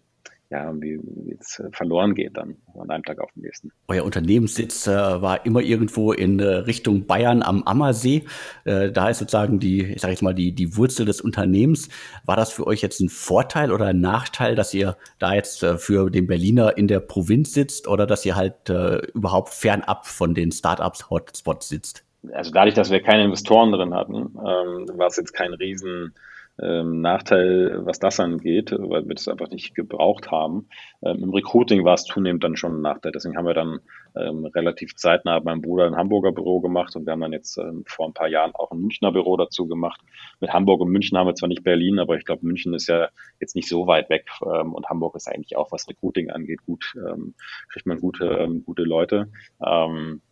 ja, 0.51 0.65
irgendwie 0.67 0.99
jetzt 1.27 1.61
äh, 1.61 1.71
verloren 1.73 2.15
geht 2.15 2.37
dann 2.37 2.57
von 2.73 2.89
einem 2.89 3.05
Tag 3.05 3.21
auf 3.21 3.31
den 3.33 3.43
nächsten. 3.43 3.71
Euer 3.89 4.05
Unternehmenssitz 4.05 4.87
äh, 4.87 4.93
war 4.93 5.45
immer 5.45 5.61
irgendwo 5.61 6.13
in 6.13 6.41
äh, 6.41 6.45
Richtung 6.45 7.07
Bayern 7.07 7.43
am 7.43 7.63
Ammersee. 7.65 8.25
Äh, 8.65 8.91
da 8.91 9.11
ist 9.11 9.19
sozusagen 9.19 9.59
die, 9.59 9.93
ich 9.93 10.01
sage 10.01 10.13
jetzt 10.13 10.23
mal, 10.23 10.35
die, 10.35 10.53
die 10.53 10.77
Wurzel 10.77 11.05
des 11.05 11.21
Unternehmens. 11.21 11.91
War 12.25 12.37
das 12.37 12.51
für 12.51 12.67
euch 12.67 12.81
jetzt 12.81 13.01
ein 13.01 13.11
Vorteil 13.11 13.71
oder 13.71 13.87
ein 13.87 14.01
Nachteil, 14.01 14.55
dass 14.55 14.73
ihr 14.73 14.97
da 15.19 15.35
jetzt 15.35 15.63
äh, 15.63 15.77
für 15.77 16.09
den 16.09 16.27
Berliner 16.27 16.79
in 16.79 16.89
der 16.89 17.01
Provinz 17.01 17.53
sitzt 17.53 17.87
oder 17.87 18.07
dass 18.07 18.25
ihr 18.25 18.35
halt 18.35 18.71
äh, 18.71 18.99
überhaupt 19.13 19.51
fernab 19.51 20.07
von 20.07 20.35
den 20.35 20.51
Startups-Hotspots 20.51 21.69
sitzt? 21.69 22.05
Also 22.33 22.51
dadurch, 22.53 22.75
dass 22.75 22.91
wir 22.91 23.03
keine 23.03 23.25
Investoren 23.25 23.71
drin 23.71 23.95
hatten, 23.95 24.17
ähm, 24.17 24.89
war 24.99 25.09
es 25.09 25.17
jetzt 25.17 25.35
kein 25.35 25.53
riesen 25.53 26.15
ähm, 26.61 27.01
Nachteil, 27.01 27.87
was 27.87 27.99
das 27.99 28.21
angeht, 28.21 28.73
weil 28.73 29.07
wir 29.07 29.15
das 29.15 29.29
einfach 29.29 29.51
nicht 29.51 29.75
gebraucht 29.75 30.31
haben. 30.31 30.69
Ähm, 31.03 31.23
Im 31.23 31.31
Recruiting 31.31 31.85
war 31.85 31.95
es 31.95 32.05
zunehmend 32.05 32.43
dann 32.45 32.57
schon 32.57 32.77
ein 32.77 32.83
Nachteil. 32.83 33.13
Deswegen 33.13 33.37
haben 33.37 33.47
wir 33.47 33.55
dann 33.55 33.81
ähm, 34.17 34.45
relativ 34.47 34.97
zeitnah 34.97 35.41
meinem 35.41 35.63
Bruder 35.63 35.87
ein 35.87 35.97
Hamburger 35.97 36.33
Büro 36.33 36.61
gemacht 36.61 36.97
und 36.97 37.07
wir 37.07 37.13
haben 37.13 37.21
dann 37.21 37.33
jetzt 37.33 37.59
ähm, 37.59 37.85
vor 37.87 38.07
ein 38.07 38.15
paar 38.15 38.29
Jahren 38.29 38.55
auch 38.55 38.71
ein 38.73 38.81
Münchner 38.81 39.13
Büro 39.13 39.37
dazu 39.37 39.67
gemacht. 39.67 40.01
Mit 40.41 40.53
Hamburg 40.53 40.81
und 40.81 40.91
München 40.91 41.17
haben 41.17 41.27
wir 41.27 41.35
zwar 41.35 41.49
nicht 41.49 41.65
Berlin, 41.65 41.99
aber 41.99 42.17
ich 42.17 42.25
glaube, 42.25 42.47
München 42.47 42.75
ist 42.75 42.89
ja 42.89 43.09
jetzt 43.41 43.55
nicht 43.55 43.69
so 43.69 43.87
weit 43.87 44.11
weg 44.11 44.29
ähm, 44.43 44.75
und 44.75 44.89
Hamburg 44.89 45.15
ist 45.17 45.29
eigentlich 45.29 45.57
auch, 45.57 45.73
was 45.73 45.89
Recruiting 45.89 46.31
angeht, 46.31 46.65
gut, 46.67 46.95
ähm, 46.97 47.35
kriegt 47.71 47.87
man 47.87 48.01
gute, 48.01 48.49
gute 48.65 48.83
Leute. 48.83 49.31
Ähm, 49.65 50.23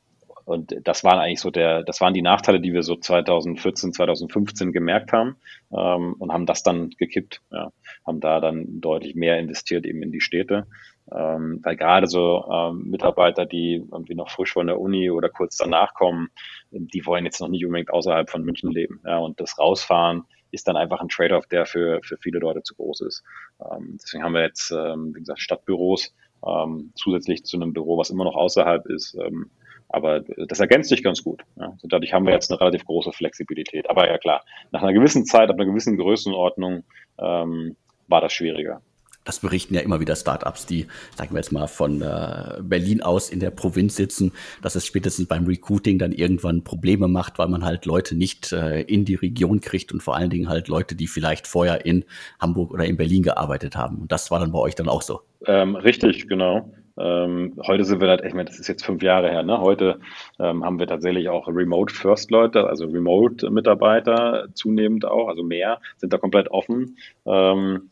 und 0.47 0.77
das 0.85 1.03
waren 1.03 1.19
eigentlich 1.19 1.41
so 1.41 1.51
der, 1.51 1.83
das 1.83 2.01
waren 2.01 2.15
die 2.15 2.23
Nachteile, 2.23 2.61
die 2.61 2.73
wir 2.73 2.85
so 2.85 2.95
2014, 2.95 3.93
2015 3.93 4.73
gemerkt 4.73 5.13
haben 5.13 5.37
ähm, 5.77 6.15
und 6.21 6.33
haben 6.33 6.47
das 6.47 6.63
dann 6.63 6.91
gekippt. 6.91 7.43
Ja. 7.51 7.73
Haben 8.07 8.21
da 8.21 8.39
dann 8.39 8.81
deutlich 8.81 9.17
mehr 9.17 9.41
investiert 9.41 9.85
eben 9.85 10.03
in 10.03 10.13
die 10.13 10.21
Städte. 10.21 10.69
Ähm, 11.13 11.61
weil 11.65 11.77
gerade 11.77 12.07
so 12.07 12.45
ähm, 12.49 12.85
Mitarbeiter, 12.85 13.45
die 13.45 13.85
irgendwie 13.91 14.15
noch 14.15 14.31
frisch 14.31 14.53
von 14.53 14.69
der 14.69 14.79
Uni 14.79 15.11
oder 15.11 15.29
kurz 15.31 15.57
danach 15.57 15.95
kommen, 15.95 16.29
die 16.71 17.05
wollen 17.07 17.25
jetzt 17.25 17.41
noch 17.41 17.49
nicht 17.49 17.67
unbedingt 17.67 17.91
außerhalb 17.91 18.31
von 18.31 18.45
München 18.45 18.71
leben. 18.71 19.01
Ja. 19.05 19.19
Und 19.19 19.41
das 19.41 19.59
Rausfahren 19.59 20.27
ist 20.53 20.69
dann 20.69 20.77
einfach 20.77 21.01
ein 21.01 21.09
Trade-off, 21.09 21.49
der 21.49 21.67
für, 21.67 22.01
für 22.05 22.19
viele 22.19 22.39
Leute 22.39 22.63
zu 22.63 22.77
groß 22.77 23.01
ist. 23.01 23.25
Ähm, 23.61 23.99
deswegen 24.01 24.23
haben 24.23 24.35
wir 24.35 24.43
jetzt, 24.43 24.71
ähm, 24.71 25.13
wie 25.13 25.21
gesagt, 25.21 25.41
Stadtbüros 25.41 26.15
ähm, 26.47 26.93
zusätzlich 26.95 27.45
zu 27.45 27.57
einem 27.57 27.73
Büro, 27.73 27.99
was 27.99 28.11
immer 28.11 28.25
noch 28.25 28.37
außerhalb 28.37 28.87
ist, 28.87 29.17
ähm, 29.21 29.51
aber 29.97 30.21
das 30.21 30.61
ergänzt 30.61 30.91
sich 30.91 31.03
ganz 31.03 31.25
gut. 31.25 31.43
Ja. 31.59 31.71
Also 31.71 31.89
dadurch 31.89 32.13
haben 32.13 32.27
wir 32.27 32.35
jetzt 32.35 32.51
eine 32.51 32.61
relativ 32.61 32.85
große 32.85 33.13
Flexibilität. 33.13 33.89
Aber 33.89 34.07
ja 34.07 34.19
klar, 34.19 34.45
nach 34.71 34.83
einer 34.83 34.93
gewissen 34.93 35.25
Zeit, 35.25 35.49
ab 35.49 35.57
einer 35.57 35.65
gewissen 35.65 35.97
Größenordnung 35.97 36.85
ähm, 37.19 37.77
war 38.07 38.21
das 38.21 38.35
schwieriger. 38.35 38.83
Das 39.25 39.41
berichten 39.41 39.75
ja 39.75 39.81
immer 39.81 39.99
wieder 39.99 40.15
Startups, 40.15 40.67
die, 40.67 40.87
sagen 41.17 41.33
wir 41.33 41.39
jetzt 41.39 41.51
mal, 41.51 41.67
von 41.67 42.03
äh, 42.03 42.61
Berlin 42.61 43.01
aus 43.03 43.31
in 43.31 43.41
der 43.41 43.51
Provinz 43.51 43.97
sitzen, 43.97 44.33
dass 44.63 44.77
es 44.77 44.85
spätestens 44.85 45.27
beim 45.27 45.47
Recruiting 45.47 45.99
dann 45.99 46.13
irgendwann 46.13 46.63
Probleme 46.63 47.09
macht, 47.09 47.39
weil 47.39 47.49
man 47.49 47.65
halt 47.65 47.87
Leute 47.87 48.15
nicht 48.15 48.53
äh, 48.53 48.83
in 48.83 49.07
die 49.07 49.17
Region 49.17 49.63
kriegt 49.63 49.93
und 49.93 50.03
vor 50.03 50.15
allen 50.15 50.31
Dingen 50.31 50.51
halt 50.51 50.69
Leute, 50.69 50.95
die 50.95 51.07
vielleicht 51.07 51.47
vorher 51.47 51.87
in 51.87 52.05
Hamburg 52.39 52.71
oder 52.71 52.85
in 52.85 52.99
Berlin 52.99 53.23
gearbeitet 53.23 53.77
haben. 53.77 54.03
Und 54.03 54.13
das 54.13 54.31
war 54.31 54.41
dann 54.41 54.53
bei 54.53 54.59
euch 54.59 54.75
dann 54.75 54.91
auch 54.91 55.03
so. 55.03 55.23
Ähm, 55.47 55.75
richtig, 55.75 56.29
genau. 56.29 56.71
Ähm, 56.99 57.55
heute 57.67 57.85
sind 57.85 58.01
wir 58.01 58.09
halt, 58.09 58.25
ich 58.25 58.33
meine, 58.33 58.47
das 58.47 58.59
ist 58.59 58.69
jetzt 58.69 58.85
fünf 58.85 59.03
Jahre 59.03 59.31
her, 59.31 59.43
ne? 59.43 59.61
Heute 59.61 60.01
ähm, 60.39 60.65
haben 60.65 60.79
wir 60.79 60.87
tatsächlich 60.87 61.29
auch 61.29 61.49
Remote-First-Leute, 61.49 62.67
also 62.67 62.87
Remote-Mitarbeiter 62.87 64.49
zunehmend 64.55 65.05
auch, 65.05 65.29
also 65.29 65.43
mehr, 65.43 65.81
sind 65.99 66.13
da 66.13 66.19
komplett 66.19 66.51
offen. 66.51 66.97
Ähm, 67.27 67.91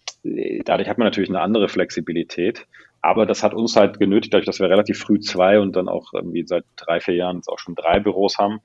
dadurch 0.65 0.89
hat 0.89 0.99
man 0.99 1.07
natürlich 1.07 1.29
eine 1.29 1.41
andere 1.41 1.69
Flexibilität. 1.69 2.67
Aber 3.03 3.27
das 3.27 3.43
hat 3.43 3.53
uns 3.53 3.77
halt 3.77 3.99
genötigt, 3.99 4.33
dadurch, 4.33 4.47
dass 4.47 4.61
wir 4.61 4.71
relativ 4.71 4.99
früh 4.99 5.21
zwei 5.21 5.61
und 5.61 5.77
dann 5.77 5.89
auch 5.89 6.15
irgendwie 6.15 6.47
seit 6.47 6.65
drei, 6.77 7.01
vier 7.01 7.15
Jahren 7.17 7.37
jetzt 7.37 7.49
auch 7.49 7.59
schon 7.59 7.75
drei 7.75 8.01
Büros 8.01 8.39
haben, 8.39 8.61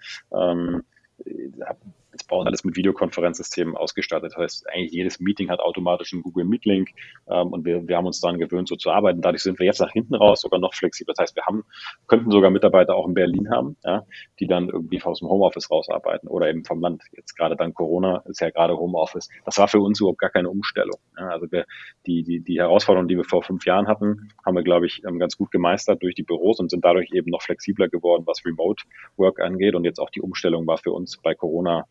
uns 2.37 2.47
alles 2.47 2.63
mit 2.63 2.75
Videokonferenzsystemen 2.75 3.75
ausgestattet. 3.75 4.31
Das 4.31 4.37
heißt, 4.37 4.69
eigentlich 4.69 4.91
jedes 4.91 5.19
Meeting 5.19 5.49
hat 5.49 5.59
automatisch 5.59 6.13
einen 6.13 6.23
Google 6.23 6.45
Meet 6.45 6.65
Link 6.65 6.89
ähm, 7.29 7.47
und 7.47 7.65
wir, 7.65 7.87
wir 7.87 7.97
haben 7.97 8.05
uns 8.05 8.19
daran 8.19 8.39
gewöhnt, 8.39 8.67
so 8.67 8.75
zu 8.75 8.91
arbeiten. 8.91 9.21
Dadurch 9.21 9.43
sind 9.43 9.59
wir 9.59 9.65
jetzt 9.65 9.79
nach 9.79 9.91
hinten 9.91 10.15
raus 10.15 10.41
sogar 10.41 10.59
noch 10.59 10.73
flexibler. 10.73 11.13
Das 11.15 11.23
heißt, 11.23 11.35
wir 11.35 11.43
haben, 11.45 11.63
könnten 12.07 12.31
sogar 12.31 12.51
Mitarbeiter 12.51 12.95
auch 12.95 13.07
in 13.07 13.13
Berlin 13.13 13.49
haben, 13.51 13.77
ja, 13.83 14.03
die 14.39 14.47
dann 14.47 14.69
irgendwie 14.69 15.01
aus 15.01 15.19
dem 15.19 15.29
Homeoffice 15.29 15.69
rausarbeiten 15.71 16.29
oder 16.29 16.49
eben 16.49 16.63
vom 16.65 16.81
Land. 16.81 17.03
Jetzt 17.11 17.35
gerade 17.35 17.55
dann 17.55 17.73
Corona 17.73 18.23
ist 18.25 18.41
ja 18.41 18.49
gerade 18.49 18.77
Homeoffice. 18.77 19.29
Das 19.45 19.57
war 19.57 19.67
für 19.67 19.79
uns 19.79 19.99
überhaupt 19.99 20.19
gar 20.19 20.29
keine 20.29 20.49
Umstellung. 20.49 20.99
Ja. 21.17 21.29
Also 21.29 21.51
wir, 21.51 21.65
die, 22.05 22.23
die, 22.23 22.41
die 22.41 22.59
Herausforderungen, 22.59 23.07
die 23.07 23.17
wir 23.17 23.23
vor 23.23 23.43
fünf 23.43 23.65
Jahren 23.65 23.87
hatten, 23.87 24.31
haben 24.45 24.55
wir, 24.55 24.63
glaube 24.63 24.85
ich, 24.85 25.03
ähm, 25.05 25.19
ganz 25.19 25.37
gut 25.37 25.51
gemeistert 25.51 26.01
durch 26.03 26.15
die 26.15 26.23
Büros 26.23 26.59
und 26.59 26.69
sind 26.69 26.83
dadurch 26.85 27.11
eben 27.13 27.31
noch 27.31 27.41
flexibler 27.41 27.87
geworden, 27.87 28.23
was 28.25 28.45
Remote 28.45 28.83
Work 29.17 29.39
angeht. 29.39 29.75
Und 29.75 29.83
jetzt 29.83 29.99
auch 29.99 30.09
die 30.09 30.21
Umstellung 30.21 30.67
war 30.67 30.77
für 30.77 30.91
uns 30.91 31.17
bei 31.17 31.35
Corona 31.35 31.85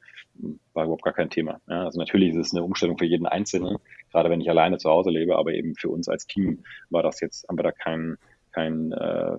war 0.72 0.85
überhaupt 0.85 1.05
gar 1.05 1.12
kein 1.12 1.31
Thema. 1.31 1.61
Ja, 1.68 1.85
also 1.85 1.98
natürlich 1.98 2.31
ist 2.31 2.46
es 2.46 2.55
eine 2.55 2.64
Umstellung 2.64 2.98
für 2.98 3.05
jeden 3.05 3.27
Einzelnen, 3.27 3.79
gerade 4.12 4.31
wenn 4.31 4.40
ich 4.40 4.48
alleine 4.48 4.79
zu 4.79 4.90
Hause 4.90 5.11
lebe, 5.11 5.37
aber 5.37 5.53
eben 5.53 5.74
für 5.74 5.88
uns 5.88 6.09
als 6.09 6.27
Team 6.27 6.64
war 6.90 7.03
das 7.03 7.20
jetzt, 7.20 7.48
haben 7.48 7.59
wir 7.59 7.64
da 7.64 7.72
keinen 7.72 8.18
kein 8.53 8.92
äh, 8.92 9.37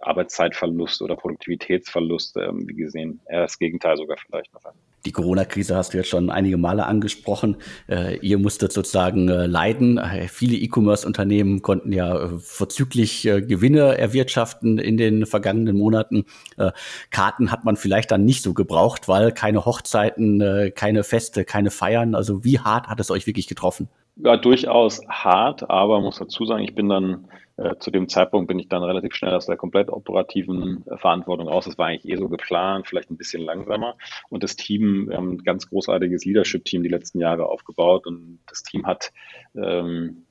Arbeitszeitverlust 0.00 1.02
oder 1.02 1.16
Produktivitätsverlust, 1.16 2.36
ähm, 2.36 2.68
wie 2.68 2.74
gesehen. 2.74 3.20
Eher 3.26 3.42
das 3.42 3.58
Gegenteil 3.58 3.96
sogar 3.96 4.16
vielleicht 4.18 4.52
noch. 4.52 4.62
Die 5.06 5.12
Corona-Krise 5.12 5.76
hast 5.76 5.94
du 5.94 5.98
jetzt 5.98 6.08
schon 6.08 6.30
einige 6.30 6.58
Male 6.58 6.86
angesprochen. 6.86 7.56
Äh, 7.88 8.18
ihr 8.18 8.38
musstet 8.38 8.72
sozusagen 8.72 9.28
äh, 9.28 9.46
leiden. 9.46 9.98
Äh, 9.98 10.28
viele 10.28 10.56
E-Commerce-Unternehmen 10.56 11.62
konnten 11.62 11.92
ja 11.92 12.24
äh, 12.24 12.28
vorzüglich 12.38 13.26
äh, 13.26 13.40
Gewinne 13.40 13.96
erwirtschaften 13.96 14.78
in 14.78 14.96
den 14.96 15.24
vergangenen 15.24 15.76
Monaten. 15.76 16.24
Äh, 16.58 16.72
Karten 17.10 17.50
hat 17.50 17.64
man 17.64 17.76
vielleicht 17.76 18.10
dann 18.10 18.24
nicht 18.24 18.42
so 18.42 18.52
gebraucht, 18.52 19.08
weil 19.08 19.32
keine 19.32 19.64
Hochzeiten, 19.64 20.72
keine 20.74 21.04
Feste, 21.04 21.44
keine 21.44 21.70
Feiern. 21.70 22.14
Also 22.14 22.44
wie 22.44 22.58
hart 22.58 22.88
hat 22.88 23.00
es 23.00 23.10
euch 23.10 23.26
wirklich 23.26 23.46
getroffen? 23.46 23.88
Ja, 24.16 24.36
durchaus 24.36 25.00
hart, 25.08 25.70
aber 25.70 26.00
muss 26.00 26.18
dazu 26.18 26.44
sagen, 26.44 26.62
ich 26.62 26.74
bin 26.74 26.88
dann 26.88 27.28
zu 27.78 27.90
dem 27.90 28.08
Zeitpunkt 28.08 28.48
bin 28.48 28.58
ich 28.58 28.68
dann 28.68 28.82
relativ 28.82 29.14
schnell 29.14 29.34
aus 29.34 29.46
der 29.46 29.56
komplett 29.56 29.90
operativen 29.90 30.84
äh, 30.86 30.96
Verantwortung 30.96 31.48
raus. 31.48 31.66
Das 31.66 31.78
war 31.78 31.86
eigentlich 31.86 32.10
eh 32.10 32.16
so 32.16 32.28
geplant, 32.28 32.86
vielleicht 32.86 33.10
ein 33.10 33.16
bisschen 33.16 33.42
langsamer. 33.42 33.96
Und 34.28 34.42
das 34.42 34.56
Team, 34.56 35.08
wir 35.08 35.16
haben 35.16 35.32
ein 35.32 35.38
ganz 35.38 35.68
großartiges 35.68 36.24
Leadership-Team 36.24 36.82
die 36.82 36.88
letzten 36.88 37.20
Jahre 37.20 37.46
aufgebaut 37.46 38.06
und 38.06 38.40
das 38.46 38.62
Team 38.62 38.86
hat 38.86 39.12
ähm, 39.54 40.26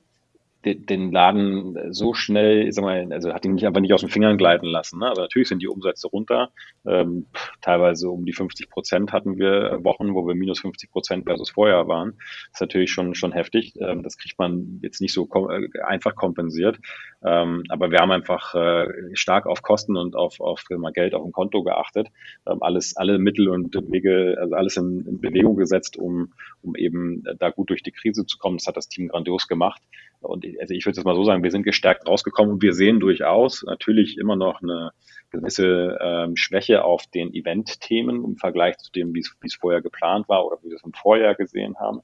den 0.64 1.10
Laden 1.10 1.92
so 1.92 2.12
schnell, 2.12 2.68
ich 2.68 2.74
sag 2.74 2.82
mal, 2.82 3.10
also 3.12 3.32
hat 3.32 3.44
ihn 3.44 3.54
nicht 3.54 3.66
einfach 3.66 3.80
nicht 3.80 3.94
aus 3.94 4.02
den 4.02 4.10
Fingern 4.10 4.36
gleiten 4.36 4.66
lassen. 4.66 4.98
Ne? 4.98 5.08
Also 5.08 5.22
natürlich 5.22 5.48
sind 5.48 5.62
die 5.62 5.68
Umsätze 5.68 6.06
runter. 6.08 6.50
Ähm, 6.86 7.26
teilweise 7.62 8.10
um 8.10 8.26
die 8.26 8.32
50 8.32 8.68
Prozent 8.68 9.12
hatten 9.12 9.38
wir 9.38 9.80
Wochen, 9.82 10.14
wo 10.14 10.26
wir 10.26 10.34
minus 10.34 10.60
50 10.60 10.90
Prozent 10.90 11.24
versus 11.24 11.50
vorher 11.50 11.88
waren. 11.88 12.12
Das 12.18 12.54
ist 12.54 12.60
natürlich 12.60 12.92
schon, 12.92 13.14
schon 13.14 13.32
heftig. 13.32 13.74
Ähm, 13.80 14.02
das 14.02 14.18
kriegt 14.18 14.38
man 14.38 14.80
jetzt 14.82 15.00
nicht 15.00 15.14
so 15.14 15.24
kom 15.24 15.50
äh, 15.50 15.80
einfach 15.82 16.14
kompensiert. 16.14 16.78
Ähm, 17.24 17.64
aber 17.70 17.90
wir 17.90 17.98
haben 17.98 18.10
einfach 18.10 18.54
äh, 18.54 18.86
stark 19.14 19.46
auf 19.46 19.62
Kosten 19.62 19.96
und 19.96 20.14
auf, 20.14 20.40
auf 20.40 20.62
mal 20.70 20.92
Geld 20.92 21.14
auf 21.14 21.22
dem 21.22 21.32
Konto 21.32 21.62
geachtet. 21.62 22.08
Ähm, 22.46 22.62
alles, 22.62 22.96
alle 22.96 23.18
Mittel 23.18 23.48
und 23.48 23.74
Wege, 23.90 24.36
also 24.38 24.54
alles 24.54 24.76
in, 24.76 25.06
in 25.06 25.20
Bewegung 25.20 25.56
gesetzt, 25.56 25.96
um, 25.96 26.32
um 26.60 26.76
eben 26.76 27.24
da 27.38 27.50
gut 27.50 27.70
durch 27.70 27.82
die 27.82 27.92
Krise 27.92 28.26
zu 28.26 28.36
kommen. 28.36 28.58
Das 28.58 28.66
hat 28.66 28.76
das 28.76 28.88
Team 28.88 29.08
grandios 29.08 29.48
gemacht. 29.48 29.80
Und 30.20 30.44
also 30.60 30.74
ich 30.74 30.84
würde 30.86 30.98
es 30.98 31.04
mal 31.04 31.14
so 31.14 31.24
sagen, 31.24 31.42
wir 31.42 31.50
sind 31.50 31.62
gestärkt 31.62 32.06
rausgekommen 32.06 32.54
und 32.54 32.62
wir 32.62 32.74
sehen 32.74 33.00
durchaus 33.00 33.62
natürlich 33.62 34.18
immer 34.18 34.36
noch 34.36 34.62
eine 34.62 34.90
gewisse 35.30 35.98
ähm, 36.00 36.36
Schwäche 36.36 36.84
auf 36.84 37.06
den 37.06 37.32
Event-Themen 37.32 38.24
im 38.24 38.36
Vergleich 38.36 38.76
zu 38.78 38.90
dem, 38.92 39.14
wie 39.14 39.20
es 39.20 39.54
vorher 39.54 39.80
geplant 39.80 40.28
war 40.28 40.44
oder 40.44 40.58
wie 40.62 40.68
wir 40.68 40.76
es 40.76 40.84
im 40.84 40.92
Vorjahr 40.92 41.34
gesehen 41.34 41.76
haben. 41.78 42.00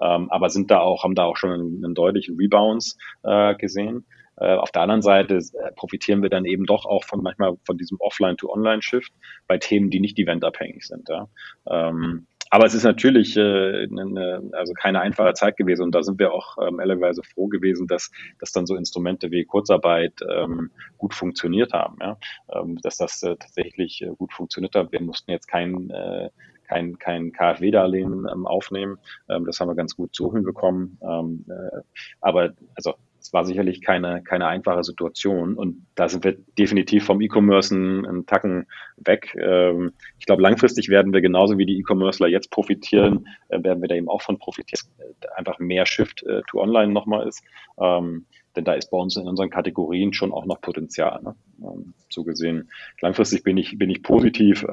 Ähm, 0.00 0.30
aber 0.30 0.50
sind 0.50 0.70
da 0.70 0.80
auch, 0.80 1.04
haben 1.04 1.14
da 1.14 1.24
auch 1.24 1.36
schon 1.36 1.50
einen, 1.50 1.84
einen 1.84 1.94
deutlichen 1.94 2.36
Rebounds 2.36 2.96
äh, 3.22 3.54
gesehen. 3.54 4.06
Äh, 4.36 4.54
auf 4.54 4.72
der 4.72 4.82
anderen 4.82 5.02
Seite 5.02 5.36
äh, 5.36 5.72
profitieren 5.76 6.22
wir 6.22 6.30
dann 6.30 6.44
eben 6.44 6.66
doch 6.66 6.86
auch 6.86 7.04
von 7.04 7.22
manchmal 7.22 7.56
von 7.64 7.78
diesem 7.78 8.00
Offline-to-Online-Shift 8.00 9.12
bei 9.46 9.58
Themen, 9.58 9.90
die 9.90 10.00
nicht 10.00 10.18
eventabhängig 10.18 10.86
sind. 10.86 11.08
Ja. 11.08 11.28
Ähm, 11.68 12.26
aber 12.50 12.66
es 12.66 12.74
ist 12.74 12.84
natürlich 12.84 13.36
äh, 13.36 13.86
eine, 13.90 14.42
also 14.52 14.72
keine 14.74 15.00
einfache 15.00 15.34
Zeit 15.34 15.56
gewesen 15.56 15.82
und 15.82 15.94
da 15.94 16.02
sind 16.02 16.18
wir 16.18 16.32
auch 16.32 16.56
ähm, 16.58 16.80
ehrlicherweise 16.80 17.22
froh 17.22 17.48
gewesen, 17.48 17.86
dass, 17.86 18.10
dass 18.38 18.52
dann 18.52 18.66
so 18.66 18.76
Instrumente 18.76 19.30
wie 19.30 19.44
Kurzarbeit 19.44 20.20
ähm, 20.28 20.70
gut 20.98 21.14
funktioniert 21.14 21.72
haben, 21.72 21.96
ja? 22.00 22.16
ähm, 22.52 22.78
dass 22.82 22.96
das 22.96 23.22
äh, 23.22 23.36
tatsächlich 23.36 24.02
äh, 24.02 24.10
gut 24.16 24.32
funktioniert 24.32 24.74
hat. 24.74 24.92
Wir 24.92 25.00
mussten 25.00 25.30
jetzt 25.30 25.48
kein 25.48 25.90
äh, 25.90 26.30
kein, 26.66 26.98
kein 26.98 27.32
KfW-Darlehen 27.32 28.26
ähm, 28.32 28.46
aufnehmen. 28.46 28.98
Ähm, 29.28 29.44
das 29.44 29.60
haben 29.60 29.68
wir 29.68 29.74
ganz 29.74 29.94
gut 29.96 30.14
so 30.14 30.32
hinbekommen. 30.32 30.98
Ähm, 31.02 31.44
äh, 31.48 31.80
aber 32.20 32.54
also 32.74 32.94
es 33.24 33.32
war 33.32 33.46
sicherlich 33.46 33.80
keine, 33.80 34.22
keine 34.22 34.48
einfache 34.48 34.84
Situation 34.84 35.54
und 35.54 35.86
da 35.94 36.10
sind 36.10 36.24
wir 36.24 36.36
definitiv 36.58 37.06
vom 37.06 37.22
E-Commerce 37.22 37.74
einen, 37.74 38.26
Tacken 38.26 38.66
weg. 38.98 39.34
Ähm, 39.40 39.92
ich 40.18 40.26
glaube, 40.26 40.42
langfristig 40.42 40.90
werden 40.90 41.14
wir 41.14 41.22
genauso 41.22 41.56
wie 41.56 41.64
die 41.64 41.78
E-Commercer 41.78 42.28
jetzt 42.28 42.50
profitieren, 42.50 43.26
äh, 43.48 43.62
werden 43.64 43.80
wir 43.80 43.88
da 43.88 43.94
eben 43.94 44.10
auch 44.10 44.20
von 44.20 44.38
profitieren, 44.38 44.90
einfach 45.36 45.58
mehr 45.58 45.86
Shift 45.86 46.22
äh, 46.24 46.42
to 46.50 46.60
Online 46.60 46.92
nochmal 46.92 47.26
ist. 47.26 47.42
Ähm, 47.78 48.26
denn 48.56 48.66
da 48.66 48.74
ist 48.74 48.90
bei 48.90 48.98
uns 48.98 49.16
in 49.16 49.26
unseren 49.26 49.48
Kategorien 49.48 50.12
schon 50.12 50.30
auch 50.30 50.44
noch 50.44 50.60
Potenzial. 50.60 51.22
Ne? 51.22 51.34
Ähm, 51.62 51.94
so 52.10 52.24
gesehen, 52.24 52.70
langfristig 53.00 53.42
bin 53.42 53.56
ich, 53.56 53.78
bin 53.78 53.88
ich 53.88 54.02
positiv, 54.02 54.64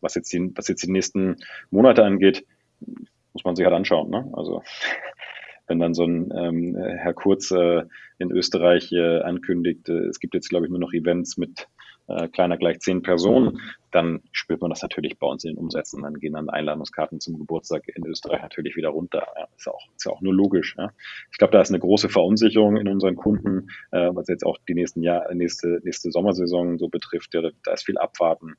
was, 0.00 0.14
jetzt 0.14 0.32
die, 0.32 0.50
was 0.56 0.66
jetzt 0.66 0.82
die 0.82 0.90
nächsten 0.90 1.36
Monate 1.70 2.04
angeht, 2.04 2.44
muss 3.34 3.44
man 3.44 3.54
sich 3.54 3.66
halt 3.66 3.76
anschauen. 3.76 4.10
Ne? 4.10 4.28
Also 4.32 4.62
wenn 5.68 5.78
dann 5.78 5.94
so 5.94 6.04
ein 6.04 6.32
ähm, 6.34 6.76
Herr 6.76 7.14
Kurz 7.14 7.50
äh, 7.50 7.84
in 8.18 8.32
Österreich 8.32 8.90
äh, 8.92 9.20
ankündigt, 9.20 9.88
äh, 9.88 10.06
es 10.06 10.18
gibt 10.18 10.34
jetzt, 10.34 10.48
glaube 10.48 10.66
ich, 10.66 10.70
nur 10.70 10.80
noch 10.80 10.92
Events 10.92 11.36
mit 11.36 11.68
äh, 12.08 12.28
kleiner 12.28 12.56
gleich 12.56 12.80
zehn 12.80 13.02
Personen, 13.02 13.60
dann 13.90 14.22
spürt 14.32 14.62
man 14.62 14.70
das 14.70 14.82
natürlich 14.82 15.18
bei 15.18 15.26
uns 15.26 15.44
in 15.44 15.52
den 15.52 15.58
Umsätzen. 15.58 16.02
Dann 16.02 16.14
gehen 16.14 16.32
dann 16.32 16.48
Einladungskarten 16.48 17.20
zum 17.20 17.38
Geburtstag 17.38 17.86
in 17.94 18.06
Österreich 18.06 18.42
natürlich 18.42 18.76
wieder 18.76 18.88
runter. 18.88 19.26
Ja, 19.36 19.46
ist, 19.54 19.66
ja 19.66 19.72
auch, 19.72 19.86
ist 19.94 20.06
ja 20.06 20.12
auch 20.12 20.22
nur 20.22 20.34
logisch. 20.34 20.74
Ja. 20.78 20.90
Ich 21.30 21.38
glaube, 21.38 21.52
da 21.52 21.60
ist 21.60 21.70
eine 21.70 21.78
große 21.78 22.08
Verunsicherung 22.08 22.76
in 22.78 22.88
unseren 22.88 23.16
Kunden, 23.16 23.68
äh, 23.90 24.10
was 24.12 24.28
jetzt 24.28 24.44
auch 24.44 24.56
die 24.68 24.74
nächsten 24.74 25.02
Jahr, 25.02 25.32
nächste, 25.34 25.80
nächste 25.84 26.10
Sommersaison 26.10 26.78
so 26.78 26.88
betrifft. 26.88 27.34
Ja, 27.34 27.42
da 27.64 27.72
ist 27.72 27.84
viel 27.84 27.98
Abwarten. 27.98 28.54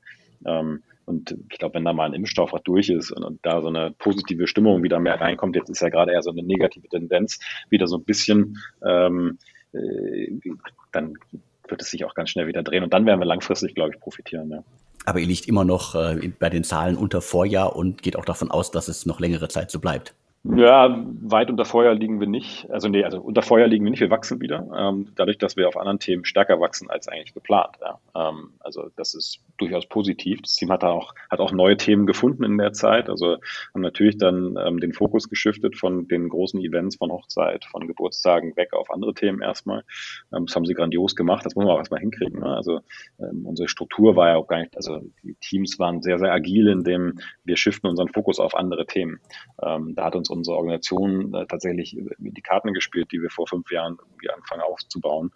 Ähm, 0.46 0.82
und 1.10 1.36
ich 1.50 1.58
glaube, 1.58 1.74
wenn 1.74 1.84
da 1.84 1.92
mal 1.92 2.06
ein 2.06 2.14
Impfstoff 2.14 2.52
durch 2.64 2.88
ist 2.88 3.10
und, 3.10 3.24
und, 3.24 3.40
da 3.42 3.60
so 3.60 3.66
eine 3.66 3.90
positive 3.98 4.46
Stimmung 4.46 4.82
wieder 4.84 5.00
mehr 5.00 5.20
reinkommt, 5.20 5.56
jetzt 5.56 5.68
ist 5.68 5.82
ja 5.82 5.88
gerade 5.88 6.12
eher 6.12 6.22
so 6.22 6.30
eine 6.30 6.42
negative 6.42 6.88
Tendenz, 6.88 7.40
wieder 7.68 7.88
so 7.88 7.96
ein 7.96 8.04
bisschen, 8.04 8.58
ähm, 8.86 9.38
äh, 9.72 10.38
dann 10.92 11.14
wird 11.68 11.82
es 11.82 11.90
sich 11.90 12.04
auch 12.04 12.14
ganz 12.14 12.30
schnell 12.30 12.46
wieder 12.46 12.62
drehen. 12.62 12.84
Und 12.84 12.92
dann 12.94 13.06
werden 13.06 13.18
wir 13.18 13.26
langfristig, 13.26 13.74
glaube 13.74 13.90
ich, 13.92 14.00
profitieren. 14.00 14.50
Ja. 14.50 14.64
Aber 15.04 15.18
ihr 15.18 15.26
liegt 15.26 15.48
immer 15.48 15.64
noch 15.64 15.96
äh, 15.96 16.30
bei 16.38 16.48
den 16.48 16.62
Zahlen 16.62 16.96
unter 16.96 17.20
Vorjahr 17.20 17.74
und 17.74 18.02
geht 18.02 18.16
auch 18.16 18.24
davon 18.24 18.50
aus, 18.50 18.70
dass 18.70 18.88
es 18.88 19.04
noch 19.04 19.18
längere 19.18 19.48
Zeit 19.48 19.70
so 19.70 19.80
bleibt. 19.80 20.14
Ja, 20.42 21.04
weit 21.20 21.50
unter 21.50 21.66
Feuer 21.66 21.94
liegen 21.94 22.18
wir 22.18 22.26
nicht. 22.26 22.70
Also 22.70 22.88
nee, 22.88 23.04
also 23.04 23.20
unter 23.20 23.42
Feuer 23.42 23.66
liegen 23.66 23.84
wir 23.84 23.90
nicht, 23.90 24.00
wir 24.00 24.08
wachsen 24.08 24.40
wieder. 24.40 24.66
Ähm, 24.74 25.08
dadurch, 25.14 25.36
dass 25.36 25.58
wir 25.58 25.68
auf 25.68 25.76
anderen 25.76 25.98
Themen 25.98 26.24
stärker 26.24 26.58
wachsen 26.60 26.88
als 26.88 27.08
eigentlich 27.08 27.34
geplant. 27.34 27.76
Ja. 27.82 28.00
Ähm, 28.14 28.54
also 28.58 28.88
das 28.96 29.12
ist 29.12 29.40
durchaus 29.58 29.86
positiv. 29.86 30.40
Das 30.40 30.56
Team 30.56 30.72
hat 30.72 30.82
auch, 30.82 31.14
hat 31.30 31.40
auch 31.40 31.52
neue 31.52 31.76
Themen 31.76 32.06
gefunden 32.06 32.42
in 32.44 32.56
der 32.56 32.72
Zeit. 32.72 33.10
Also 33.10 33.36
haben 33.74 33.82
natürlich 33.82 34.16
dann 34.16 34.56
ähm, 34.58 34.80
den 34.80 34.94
Fokus 34.94 35.28
geschiftet 35.28 35.76
von 35.76 36.08
den 36.08 36.30
großen 36.30 36.58
Events, 36.58 36.96
von 36.96 37.12
Hochzeit, 37.12 37.66
von 37.66 37.86
Geburtstagen 37.86 38.56
weg 38.56 38.72
auf 38.72 38.90
andere 38.90 39.12
Themen 39.12 39.42
erstmal. 39.42 39.84
Ähm, 40.34 40.46
das 40.46 40.56
haben 40.56 40.64
sie 40.64 40.72
grandios 40.72 41.16
gemacht. 41.16 41.44
Das 41.44 41.54
muss 41.54 41.66
man 41.66 41.74
auch 41.74 41.78
erstmal 41.78 42.00
hinkriegen. 42.00 42.40
Ne? 42.40 42.46
Also 42.46 42.80
ähm, 43.18 43.44
unsere 43.44 43.68
Struktur 43.68 44.16
war 44.16 44.28
ja 44.28 44.36
auch 44.36 44.46
gar 44.46 44.60
nicht, 44.60 44.74
also 44.74 45.02
die 45.22 45.34
Teams 45.34 45.78
waren 45.78 46.00
sehr, 46.00 46.18
sehr 46.18 46.32
agil, 46.32 46.68
indem 46.68 47.18
wir 47.44 47.58
shiften 47.58 47.90
unseren 47.90 48.08
Fokus 48.08 48.40
auf 48.40 48.54
andere 48.54 48.86
Themen. 48.86 49.20
Ähm, 49.62 49.94
da 49.94 50.06
hat 50.06 50.16
uns 50.16 50.29
unsere 50.30 50.56
Organisation 50.56 51.34
äh, 51.34 51.46
tatsächlich 51.46 51.96
die 52.18 52.42
Karten 52.42 52.72
gespielt, 52.74 53.12
die 53.12 53.20
wir 53.20 53.30
vor 53.30 53.46
fünf 53.46 53.70
Jahren 53.70 53.98
irgendwie 54.00 54.30
angefangen 54.30 54.62
aufzubauen, 54.62 55.32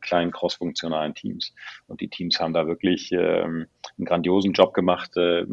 kleinen 0.00 0.32
crossfunktionalen 0.32 1.14
Teams. 1.14 1.54
Und 1.86 2.00
die 2.00 2.08
Teams 2.08 2.40
haben 2.40 2.54
da 2.54 2.66
wirklich 2.66 3.12
ähm, 3.12 3.66
einen 3.98 4.06
grandiosen 4.06 4.52
Job 4.52 4.74
gemacht, 4.74 5.16
äh, 5.16 5.44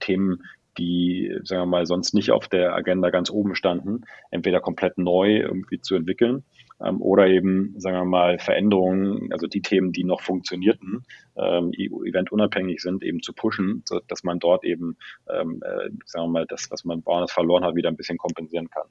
Themen 0.00 0.42
die, 0.78 1.36
sagen 1.42 1.62
wir 1.62 1.66
mal, 1.66 1.86
sonst 1.86 2.14
nicht 2.14 2.30
auf 2.30 2.48
der 2.48 2.74
Agenda 2.74 3.10
ganz 3.10 3.28
oben 3.30 3.54
standen, 3.54 4.02
entweder 4.30 4.60
komplett 4.60 4.98
neu 4.98 5.38
irgendwie 5.38 5.80
zu 5.80 5.94
entwickeln 5.96 6.44
oder 6.80 7.26
eben, 7.26 7.74
sagen 7.78 7.96
wir 7.96 8.04
mal, 8.04 8.38
Veränderungen, 8.38 9.32
also 9.32 9.46
die 9.46 9.60
Themen, 9.60 9.92
die 9.92 10.04
noch 10.04 10.22
funktionierten, 10.22 11.04
ähm, 11.36 11.72
eventunabhängig 11.72 12.80
sind, 12.80 13.02
eben 13.02 13.20
zu 13.22 13.32
pushen, 13.32 13.82
so 13.84 14.00
dass 14.08 14.24
man 14.24 14.38
dort 14.38 14.64
eben, 14.64 14.96
ähm, 15.30 15.62
äh, 15.62 15.90
sagen 16.06 16.26
wir 16.26 16.28
mal, 16.28 16.46
das, 16.48 16.70
was 16.70 16.84
man 16.84 17.04
woanders 17.04 17.32
verloren 17.32 17.64
hat, 17.64 17.74
wieder 17.74 17.88
ein 17.90 17.96
bisschen 17.96 18.18
kompensieren 18.18 18.70
kann. 18.70 18.86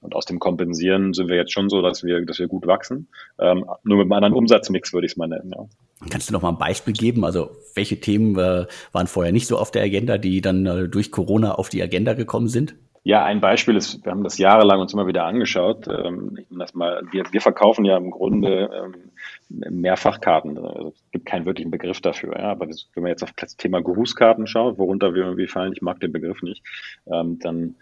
Und 0.00 0.14
aus 0.14 0.26
dem 0.26 0.38
Kompensieren 0.38 1.14
sind 1.14 1.28
wir 1.28 1.36
jetzt 1.36 1.52
schon 1.52 1.68
so, 1.68 1.80
dass 1.80 2.04
wir, 2.04 2.24
dass 2.26 2.38
wir 2.38 2.46
gut 2.46 2.66
wachsen. 2.66 3.08
Ähm, 3.38 3.64
nur 3.84 3.98
mit 3.98 4.04
einem 4.04 4.12
anderen 4.12 4.34
Umsatzmix 4.34 4.92
würde 4.92 5.06
ich 5.06 5.12
es 5.12 5.16
mal 5.16 5.28
nennen. 5.28 5.52
Ja. 5.56 5.66
Kannst 6.10 6.28
du 6.28 6.32
noch 6.32 6.42
mal 6.42 6.50
ein 6.50 6.58
Beispiel 6.58 6.94
geben? 6.94 7.24
Also 7.24 7.50
welche 7.74 8.00
Themen 8.00 8.38
äh, 8.38 8.66
waren 8.92 9.06
vorher 9.06 9.32
nicht 9.32 9.46
so 9.46 9.58
auf 9.58 9.70
der 9.70 9.82
Agenda, 9.82 10.18
die 10.18 10.40
dann 10.40 10.66
äh, 10.66 10.88
durch 10.88 11.10
Corona 11.10 11.54
auf 11.54 11.68
die 11.68 11.82
Agenda 11.82 12.14
gekommen 12.14 12.48
sind? 12.48 12.74
Ja, 13.02 13.24
ein 13.24 13.40
Beispiel 13.40 13.76
ist, 13.76 14.04
wir 14.04 14.12
haben 14.12 14.24
das 14.24 14.36
jahrelang 14.36 14.80
uns 14.80 14.92
immer 14.92 15.06
wieder 15.06 15.24
angeschaut. 15.24 15.88
Ähm, 15.88 16.38
das 16.50 16.74
mal, 16.74 17.02
wir, 17.10 17.24
wir 17.30 17.40
verkaufen 17.40 17.86
ja 17.86 17.96
im 17.96 18.10
Grunde 18.10 18.70
ähm, 18.74 19.80
Mehrfachkarten. 19.80 20.58
Also 20.58 20.88
es 20.88 21.10
gibt 21.10 21.24
keinen 21.24 21.46
wirklichen 21.46 21.70
Begriff 21.70 22.02
dafür. 22.02 22.36
Ja? 22.38 22.50
Aber 22.50 22.66
wenn 22.66 23.02
man 23.02 23.10
jetzt 23.10 23.22
auf 23.22 23.32
das 23.32 23.56
Thema 23.56 23.80
Grußkarten 23.80 24.46
schaut, 24.46 24.76
worunter 24.76 25.14
wir 25.14 25.22
irgendwie 25.24 25.46
fallen, 25.46 25.72
ich 25.72 25.80
mag 25.80 25.98
den 26.00 26.12
Begriff 26.12 26.42
nicht, 26.42 26.62
ähm, 27.10 27.38
dann 27.38 27.76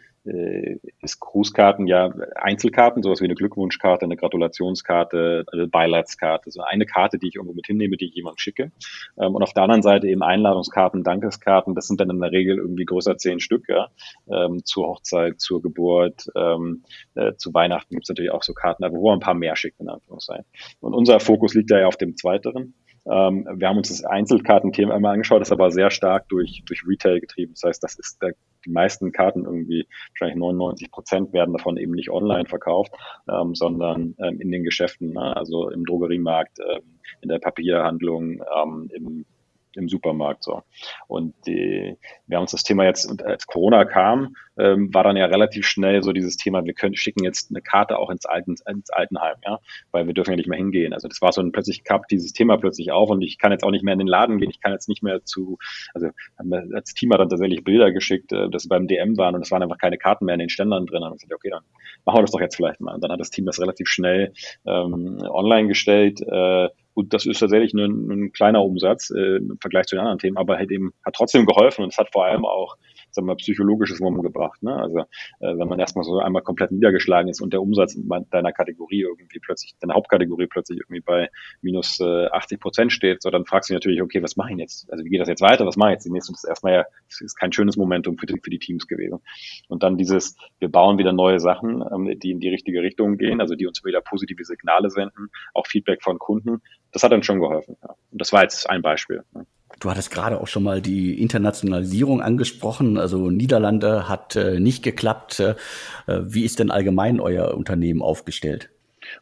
ist 1.00 1.20
Grußkarten 1.20 1.86
ja 1.86 2.12
Einzelkarten, 2.34 3.02
sowas 3.02 3.20
wie 3.20 3.24
eine 3.24 3.34
Glückwunschkarte, 3.34 4.04
eine 4.04 4.16
Gratulationskarte, 4.16 5.44
eine 5.52 5.68
Beileidskarte, 5.68 6.50
so 6.50 6.62
eine 6.62 6.86
Karte, 6.86 7.18
die 7.18 7.28
ich 7.28 7.36
irgendwo 7.36 7.54
mit 7.54 7.66
hinnehme, 7.66 7.96
die 7.96 8.06
ich 8.06 8.14
jemand 8.14 8.40
schicke. 8.40 8.72
Ähm, 9.18 9.34
und 9.34 9.42
auf 9.42 9.52
der 9.52 9.62
anderen 9.62 9.82
Seite 9.82 10.08
eben 10.08 10.22
Einladungskarten, 10.22 11.04
Dankeskarten, 11.04 11.74
das 11.74 11.86
sind 11.86 12.00
dann 12.00 12.10
in 12.10 12.20
der 12.20 12.32
Regel 12.32 12.58
irgendwie 12.58 12.84
größer 12.84 13.16
zehn 13.16 13.40
Stück, 13.40 13.68
ja, 13.68 13.88
ähm, 14.30 14.64
zur 14.64 14.88
Hochzeit, 14.88 15.40
zur 15.40 15.62
Geburt, 15.62 16.26
ähm, 16.36 16.82
äh, 17.14 17.34
zu 17.36 17.54
Weihnachten 17.54 17.94
gibt 17.94 18.04
es 18.04 18.08
natürlich 18.08 18.32
auch 18.32 18.42
so 18.42 18.52
Karten, 18.52 18.84
wo 18.90 19.08
man 19.08 19.18
ein 19.18 19.20
paar 19.20 19.34
mehr 19.34 19.56
schickt, 19.56 19.80
in 19.80 19.88
Anführungszeichen. 19.88 20.44
Und 20.80 20.94
unser 20.94 21.20
Fokus 21.20 21.54
liegt 21.54 21.70
da 21.70 21.78
ja 21.78 21.86
auf 21.86 21.96
dem 21.96 22.16
Zweiteren. 22.16 22.74
Ähm, 23.11 23.47
wir 23.55 23.68
haben 23.68 23.79
uns 23.79 23.88
das 23.88 24.05
Einzelkartenthema 24.05 24.94
einmal 24.94 25.14
angeschaut, 25.14 25.40
das 25.40 25.49
ist 25.49 25.53
aber 25.53 25.71
sehr 25.71 25.90
stark 25.90 26.29
durch, 26.29 26.62
durch 26.66 26.87
Retail 26.87 27.21
getrieben. 27.21 27.55
Das 27.55 27.62
heißt, 27.62 27.83
das 27.83 27.99
ist 27.99 28.23
der, 28.23 28.35
die 28.64 28.71
meisten 28.71 29.12
Karten 29.12 29.44
irgendwie, 29.44 29.87
wahrscheinlich 30.11 30.37
99 30.37 30.90
Prozent 30.90 31.33
werden 31.33 31.55
davon 31.55 31.77
eben 31.77 31.92
nicht 31.92 32.11
online 32.11 32.47
verkauft, 32.47 32.92
ähm, 33.31 33.55
sondern 33.55 34.14
ähm, 34.18 34.40
in 34.40 34.51
den 34.51 34.64
Geschäften, 34.64 35.12
ne? 35.12 35.37
also 35.37 35.71
im 35.71 35.85
Drogeriemarkt, 35.85 36.59
ähm, 36.61 36.99
in 37.23 37.29
der 37.29 37.38
Papierhandlung, 37.38 38.42
ähm, 38.55 38.90
im 38.94 39.25
im 39.74 39.88
Supermarkt 39.88 40.44
so. 40.44 40.62
Und 41.07 41.35
die, 41.46 41.96
wir 42.26 42.37
haben 42.37 42.42
uns 42.42 42.52
das 42.52 42.62
Thema 42.62 42.85
jetzt, 42.85 43.22
als 43.22 43.46
Corona 43.46 43.85
kam, 43.85 44.35
ähm, 44.59 44.92
war 44.92 45.04
dann 45.04 45.16
ja 45.16 45.26
relativ 45.26 45.66
schnell 45.66 46.02
so 46.02 46.12
dieses 46.12 46.37
Thema, 46.37 46.64
wir 46.64 46.74
können 46.74 46.96
schicken 46.96 47.24
jetzt 47.24 47.50
eine 47.50 47.62
Karte 47.62 47.98
auch 47.98 48.11
ins, 48.11 48.26
Alten, 48.26 48.57
ins 48.68 48.90
Altenheim, 48.90 49.37
ja, 49.44 49.59
weil 49.92 50.07
wir 50.07 50.14
dürfen 50.14 50.31
ja 50.31 50.37
nicht 50.37 50.48
mehr 50.48 50.59
hingehen. 50.59 50.92
Also 50.92 51.07
das 51.07 51.22
war 51.22 51.33
so 51.33 51.40
ein 51.40 51.52
plötzlich 51.52 51.85
gab 51.85 52.09
dieses 52.09 52.33
Thema 52.33 52.57
plötzlich 52.57 52.90
auf 52.90 53.11
und 53.11 53.22
ich 53.22 53.38
kann 53.38 53.52
jetzt 53.52 53.64
auch 53.64 53.70
nicht 53.70 53.85
mehr 53.85 53.92
in 53.92 54.00
den 54.00 54.09
Laden 54.09 54.38
gehen, 54.38 54.50
ich 54.50 54.61
kann 54.61 54.72
jetzt 54.72 54.88
nicht 54.88 55.02
mehr 55.02 55.24
zu, 55.24 55.59
also 55.94 56.09
als 56.74 56.94
Team 56.94 57.12
hat 57.12 57.20
dann 57.20 57.28
tatsächlich 57.28 57.62
Bilder 57.64 57.92
geschickt, 57.92 58.33
äh, 58.33 58.48
dass 58.50 58.62
sie 58.62 58.68
beim 58.68 58.88
DM 58.88 59.16
waren 59.16 59.35
und 59.35 59.42
es 59.42 59.50
waren 59.50 59.62
einfach 59.62 59.78
keine 59.78 59.98
Karten 59.98 60.24
mehr 60.24 60.35
in 60.35 60.40
den 60.40 60.48
Ständern 60.48 60.87
drin. 60.87 61.02
Und 61.02 61.14
ich 61.14 61.22
gesagt, 61.22 61.35
okay, 61.35 61.50
dann 61.50 61.62
machen 62.04 62.18
wir 62.18 62.22
das 62.22 62.31
doch 62.33 62.40
jetzt 62.40 62.57
vielleicht 62.57 62.81
mal. 62.81 62.94
Und 62.94 63.02
dann 63.02 63.12
hat 63.12 63.20
das 63.20 63.31
Team 63.31 63.46
das 63.46 63.61
relativ 63.61 63.88
schnell 63.88 64.33
ähm, 64.66 65.18
online 65.22 65.68
gestellt. 65.68 66.20
Äh, 66.20 66.68
und 66.98 67.14
das 67.14 67.26
ist 67.26 67.38
tatsächlich 67.38 67.72
ein, 67.74 68.11
ein 68.11 68.32
kleiner 68.32 68.61
Umsatz 68.64 69.11
äh, 69.11 69.37
im 69.37 69.56
Vergleich 69.61 69.87
zu 69.87 69.94
den 69.94 70.00
anderen 70.00 70.18
Themen, 70.18 70.37
aber 70.37 70.56
halt 70.56 70.72
eben 70.72 70.92
hat 71.06 71.14
trotzdem 71.14 71.46
geholfen 71.46 71.84
und 71.84 71.92
es 71.92 71.96
hat 71.96 72.11
vor 72.11 72.24
allem 72.24 72.44
auch 72.44 72.76
wir, 73.26 73.33
mal, 73.33 73.37
psychologisches 73.37 74.00
Moment 74.00 74.22
gebracht. 74.22 74.62
Ne? 74.62 74.74
Also 74.74 75.00
äh, 75.40 75.59
wenn 75.59 75.68
man 75.68 75.78
erstmal 75.78 76.04
so 76.04 76.18
einmal 76.18 76.42
komplett 76.42 76.70
niedergeschlagen 76.70 77.28
ist 77.28 77.40
und 77.40 77.52
der 77.52 77.62
Umsatz 77.62 77.98
deiner 78.31 78.52
Kategorie 78.52 79.02
irgendwie 79.02 79.38
plötzlich, 79.40 79.74
deiner 79.81 79.94
Hauptkategorie 79.94 80.46
plötzlich 80.46 80.78
irgendwie 80.78 81.00
bei 81.00 81.31
minus 81.61 82.00
äh, 82.00 82.26
80 82.26 82.61
Prozent 82.61 82.92
steht, 82.92 83.22
so 83.22 83.31
dann 83.31 83.44
fragst 83.44 83.68
du 83.68 83.74
dich 83.74 83.76
natürlich, 83.76 84.02
okay, 84.02 84.22
was 84.22 84.37
mache 84.37 84.52
ich 84.52 84.59
jetzt? 84.59 84.90
Also 84.90 85.04
wie 85.04 85.11
geht 85.11 85.20
das 85.20 85.28
jetzt 85.28 85.42
weiter? 85.42 85.66
Was 85.66 85.76
mache 85.76 85.90
ich 85.90 85.94
jetzt? 85.94 86.07
Die 86.07 86.11
nächste 86.11 86.33
das 86.33 86.44
ist 86.44 86.48
erstmal 86.48 86.72
ja, 86.72 86.85
das 87.09 87.20
ist 87.20 87.37
kein 87.37 87.52
schönes 87.52 87.76
Momentum 87.76 88.18
für 88.18 88.26
die, 88.26 88.38
für 88.42 88.50
die 88.50 88.59
Teams 88.59 88.87
gewesen. 88.87 89.20
Und 89.68 89.83
dann 89.83 89.96
dieses, 89.96 90.37
wir 90.59 90.68
bauen 90.68 90.98
wieder 90.98 91.12
neue 91.12 91.40
Sachen, 91.40 91.83
ähm, 91.92 92.18
die 92.18 92.31
in 92.31 92.40
die 92.40 92.48
richtige 92.48 92.83
Richtung 92.83 93.16
gehen, 93.16 93.40
also 93.40 93.54
die 93.54 93.66
uns 93.66 93.85
wieder 93.85 94.00
positive 94.00 94.44
Signale 94.44 94.90
senden, 94.90 95.28
auch 95.54 95.66
Feedback 95.66 96.02
von 96.02 96.18
Kunden. 96.18 96.62
Das 96.92 97.02
hat 97.02 97.12
dann 97.12 97.22
schon 97.22 97.40
geholfen. 97.40 97.76
Ja. 97.83 97.94
Und 98.11 98.20
das 98.20 98.33
war 98.33 98.42
jetzt 98.42 98.68
ein 98.68 98.83
Beispiel. 98.83 99.24
Ne? 99.33 99.46
Du 99.81 99.90
hattest 99.90 100.11
gerade 100.11 100.40
auch 100.40 100.48
schon 100.48 100.62
mal 100.64 100.83
die 100.83 101.20
Internationalisierung 101.20 102.20
angesprochen. 102.20 102.98
Also 102.98 103.31
Niederlande 103.31 104.09
hat 104.09 104.35
äh, 104.35 104.59
nicht 104.59 104.83
geklappt. 104.83 105.40
Äh, 105.40 105.54
wie 106.07 106.44
ist 106.44 106.59
denn 106.59 106.70
allgemein 106.70 107.20
euer 107.20 107.54
Unternehmen 107.54 108.02
aufgestellt? 108.02 108.70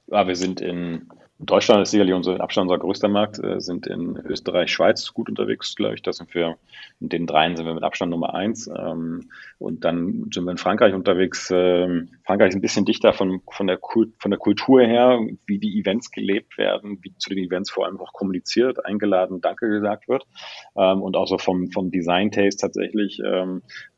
Ja, 0.06 0.26
wir 0.26 0.37
sind 0.37 0.61
in 0.61 1.09
Deutschland 1.38 1.83
ist 1.83 1.90
sicherlich 1.90 2.14
unser 2.14 2.40
Abstand 2.40 2.70
unser 2.70 2.79
größter 2.79 3.09
Markt, 3.09 3.38
äh, 3.38 3.61
sind 3.61 3.87
in 3.87 4.16
Österreich, 4.16 4.70
Schweiz 4.72 5.12
gut 5.12 5.29
unterwegs, 5.29 5.75
glaube 5.75 5.94
ich. 5.94 6.03
Da 6.03 6.12
sind 6.12 6.35
wir, 6.35 6.57
in 6.99 7.11
den 7.11 7.27
dreien 7.27 7.57
sind 7.57 7.66
wir 7.66 7.75
mit 7.75 7.83
Abstand 7.83 8.11
Nummer 8.11 8.33
eins. 8.33 8.68
Ähm, 8.68 9.29
und 9.59 9.85
dann 9.85 10.31
sind 10.33 10.44
wir 10.44 10.51
in 10.51 10.57
Frankreich 10.57 10.94
unterwegs. 10.94 11.51
Ähm, 11.53 12.09
Frankreich 12.25 12.51
ist 12.51 12.55
ein 12.55 12.62
bisschen 12.62 12.87
dichter 12.87 13.12
von, 13.12 13.42
von, 13.51 13.66
der, 13.66 13.77
Kult, 13.77 14.14
von 14.18 14.31
der 14.31 14.38
Kultur 14.38 14.81
her, 14.81 15.20
wie 15.46 15.59
die 15.59 15.79
Events 15.79 16.11
gelebt 16.11 16.57
werden, 16.57 17.01
wie 17.03 17.14
zu 17.18 17.29
den 17.29 17.44
Events 17.44 17.70
vor 17.70 17.85
allem 17.85 18.01
auch 18.01 18.14
kommuniziert, 18.14 18.87
eingeladen, 18.87 19.42
Danke 19.42 19.68
gesagt 19.68 20.09
wird. 20.09 20.25
Ähm, 20.75 21.03
und 21.03 21.16
auch 21.16 21.27
so 21.27 21.37
vom, 21.37 21.70
vom 21.70 21.90
Design-Taste 21.90 22.61
tatsächlich 22.61 23.20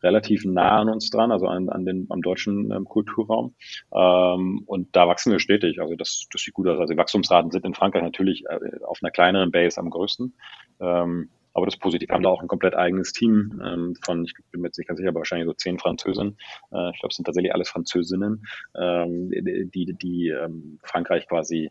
relativ 0.03 0.45
nah 0.45 0.81
an 0.81 0.89
uns 0.89 1.11
dran, 1.11 1.33
also 1.33 1.47
an, 1.47 1.69
an 1.69 1.85
den, 1.85 2.07
am 2.09 2.23
deutschen 2.23 2.85
Kulturraum. 2.85 3.55
Und 3.91 4.89
da 4.93 5.09
wachsen 5.09 5.33
wir 5.33 5.39
stetig. 5.39 5.81
Also 5.81 5.97
das, 5.97 6.27
das 6.33 6.43
sieht 6.43 6.55
gut 6.55 6.67
aus. 6.69 6.79
Also 6.79 6.93
die 6.93 6.97
Wachstumsraten 7.29 7.51
sind 7.51 7.65
in 7.65 7.75
Frankreich 7.75 8.03
natürlich 8.03 8.45
äh, 8.47 8.85
auf 8.85 8.99
einer 9.03 9.11
kleineren 9.11 9.51
Base 9.51 9.79
am 9.79 9.91
größten. 9.91 10.35
Ähm, 10.81 11.31
aber 11.55 11.67
das 11.67 11.75
ist 11.75 11.81
positiv. 11.81 12.09
Wir 12.09 12.15
haben 12.15 12.23
da 12.23 12.29
auch 12.29 12.43
ein 12.43 12.49
komplett 12.49 12.77
eigenes 12.77 13.13
Team 13.13 13.61
ähm, 13.65 13.97
von, 14.05 14.25
ich 14.25 14.35
bin 14.53 14.61
mir 14.61 14.69
jetzt 14.69 14.79
nicht 14.79 14.87
ganz 14.87 14.99
sicher, 14.99 15.09
aber 15.09 15.21
wahrscheinlich 15.21 15.47
so 15.47 15.55
zehn 15.55 15.79
Französinnen. 15.79 16.37
Äh, 16.73 16.91
ich 16.91 17.01
glaube, 17.01 17.09
es 17.11 17.17
sind 17.17 17.25
tatsächlich 17.25 17.53
alles 17.53 17.69
Französinnen, 17.69 18.47
ähm, 18.77 19.31
die, 19.31 19.95
die 19.95 20.29
ähm, 20.29 20.79
Frankreich 20.85 21.27
quasi 21.27 21.71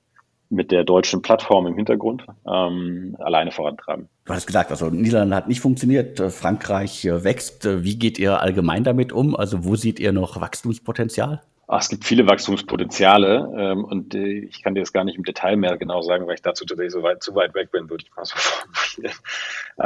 mit 0.49 0.71
der 0.71 0.83
deutschen 0.85 1.21
Plattform 1.21 1.67
im 1.67 1.75
Hintergrund 1.75 2.25
ähm, 2.47 3.15
alleine 3.19 3.51
vorantreiben. 3.51 4.07
Du 4.25 4.33
hast 4.33 4.47
gesagt, 4.47 4.71
also 4.71 4.89
Niederlande 4.89 5.35
hat 5.35 5.47
nicht 5.47 5.59
funktioniert, 5.61 6.19
äh, 6.19 6.29
Frankreich 6.29 7.05
äh, 7.05 7.23
wächst. 7.23 7.65
Wie 7.83 7.99
geht 7.99 8.17
ihr 8.17 8.41
allgemein 8.41 8.83
damit 8.83 9.11
um? 9.11 9.35
Also 9.35 9.63
wo 9.63 9.75
seht 9.75 9.99
ihr 9.99 10.11
noch 10.11 10.39
Wachstumspotenzial? 10.39 11.41
Ach, 11.69 11.81
es 11.81 11.89
gibt 11.89 12.05
viele 12.05 12.25
Wachstumspotenziale 12.25 13.53
ähm, 13.57 13.83
und 13.83 14.15
äh, 14.15 14.39
ich 14.45 14.63
kann 14.63 14.73
dir 14.73 14.79
das 14.79 14.93
gar 14.93 15.03
nicht 15.03 15.17
im 15.17 15.25
Detail 15.25 15.57
mehr 15.57 15.77
genau 15.77 16.01
sagen, 16.01 16.25
weil 16.25 16.35
ich 16.35 16.41
dazu 16.41 16.63
tatsächlich 16.63 16.93
so 16.93 17.03
weit, 17.03 17.21
zu 17.21 17.35
weit 17.35 17.53
weg 17.55 17.71
bin, 17.71 17.89
würde 17.89 18.05
ich 18.05 18.15
mal 18.15 18.23
so 18.23 18.35
formulieren. 18.37 19.17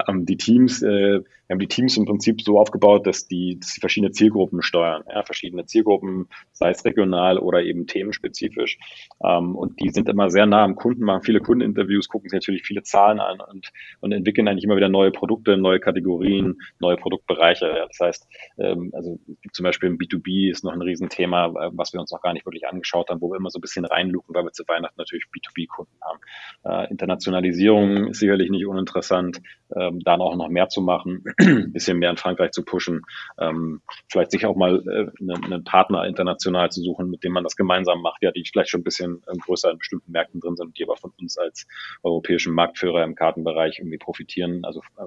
Ähm, 0.07 0.25
die 0.27 0.37
Teams, 0.37 0.83
äh, 0.83 1.21
wir 1.51 1.53
haben 1.55 1.59
die 1.59 1.67
Teams 1.67 1.97
im 1.97 2.05
Prinzip 2.05 2.43
so 2.43 2.59
aufgebaut, 2.59 3.07
dass 3.07 3.27
die, 3.27 3.59
dass 3.59 3.73
die 3.73 3.79
verschiedene 3.79 4.11
Zielgruppen 4.11 4.61
steuern. 4.61 5.03
Ja, 5.09 5.23
verschiedene 5.23 5.65
Zielgruppen, 5.65 6.29
sei 6.51 6.69
es 6.69 6.85
regional 6.85 7.39
oder 7.39 7.63
eben 7.63 7.87
themenspezifisch. 7.87 8.77
Ähm, 9.23 9.55
und 9.55 9.81
die 9.81 9.89
sind 9.89 10.07
immer 10.07 10.29
sehr 10.29 10.45
nah 10.45 10.63
am 10.63 10.75
Kunden, 10.75 11.03
machen 11.03 11.23
viele 11.23 11.41
Kundeninterviews, 11.41 12.07
gucken 12.07 12.29
sich 12.29 12.37
natürlich 12.37 12.61
viele 12.61 12.83
Zahlen 12.83 13.19
an 13.19 13.41
und, 13.41 13.71
und 14.01 14.11
entwickeln 14.11 14.47
eigentlich 14.47 14.65
immer 14.65 14.77
wieder 14.77 14.87
neue 14.87 15.11
Produkte, 15.11 15.57
neue 15.57 15.79
Kategorien, 15.79 16.59
neue 16.79 16.95
Produktbereiche. 16.95 17.65
Ja, 17.65 17.87
das 17.87 17.99
heißt, 17.99 18.27
ähm, 18.59 18.91
also 18.93 19.19
zum 19.51 19.63
Beispiel 19.63 19.89
im 19.89 19.97
B2B 19.97 20.51
ist 20.51 20.63
noch 20.63 20.73
ein 20.73 20.81
Riesenthema, 20.81 21.47
äh, 21.47 21.70
was 21.73 21.93
wir 21.93 21.99
uns 21.99 22.11
noch 22.11 22.21
gar 22.21 22.33
nicht 22.33 22.45
wirklich 22.45 22.67
angeschaut 22.67 23.09
haben, 23.09 23.21
wo 23.21 23.29
wir 23.29 23.37
immer 23.37 23.49
so 23.49 23.59
ein 23.59 23.61
bisschen 23.61 23.85
reinluken, 23.85 24.33
weil 24.35 24.43
wir 24.43 24.51
zu 24.51 24.63
Weihnachten 24.67 24.95
natürlich 24.97 25.25
B2B-Kunden 25.25 25.97
haben. 26.01 26.19
Äh, 26.63 26.91
Internationalisierung 26.91 28.07
ist 28.07 28.19
sicherlich 28.19 28.49
nicht 28.49 28.65
uninteressant, 28.65 29.41
ähm, 29.75 29.99
da 29.99 30.17
auch 30.17 30.35
noch 30.35 30.49
mehr 30.49 30.69
zu 30.69 30.81
machen 30.81 31.23
ein 31.39 31.73
bisschen 31.73 31.97
mehr 31.97 32.09
in 32.09 32.17
Frankreich 32.17 32.51
zu 32.51 32.63
pushen, 32.63 33.03
ähm, 33.39 33.81
vielleicht 34.09 34.31
sich 34.31 34.45
auch 34.45 34.55
mal 34.55 34.83
äh, 34.87 35.21
einen, 35.21 35.43
einen 35.43 35.63
Partner 35.63 36.05
international 36.05 36.69
zu 36.69 36.81
suchen, 36.81 37.09
mit 37.09 37.23
dem 37.23 37.31
man 37.31 37.43
das 37.43 37.55
gemeinsam 37.55 38.01
macht, 38.01 38.21
ja, 38.21 38.31
die 38.31 38.43
vielleicht 38.45 38.69
schon 38.69 38.81
ein 38.81 38.85
bisschen 38.85 39.23
äh, 39.27 39.37
größer 39.37 39.71
in 39.71 39.77
bestimmten 39.77 40.11
Märkten 40.11 40.39
drin 40.41 40.55
sind, 40.55 40.77
die 40.77 40.83
aber 40.83 40.97
von 40.97 41.11
uns 41.19 41.37
als 41.37 41.67
europäischen 42.03 42.53
Marktführer 42.53 43.03
im 43.03 43.15
Kartenbereich 43.15 43.79
irgendwie 43.79 43.97
profitieren, 43.97 44.63
also 44.63 44.81
äh, 44.97 45.03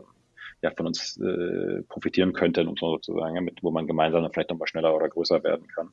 ja, 0.64 0.70
von 0.70 0.86
uns 0.86 1.18
äh, 1.18 1.82
profitieren 1.82 2.32
könnten, 2.32 2.68
um 2.68 2.74
ja, 2.74 3.40
mit, 3.42 3.62
wo 3.62 3.70
man 3.70 3.86
gemeinsam 3.86 4.22
dann 4.22 4.32
vielleicht 4.32 4.48
nochmal 4.48 4.66
schneller 4.66 4.96
oder 4.96 5.10
größer 5.10 5.44
werden 5.44 5.68
kann. 5.68 5.90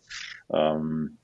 Ähm, 0.49 1.17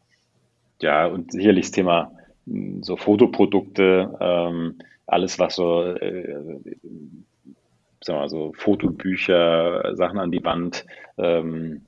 ja, 0.82 1.06
und 1.08 1.32
sicherlich 1.32 1.68
das 1.68 1.72
Thema 1.72 2.12
hm, 2.46 2.84
so 2.84 2.98
Fotoprodukte, 2.98 4.18
ähm, 4.20 4.80
alles, 5.06 5.40
was 5.40 5.56
so 5.56 5.82
äh, 5.82 6.60
sagen 8.02 8.20
mal 8.20 8.30
so 8.30 8.52
Fotobücher, 8.54 9.96
Sachen 9.96 10.20
an 10.20 10.32
die 10.32 10.44
Wand. 10.44 10.86
Ähm, 11.18 11.86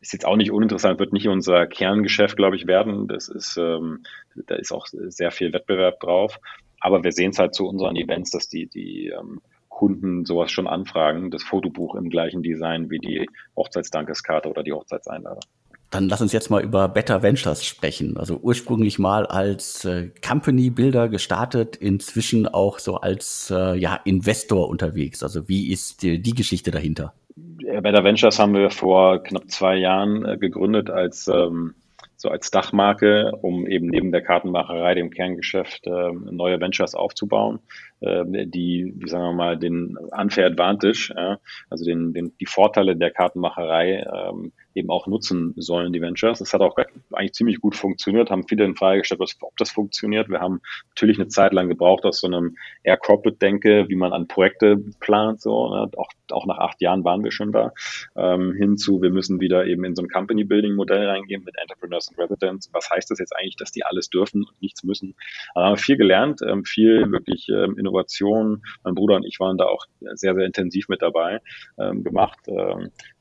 ist 0.00 0.12
jetzt 0.12 0.24
auch 0.24 0.36
nicht 0.36 0.52
uninteressant, 0.52 1.00
wird 1.00 1.12
nicht 1.12 1.26
unser 1.26 1.66
Kerngeschäft, 1.66 2.36
glaube 2.36 2.54
ich, 2.54 2.68
werden. 2.68 3.08
Das 3.08 3.28
ist, 3.28 3.56
ähm, 3.56 4.04
da 4.46 4.54
ist 4.54 4.70
auch 4.70 4.86
sehr 4.86 5.32
viel 5.32 5.52
Wettbewerb 5.52 5.98
drauf. 5.98 6.38
Aber 6.78 7.02
wir 7.02 7.12
sehen 7.12 7.30
es 7.30 7.40
halt 7.40 7.54
zu 7.56 7.66
unseren 7.66 7.96
Events, 7.96 8.30
dass 8.30 8.48
die, 8.48 8.66
die 8.66 9.08
ähm, 9.08 9.40
Kunden 9.80 10.26
sowas 10.26 10.50
schon 10.50 10.66
anfragen, 10.66 11.30
das 11.30 11.42
Fotobuch 11.42 11.94
im 11.94 12.10
gleichen 12.10 12.42
Design 12.42 12.90
wie 12.90 12.98
die 12.98 13.26
Hochzeitsdankeskarte 13.56 14.50
oder 14.50 14.62
die 14.62 14.74
Hochzeitseinladung. 14.74 15.40
Dann 15.88 16.10
lass 16.10 16.20
uns 16.20 16.34
jetzt 16.34 16.50
mal 16.50 16.62
über 16.62 16.86
Better 16.86 17.22
Ventures 17.22 17.64
sprechen. 17.64 18.18
Also 18.18 18.38
ursprünglich 18.42 18.98
mal 18.98 19.24
als 19.24 19.86
äh, 19.86 20.10
Company 20.26 20.68
Builder 20.68 21.08
gestartet, 21.08 21.76
inzwischen 21.76 22.46
auch 22.46 22.78
so 22.78 22.96
als 22.96 23.50
äh, 23.50 23.74
ja, 23.78 23.98
Investor 24.04 24.68
unterwegs. 24.68 25.22
Also 25.22 25.48
wie 25.48 25.72
ist 25.72 26.02
die, 26.02 26.20
die 26.20 26.34
Geschichte 26.34 26.70
dahinter? 26.70 27.14
Better 27.34 28.04
Ventures 28.04 28.38
haben 28.38 28.52
wir 28.52 28.68
vor 28.68 29.22
knapp 29.22 29.50
zwei 29.50 29.76
Jahren 29.76 30.26
äh, 30.26 30.36
gegründet 30.36 30.90
als 30.90 31.26
ähm, 31.26 31.74
so 32.20 32.28
als 32.28 32.50
Dachmarke, 32.50 33.32
um 33.40 33.66
eben 33.66 33.86
neben 33.86 34.12
der 34.12 34.20
Kartenmacherei, 34.20 34.94
dem 34.94 35.10
Kerngeschäft, 35.10 35.86
äh, 35.86 36.12
neue 36.12 36.60
Ventures 36.60 36.94
aufzubauen, 36.94 37.60
äh, 38.00 38.24
die, 38.46 38.92
wie 38.94 39.08
sagen 39.08 39.24
wir 39.24 39.32
mal, 39.32 39.58
den 39.58 39.96
Unfair 39.96 40.46
Advantage, 40.46 41.38
also 41.70 41.84
den, 41.84 42.12
den, 42.12 42.36
die 42.38 42.46
Vorteile 42.46 42.94
der 42.94 43.10
Kartenmacherei 43.10 44.04
ähm, 44.04 44.52
eben 44.74 44.90
auch 44.90 45.06
nutzen 45.06 45.54
sollen, 45.56 45.92
die 45.92 46.00
Ventures. 46.00 46.38
Das 46.38 46.54
hat 46.54 46.60
auch 46.60 46.76
eigentlich 47.12 47.32
ziemlich 47.32 47.60
gut 47.60 47.74
funktioniert, 47.74 48.30
haben 48.30 48.46
viele 48.46 48.64
in 48.64 48.76
Frage 48.76 49.00
gestellt, 49.00 49.20
ob 49.40 49.56
das 49.56 49.70
funktioniert. 49.70 50.28
Wir 50.28 50.40
haben 50.40 50.60
natürlich 50.90 51.18
eine 51.18 51.28
Zeit 51.28 51.52
lang 51.52 51.68
gebraucht 51.68 52.04
aus 52.04 52.20
so 52.20 52.26
einem 52.26 52.56
eher 52.82 52.96
Corporate-Denke, 52.96 53.88
wie 53.88 53.96
man 53.96 54.12
an 54.12 54.28
Projekte 54.28 54.76
plant, 55.00 55.40
so, 55.40 55.70
ne? 55.70 55.90
auch, 55.96 56.10
auch 56.30 56.46
nach 56.46 56.58
acht 56.58 56.80
Jahren 56.80 57.04
waren 57.04 57.24
wir 57.24 57.32
schon 57.32 57.52
da, 57.52 57.72
ähm, 58.16 58.54
hinzu, 58.54 59.02
wir 59.02 59.10
müssen 59.10 59.40
wieder 59.40 59.66
eben 59.66 59.84
in 59.84 59.94
so 59.94 60.02
ein 60.02 60.08
Company-Building-Modell 60.08 61.06
reingehen 61.08 61.42
mit 61.44 61.56
Entrepreneurs 61.58 62.08
and 62.08 62.18
Residents. 62.18 62.70
Was 62.72 62.88
heißt 62.90 63.10
das 63.10 63.18
jetzt 63.18 63.34
eigentlich, 63.36 63.56
dass 63.56 63.72
die 63.72 63.84
alles 63.84 64.08
dürfen 64.08 64.44
und 64.44 64.62
nichts 64.62 64.84
müssen? 64.84 65.14
Also 65.54 65.66
haben 65.66 65.72
wir 65.74 65.82
viel 65.82 65.96
gelernt, 65.96 66.40
ähm, 66.46 66.64
viel 66.64 67.10
wirklich 67.10 67.48
ähm, 67.48 67.76
Innovation. 67.78 68.62
Mein 68.84 68.94
Bruder 68.94 69.16
und 69.16 69.24
ich 69.24 69.40
waren 69.40 69.58
da 69.58 69.64
auch 69.64 69.86
sehr, 70.14 70.34
sehr 70.34 70.44
intensiv 70.44 70.88
mit 70.88 71.02
dabei 71.02 71.40
ähm, 71.78 72.04
gemacht, 72.04 72.38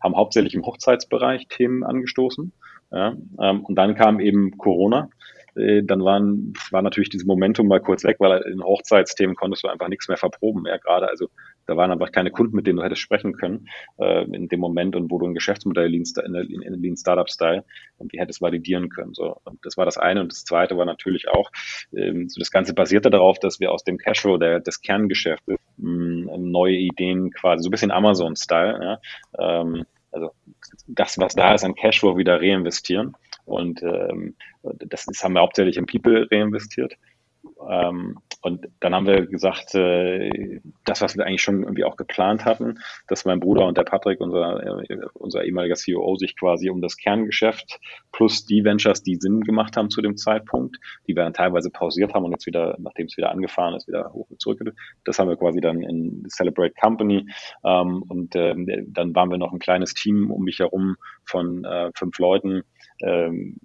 haben 0.02 0.16
hauptsächlich 0.16 0.54
im 0.54 0.66
Hochzeitsbereich 0.66 1.39
Themen 1.48 1.84
angestoßen. 1.84 2.52
Ja, 2.92 3.16
ähm, 3.40 3.66
und 3.66 3.76
dann 3.76 3.96
kam 3.96 4.20
eben 4.20 4.58
Corona. 4.58 5.10
Äh, 5.56 5.84
dann 5.84 6.04
waren, 6.04 6.54
war 6.72 6.82
natürlich 6.82 7.10
dieses 7.10 7.28
Momentum 7.28 7.68
mal 7.68 7.80
kurz 7.80 8.04
weg, 8.04 8.18
weil 8.20 8.42
in 8.42 8.64
Hochzeitsthemen 8.64 9.36
konntest 9.36 9.64
du 9.64 9.68
einfach 9.68 9.88
nichts 9.88 10.08
mehr 10.08 10.18
verproben. 10.18 10.66
Ja, 10.66 10.78
gerade 10.78 11.08
also 11.08 11.30
da 11.66 11.78
waren 11.78 11.92
einfach 11.92 12.12
keine 12.12 12.32
Kunden, 12.32 12.56
mit 12.56 12.66
denen 12.66 12.78
du 12.78 12.84
hättest 12.84 13.02
sprechen 13.02 13.34
können 13.34 13.68
äh, 14.00 14.24
in 14.24 14.48
dem 14.48 14.60
Moment 14.60 14.96
und 14.96 15.12
wo 15.12 15.20
du 15.20 15.28
ein 15.28 15.34
Geschäftsmodell 15.34 15.88
Lean, 15.88 16.04
in, 16.26 16.36
in, 16.36 16.62
in 16.62 16.82
Lean 16.82 16.98
Startup 16.98 17.30
Style 17.30 17.64
und 17.98 18.12
die 18.12 18.20
hättest 18.20 18.42
validieren 18.42 18.90
können. 18.90 19.14
So, 19.14 19.38
und 19.44 19.64
das 19.64 19.78
war 19.78 19.86
das 19.86 19.98
eine 19.98 20.22
und 20.22 20.32
das 20.32 20.46
zweite 20.46 20.78
war 20.78 20.86
natürlich 20.86 21.28
auch 21.30 21.52
ähm, 21.96 22.28
so 22.30 22.40
das 22.40 22.52
Ganze 22.52 22.74
basierte 22.74 23.10
darauf, 23.10 23.40
dass 23.40 23.60
wir 23.60 23.72
aus 23.72 23.84
dem 23.84 23.98
Cashflow 23.98 24.38
der, 24.38 24.60
des 24.60 24.82
Kerngeschäftes 24.82 25.58
mh, 25.78 26.38
neue 26.38 26.76
Ideen 26.76 27.32
quasi 27.32 27.64
so 27.64 27.70
ein 27.70 27.72
bisschen 27.72 27.92
Amazon 27.92 28.36
Style 28.36 28.80
ja, 28.82 29.62
ähm, 29.62 29.86
also 30.12 30.32
das, 30.88 31.18
was 31.18 31.36
da 31.36 31.54
ist 31.54 31.64
an 31.64 31.76
Cashflow 31.76 32.18
wieder 32.18 32.42
reinvestieren. 32.42 33.16
Und 33.46 33.82
ähm, 33.84 34.36
das 34.64 35.08
ist, 35.08 35.24
haben 35.24 35.34
wir 35.34 35.42
hauptsächlich 35.42 35.78
in 35.78 35.86
People 35.86 36.28
reinvestiert. 36.32 36.96
Ähm, 37.68 38.20
und 38.42 38.70
dann 38.80 38.96
haben 38.96 39.06
wir 39.06 39.26
gesagt, 39.26 39.76
äh, 39.76 40.62
das, 40.86 41.02
was 41.02 41.18
wir 41.18 41.26
eigentlich 41.26 41.42
schon 41.42 41.64
irgendwie 41.64 41.84
auch 41.84 41.98
geplant 41.98 42.46
hatten, 42.46 42.80
dass 43.08 43.26
mein 43.26 43.42
Bruder 43.42 43.66
und 43.66 43.78
der 43.78 43.84
Patrick, 43.84 44.22
unser, 44.22 44.64
äh, 44.90 44.98
unser 45.14 45.44
ehemaliger 45.44 45.76
CEO, 45.76 46.16
sich 46.16 46.38
quasi 46.38 46.70
um 46.70 46.82
das 46.82 46.96
Kerngeschäft 46.96 47.80
plus 48.14 48.46
die 48.46 48.64
Ventures, 48.64 49.04
die 49.04 49.16
Sinn 49.16 49.42
gemacht 49.42 49.76
haben 49.76 49.90
zu 49.90 50.02
dem 50.02 50.16
Zeitpunkt, 50.16 50.78
die 51.08 51.16
wir 51.16 51.24
dann 51.24 51.34
teilweise 51.34 51.70
pausiert 51.70 52.14
haben 52.14 52.24
und 52.24 52.32
jetzt 52.32 52.46
wieder, 52.46 52.78
nachdem 52.80 53.08
es 53.08 53.18
wieder 53.18 53.32
angefahren 53.32 53.76
ist, 53.76 53.88
wieder 53.88 54.14
hoch 54.14 54.30
und 54.30 54.40
zurück. 54.40 54.60
Das 55.04 55.20
haben 55.20 55.28
wir 55.30 55.36
quasi 55.38 55.60
dann 55.60 55.82
in 55.82 56.26
Celebrate 56.30 56.74
Company. 56.80 57.28
Ähm, 57.66 58.04
und 58.08 58.36
äh, 58.36 58.56
dann 58.88 59.16
waren 59.16 59.32
wir 59.32 59.38
noch 59.38 59.52
ein 59.52 59.60
kleines 59.60 59.94
Team 59.94 60.32
um 60.32 60.44
mich 60.44 60.60
herum 60.60 60.96
von 61.26 61.66
äh, 61.66 61.92
fünf 61.94 62.18
Leuten, 62.20 62.64
ähm, 63.02 63.58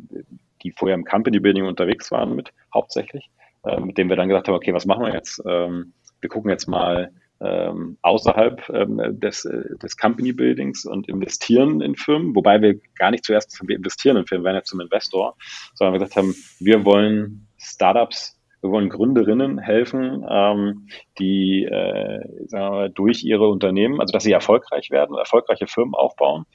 die 0.62 0.72
vorher 0.72 0.96
im 0.96 1.04
Company 1.04 1.38
Building 1.38 1.66
unterwegs 1.66 2.10
waren 2.10 2.34
mit 2.34 2.52
hauptsächlich 2.72 3.24
äh, 3.26 3.43
mit 3.80 3.98
dem 3.98 4.08
wir 4.08 4.16
dann 4.16 4.28
gesagt 4.28 4.48
haben, 4.48 4.54
okay, 4.54 4.74
was 4.74 4.86
machen 4.86 5.04
wir 5.04 5.14
jetzt? 5.14 5.42
Ähm, 5.46 5.92
wir 6.20 6.30
gucken 6.30 6.50
jetzt 6.50 6.66
mal 6.66 7.12
ähm, 7.40 7.98
außerhalb 8.02 8.68
ähm, 8.70 9.00
des, 9.20 9.44
äh, 9.44 9.76
des 9.82 9.96
Company 9.96 10.32
Buildings 10.32 10.84
und 10.84 11.08
investieren 11.08 11.80
in 11.80 11.96
Firmen, 11.96 12.34
wobei 12.34 12.62
wir 12.62 12.78
gar 12.96 13.10
nicht 13.10 13.24
zuerst 13.24 13.60
wir 13.66 13.76
investieren 13.76 14.16
in 14.16 14.26
Firmen, 14.26 14.44
wir 14.44 14.48
werden 14.48 14.58
jetzt 14.58 14.70
zum 14.70 14.80
Investor, 14.80 15.36
sondern 15.74 15.94
wir 15.94 15.98
gesagt 15.98 16.16
haben, 16.16 16.34
wir 16.60 16.84
wollen 16.84 17.46
Startups 17.58 18.38
wir 18.64 18.70
wollen 18.70 18.88
Gründerinnen 18.88 19.58
helfen, 19.58 20.24
ähm, 20.26 20.88
die 21.18 21.64
äh, 21.64 22.20
sagen 22.46 22.64
wir 22.64 22.70
mal, 22.70 22.90
durch 22.90 23.22
ihre 23.22 23.46
Unternehmen, 23.48 24.00
also 24.00 24.10
dass 24.10 24.22
sie 24.22 24.32
erfolgreich 24.32 24.90
werden, 24.90 25.18
erfolgreiche 25.18 25.66
Firmen 25.66 25.92
aufbauen, 25.92 26.46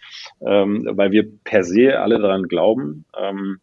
ähm, 0.42 0.90
weil 0.94 1.12
wir 1.12 1.28
per 1.44 1.64
se 1.64 2.00
alle 2.00 2.18
daran 2.18 2.48
glauben, 2.48 3.06
ähm, 3.16 3.60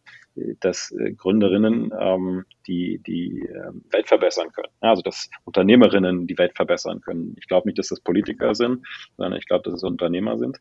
dass 0.59 0.91
äh, 0.91 1.13
Gründerinnen 1.13 1.91
ähm, 1.97 2.45
die, 2.67 3.01
die 3.05 3.41
äh, 3.41 3.71
Welt 3.91 4.07
verbessern 4.07 4.51
können. 4.51 4.71
Also 4.81 5.01
dass 5.01 5.29
Unternehmerinnen 5.45 6.27
die 6.27 6.37
Welt 6.37 6.55
verbessern 6.55 7.01
können. 7.01 7.35
Ich 7.37 7.47
glaube 7.47 7.67
nicht, 7.67 7.79
dass 7.79 7.87
das 7.87 8.01
Politiker 8.01 8.55
sind, 8.55 8.85
sondern 9.17 9.39
ich 9.39 9.47
glaube, 9.47 9.63
dass 9.63 9.75
es 9.75 9.83
Unternehmer 9.83 10.37
sind. 10.37 10.59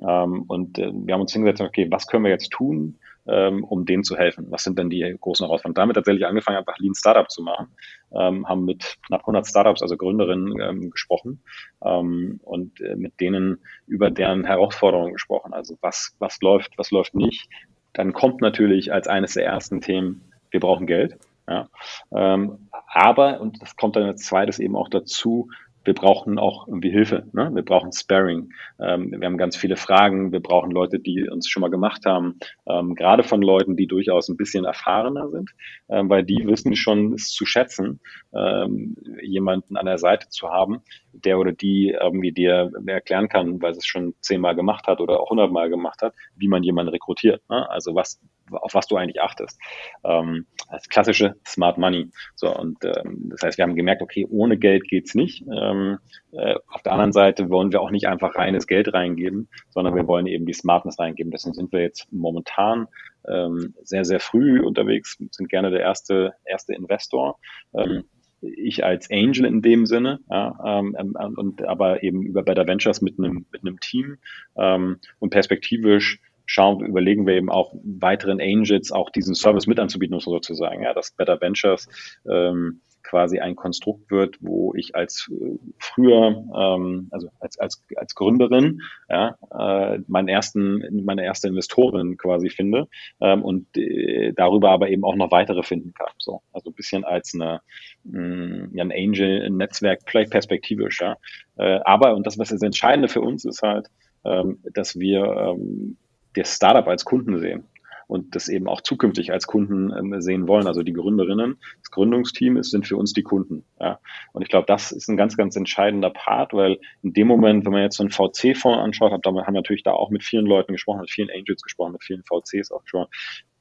Ähm, 0.00 0.44
und 0.48 0.78
äh, 0.78 0.90
wir 0.92 1.14
haben 1.14 1.20
uns 1.20 1.32
hingesetzt, 1.32 1.60
okay, 1.60 1.86
was 1.90 2.06
können 2.06 2.24
wir 2.24 2.30
jetzt 2.30 2.50
tun, 2.50 2.98
ähm, 3.26 3.62
um 3.64 3.84
denen 3.84 4.04
zu 4.04 4.16
helfen? 4.16 4.46
Was 4.50 4.64
sind 4.64 4.78
denn 4.78 4.90
die 4.90 5.00
großen 5.20 5.46
Herausforderungen? 5.46 5.74
Damit 5.74 5.96
tatsächlich 5.96 6.26
angefangen, 6.26 6.58
einfach 6.58 6.78
Lean 6.78 6.94
Startup 6.94 7.30
zu 7.30 7.42
machen, 7.42 7.68
ähm, 8.14 8.48
haben 8.48 8.64
mit 8.64 8.98
knapp 9.06 9.20
100 9.20 9.46
Startups, 9.46 9.82
also 9.82 9.96
Gründerinnen, 9.96 10.60
ähm, 10.60 10.90
gesprochen 10.90 11.42
ähm, 11.84 12.40
und 12.42 12.80
äh, 12.80 12.96
mit 12.96 13.20
denen 13.20 13.58
über 13.86 14.10
deren 14.10 14.44
Herausforderungen 14.44 15.12
gesprochen. 15.12 15.52
Also 15.52 15.76
was, 15.82 16.16
was 16.18 16.40
läuft, 16.40 16.78
was 16.78 16.90
läuft 16.90 17.14
nicht. 17.14 17.48
Dann 17.92 18.12
kommt 18.12 18.40
natürlich 18.40 18.92
als 18.92 19.08
eines 19.08 19.34
der 19.34 19.44
ersten 19.44 19.80
Themen, 19.80 20.32
wir 20.50 20.60
brauchen 20.60 20.86
Geld. 20.86 21.18
Ja. 21.48 21.68
Ähm, 22.14 22.68
aber, 22.86 23.40
und 23.40 23.60
das 23.62 23.76
kommt 23.76 23.96
dann 23.96 24.04
als 24.04 24.24
zweites 24.24 24.58
eben 24.58 24.76
auch 24.76 24.88
dazu, 24.88 25.50
wir 25.84 25.94
brauchen 25.94 26.38
auch 26.38 26.68
irgendwie 26.68 26.90
Hilfe. 26.90 27.26
Ne? 27.32 27.50
Wir 27.52 27.62
brauchen 27.62 27.92
Sparring. 27.92 28.50
Ähm, 28.80 29.12
wir 29.18 29.26
haben 29.26 29.36
ganz 29.36 29.56
viele 29.56 29.76
Fragen. 29.76 30.32
Wir 30.32 30.40
brauchen 30.40 30.70
Leute, 30.70 30.98
die 30.98 31.28
uns 31.28 31.48
schon 31.48 31.60
mal 31.60 31.70
gemacht 31.70 32.04
haben. 32.06 32.38
Ähm, 32.66 32.94
gerade 32.94 33.22
von 33.22 33.42
Leuten, 33.42 33.76
die 33.76 33.86
durchaus 33.86 34.28
ein 34.28 34.36
bisschen 34.36 34.64
erfahrener 34.64 35.28
sind, 35.30 35.50
ähm, 35.88 36.08
weil 36.08 36.24
die 36.24 36.46
wissen 36.46 36.76
schon 36.76 37.14
es 37.14 37.30
zu 37.30 37.46
schätzen, 37.46 38.00
ähm, 38.34 38.96
jemanden 39.22 39.76
an 39.76 39.86
der 39.86 39.98
Seite 39.98 40.28
zu 40.28 40.48
haben, 40.48 40.82
der 41.12 41.38
oder 41.38 41.52
die 41.52 41.96
irgendwie 41.98 42.32
dir 42.32 42.70
erklären 42.86 43.28
kann, 43.28 43.60
weil 43.60 43.72
es 43.72 43.86
schon 43.86 44.14
zehnmal 44.20 44.54
gemacht 44.54 44.86
hat 44.86 45.00
oder 45.00 45.20
auch 45.20 45.30
hundertmal 45.30 45.68
gemacht 45.68 46.02
hat, 46.02 46.14
wie 46.36 46.48
man 46.48 46.62
jemanden 46.62 46.92
rekrutiert. 46.92 47.42
Ne? 47.48 47.68
Also 47.70 47.94
was 47.94 48.20
auf 48.52 48.74
was 48.74 48.86
du 48.86 48.96
eigentlich 48.96 49.20
achtest. 49.20 49.58
Ähm, 50.04 50.46
das 50.70 50.88
klassische 50.88 51.36
Smart 51.46 51.78
Money. 51.78 52.10
So, 52.34 52.54
und 52.54 52.78
ähm, 52.84 53.28
das 53.30 53.42
heißt, 53.42 53.58
wir 53.58 53.64
haben 53.64 53.76
gemerkt, 53.76 54.02
okay, 54.02 54.26
ohne 54.30 54.58
Geld 54.58 54.88
geht's 54.88 55.14
nicht. 55.14 55.44
Ähm, 55.52 55.98
äh, 56.32 56.54
auf 56.68 56.82
der 56.82 56.92
anderen 56.92 57.12
Seite 57.12 57.50
wollen 57.50 57.72
wir 57.72 57.80
auch 57.80 57.90
nicht 57.90 58.08
einfach 58.08 58.34
reines 58.36 58.66
Geld 58.66 58.92
reingeben, 58.92 59.48
sondern 59.70 59.94
wir 59.94 60.06
wollen 60.06 60.26
eben 60.26 60.46
die 60.46 60.52
Smartness 60.52 60.98
reingeben. 60.98 61.30
Deswegen 61.30 61.54
sind 61.54 61.72
wir 61.72 61.82
jetzt 61.82 62.10
momentan 62.12 62.88
ähm, 63.28 63.74
sehr, 63.82 64.04
sehr 64.04 64.20
früh 64.20 64.60
unterwegs, 64.60 65.18
sind 65.30 65.48
gerne 65.48 65.70
der 65.70 65.80
erste, 65.80 66.34
erste 66.44 66.74
Investor. 66.74 67.38
Ähm, 67.74 68.04
ich 68.42 68.84
als 68.84 69.08
Angel 69.10 69.44
in 69.44 69.62
dem 69.62 69.86
Sinne, 69.86 70.18
ja, 70.28 70.58
ähm, 70.64 70.96
ähm 70.98 71.14
und 71.36 71.62
aber 71.64 72.02
eben 72.02 72.22
über 72.22 72.42
Better 72.42 72.66
Ventures 72.66 73.00
mit 73.00 73.18
einem 73.18 73.46
mit 73.52 73.62
einem 73.62 73.78
Team 73.78 74.18
ähm, 74.56 74.98
und 75.20 75.30
perspektivisch 75.30 76.20
schauen, 76.52 76.84
überlegen 76.84 77.26
wir 77.26 77.34
eben 77.34 77.50
auch 77.50 77.74
weiteren 77.82 78.40
Angels 78.40 78.92
auch 78.92 79.10
diesen 79.10 79.34
Service 79.34 79.66
mit 79.66 79.80
anzubieten, 79.80 80.20
sozusagen, 80.20 80.82
ja, 80.82 80.92
dass 80.92 81.12
Better 81.12 81.40
Ventures 81.40 81.88
ähm, 82.30 82.82
quasi 83.02 83.40
ein 83.40 83.56
Konstrukt 83.56 84.10
wird, 84.10 84.36
wo 84.40 84.74
ich 84.74 84.94
als 84.94 85.30
äh, 85.30 85.56
früher, 85.78 86.44
ähm, 86.54 87.08
also 87.10 87.28
als, 87.40 87.58
als, 87.58 87.82
als 87.96 88.14
Gründerin, 88.14 88.82
ja, 89.08 89.36
äh, 89.50 89.98
meinen 90.08 90.28
ersten, 90.28 91.04
meine 91.04 91.24
erste 91.24 91.48
Investorin 91.48 92.16
quasi 92.16 92.50
finde 92.50 92.88
ähm, 93.20 93.42
und 93.42 93.66
äh, 93.76 94.32
darüber 94.34 94.70
aber 94.70 94.90
eben 94.90 95.04
auch 95.04 95.16
noch 95.16 95.30
weitere 95.30 95.62
finden 95.62 95.94
kann. 95.94 96.12
So, 96.18 96.42
also 96.52 96.70
ein 96.70 96.74
bisschen 96.74 97.04
als 97.04 97.32
eine, 97.34 97.60
mh, 98.04 98.20
mm, 98.20 98.76
ja, 98.76 98.84
ein 98.84 98.92
Angel-Netzwerk, 98.92 100.02
vielleicht 100.06 100.30
perspektivisch, 100.30 101.00
ja. 101.00 101.16
Äh, 101.56 101.80
aber, 101.84 102.14
und 102.14 102.26
das, 102.26 102.38
was 102.38 102.50
das 102.50 102.62
Entscheidende 102.62 103.08
für 103.08 103.20
uns 103.20 103.44
ist 103.44 103.62
halt, 103.62 103.88
ähm, 104.24 104.60
dass 104.72 104.98
wir 104.98 105.24
ähm, 105.24 105.96
das 106.34 106.54
Startup 106.54 106.86
als 106.86 107.04
Kunden 107.04 107.38
sehen 107.38 107.64
und 108.12 108.34
das 108.34 108.48
eben 108.48 108.68
auch 108.68 108.82
zukünftig 108.82 109.32
als 109.32 109.46
Kunden 109.46 109.90
ähm, 109.96 110.20
sehen 110.20 110.46
wollen. 110.46 110.66
Also 110.66 110.82
die 110.82 110.92
Gründerinnen, 110.92 111.56
das 111.80 111.90
Gründungsteam 111.90 112.58
ist, 112.58 112.70
sind 112.70 112.86
für 112.86 112.98
uns 112.98 113.14
die 113.14 113.22
Kunden. 113.22 113.64
Ja. 113.80 114.00
Und 114.32 114.42
ich 114.42 114.48
glaube, 114.48 114.66
das 114.66 114.92
ist 114.92 115.08
ein 115.08 115.16
ganz, 115.16 115.36
ganz 115.36 115.56
entscheidender 115.56 116.10
Part, 116.10 116.52
weil 116.52 116.78
in 117.02 117.14
dem 117.14 117.26
Moment, 117.26 117.64
wenn 117.64 117.72
man 117.72 117.82
jetzt 117.82 117.96
so 117.96 118.02
einen 118.02 118.10
VC-Fonds 118.10 118.82
anschaut, 118.82 119.12
hat, 119.12 119.24
haben 119.24 119.34
wir 119.34 119.50
natürlich 119.50 119.82
da 119.82 119.92
auch 119.92 120.10
mit 120.10 120.22
vielen 120.22 120.44
Leuten 120.44 120.72
gesprochen, 120.72 121.00
mit 121.00 121.10
vielen 121.10 121.30
Angels 121.30 121.62
gesprochen, 121.62 121.92
mit 121.92 122.04
vielen 122.04 122.22
VCs 122.22 122.70
auch 122.70 122.82
schon. 122.84 123.06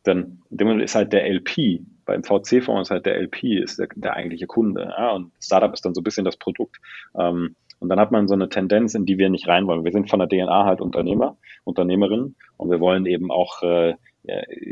Dann 0.04 0.42
in 0.50 0.58
dem 0.58 0.68
Moment 0.68 0.84
ist 0.84 0.96
halt 0.96 1.14
der 1.14 1.30
LP, 1.30 1.82
beim 2.06 2.24
VC-Fonds 2.24 2.90
ist 2.90 2.92
halt 2.92 3.06
der 3.06 3.22
LP, 3.22 3.44
ist 3.44 3.80
der, 3.80 3.88
der 3.96 4.16
eigentliche 4.16 4.48
Kunde. 4.48 4.94
Ja. 4.98 5.12
Und 5.12 5.32
Startup 5.42 5.74
ist 5.74 5.86
dann 5.86 5.94
so 5.94 6.02
ein 6.02 6.04
bisschen 6.04 6.26
das 6.26 6.36
Produkt. 6.36 6.78
Ähm, 7.18 7.56
und 7.82 7.90
dann 7.90 8.00
hat 8.00 8.12
man 8.12 8.28
so 8.28 8.36
eine 8.36 8.48
Tendenz, 8.48 8.94
in 8.94 9.06
die 9.06 9.18
wir 9.18 9.30
nicht 9.32 9.48
rein 9.48 9.66
wollen. 9.66 9.84
Wir 9.84 9.92
sind 9.92 10.10
von 10.10 10.20
der 10.20 10.30
DNA 10.30 10.66
halt 10.66 10.82
Unternehmer, 10.82 11.38
Unternehmerinnen 11.64 12.36
und 12.58 12.70
wir 12.70 12.80
wollen 12.80 13.08
eben 13.08 13.32
auch 13.32 13.64
äh, 13.64 13.96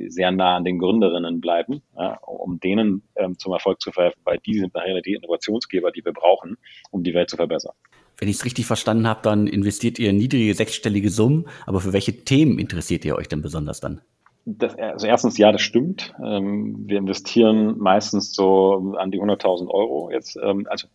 sehr 0.10 0.32
nah 0.32 0.56
an 0.56 0.64
den 0.64 0.78
Gründerinnen 0.78 1.42
bleiben, 1.42 1.82
ja, 1.98 2.20
um 2.20 2.60
denen 2.60 3.02
ähm, 3.16 3.40
zum 3.40 3.52
Erfolg 3.52 3.82
zu 3.82 3.92
verhelfen, 3.92 4.22
weil 4.26 4.38
die 4.46 4.60
sind 4.60 4.76
nachher 4.76 5.02
die 5.02 5.16
Innovationsgeber, 5.16 5.92
die 5.92 6.06
wir 6.06 6.14
brauchen, 6.14 6.58
um 6.92 7.04
die 7.04 7.16
Welt 7.16 7.32
zu 7.32 7.36
verbessern. 7.36 7.74
Wenn 8.20 8.28
ich 8.28 8.36
es 8.36 8.46
richtig 8.46 8.68
verstanden 8.68 9.08
habe, 9.08 9.22
dann 9.24 9.48
investiert 9.48 9.98
ihr 9.98 10.14
niedrige 10.14 10.54
sechsstellige 10.54 11.10
Summen, 11.10 11.48
aber 11.66 11.80
für 11.80 11.94
welche 11.94 12.24
Themen 12.26 12.60
interessiert 12.60 13.06
ihr 13.06 13.16
euch 13.16 13.28
denn 13.28 13.42
besonders 13.42 13.80
dann? 13.80 14.02
Das, 14.46 14.76
also 14.76 15.06
erstens, 15.06 15.38
ja, 15.38 15.52
das 15.52 15.62
stimmt. 15.62 16.14
Ähm, 16.24 16.88
wir 16.88 16.98
investieren 16.98 17.78
meistens 17.78 18.34
so 18.34 18.96
an 18.98 19.12
die 19.12 19.22
100.000 19.22 19.70
Euro 19.70 20.10
jetzt. 20.12 20.40
Ähm, 20.42 20.66
also 20.70 20.88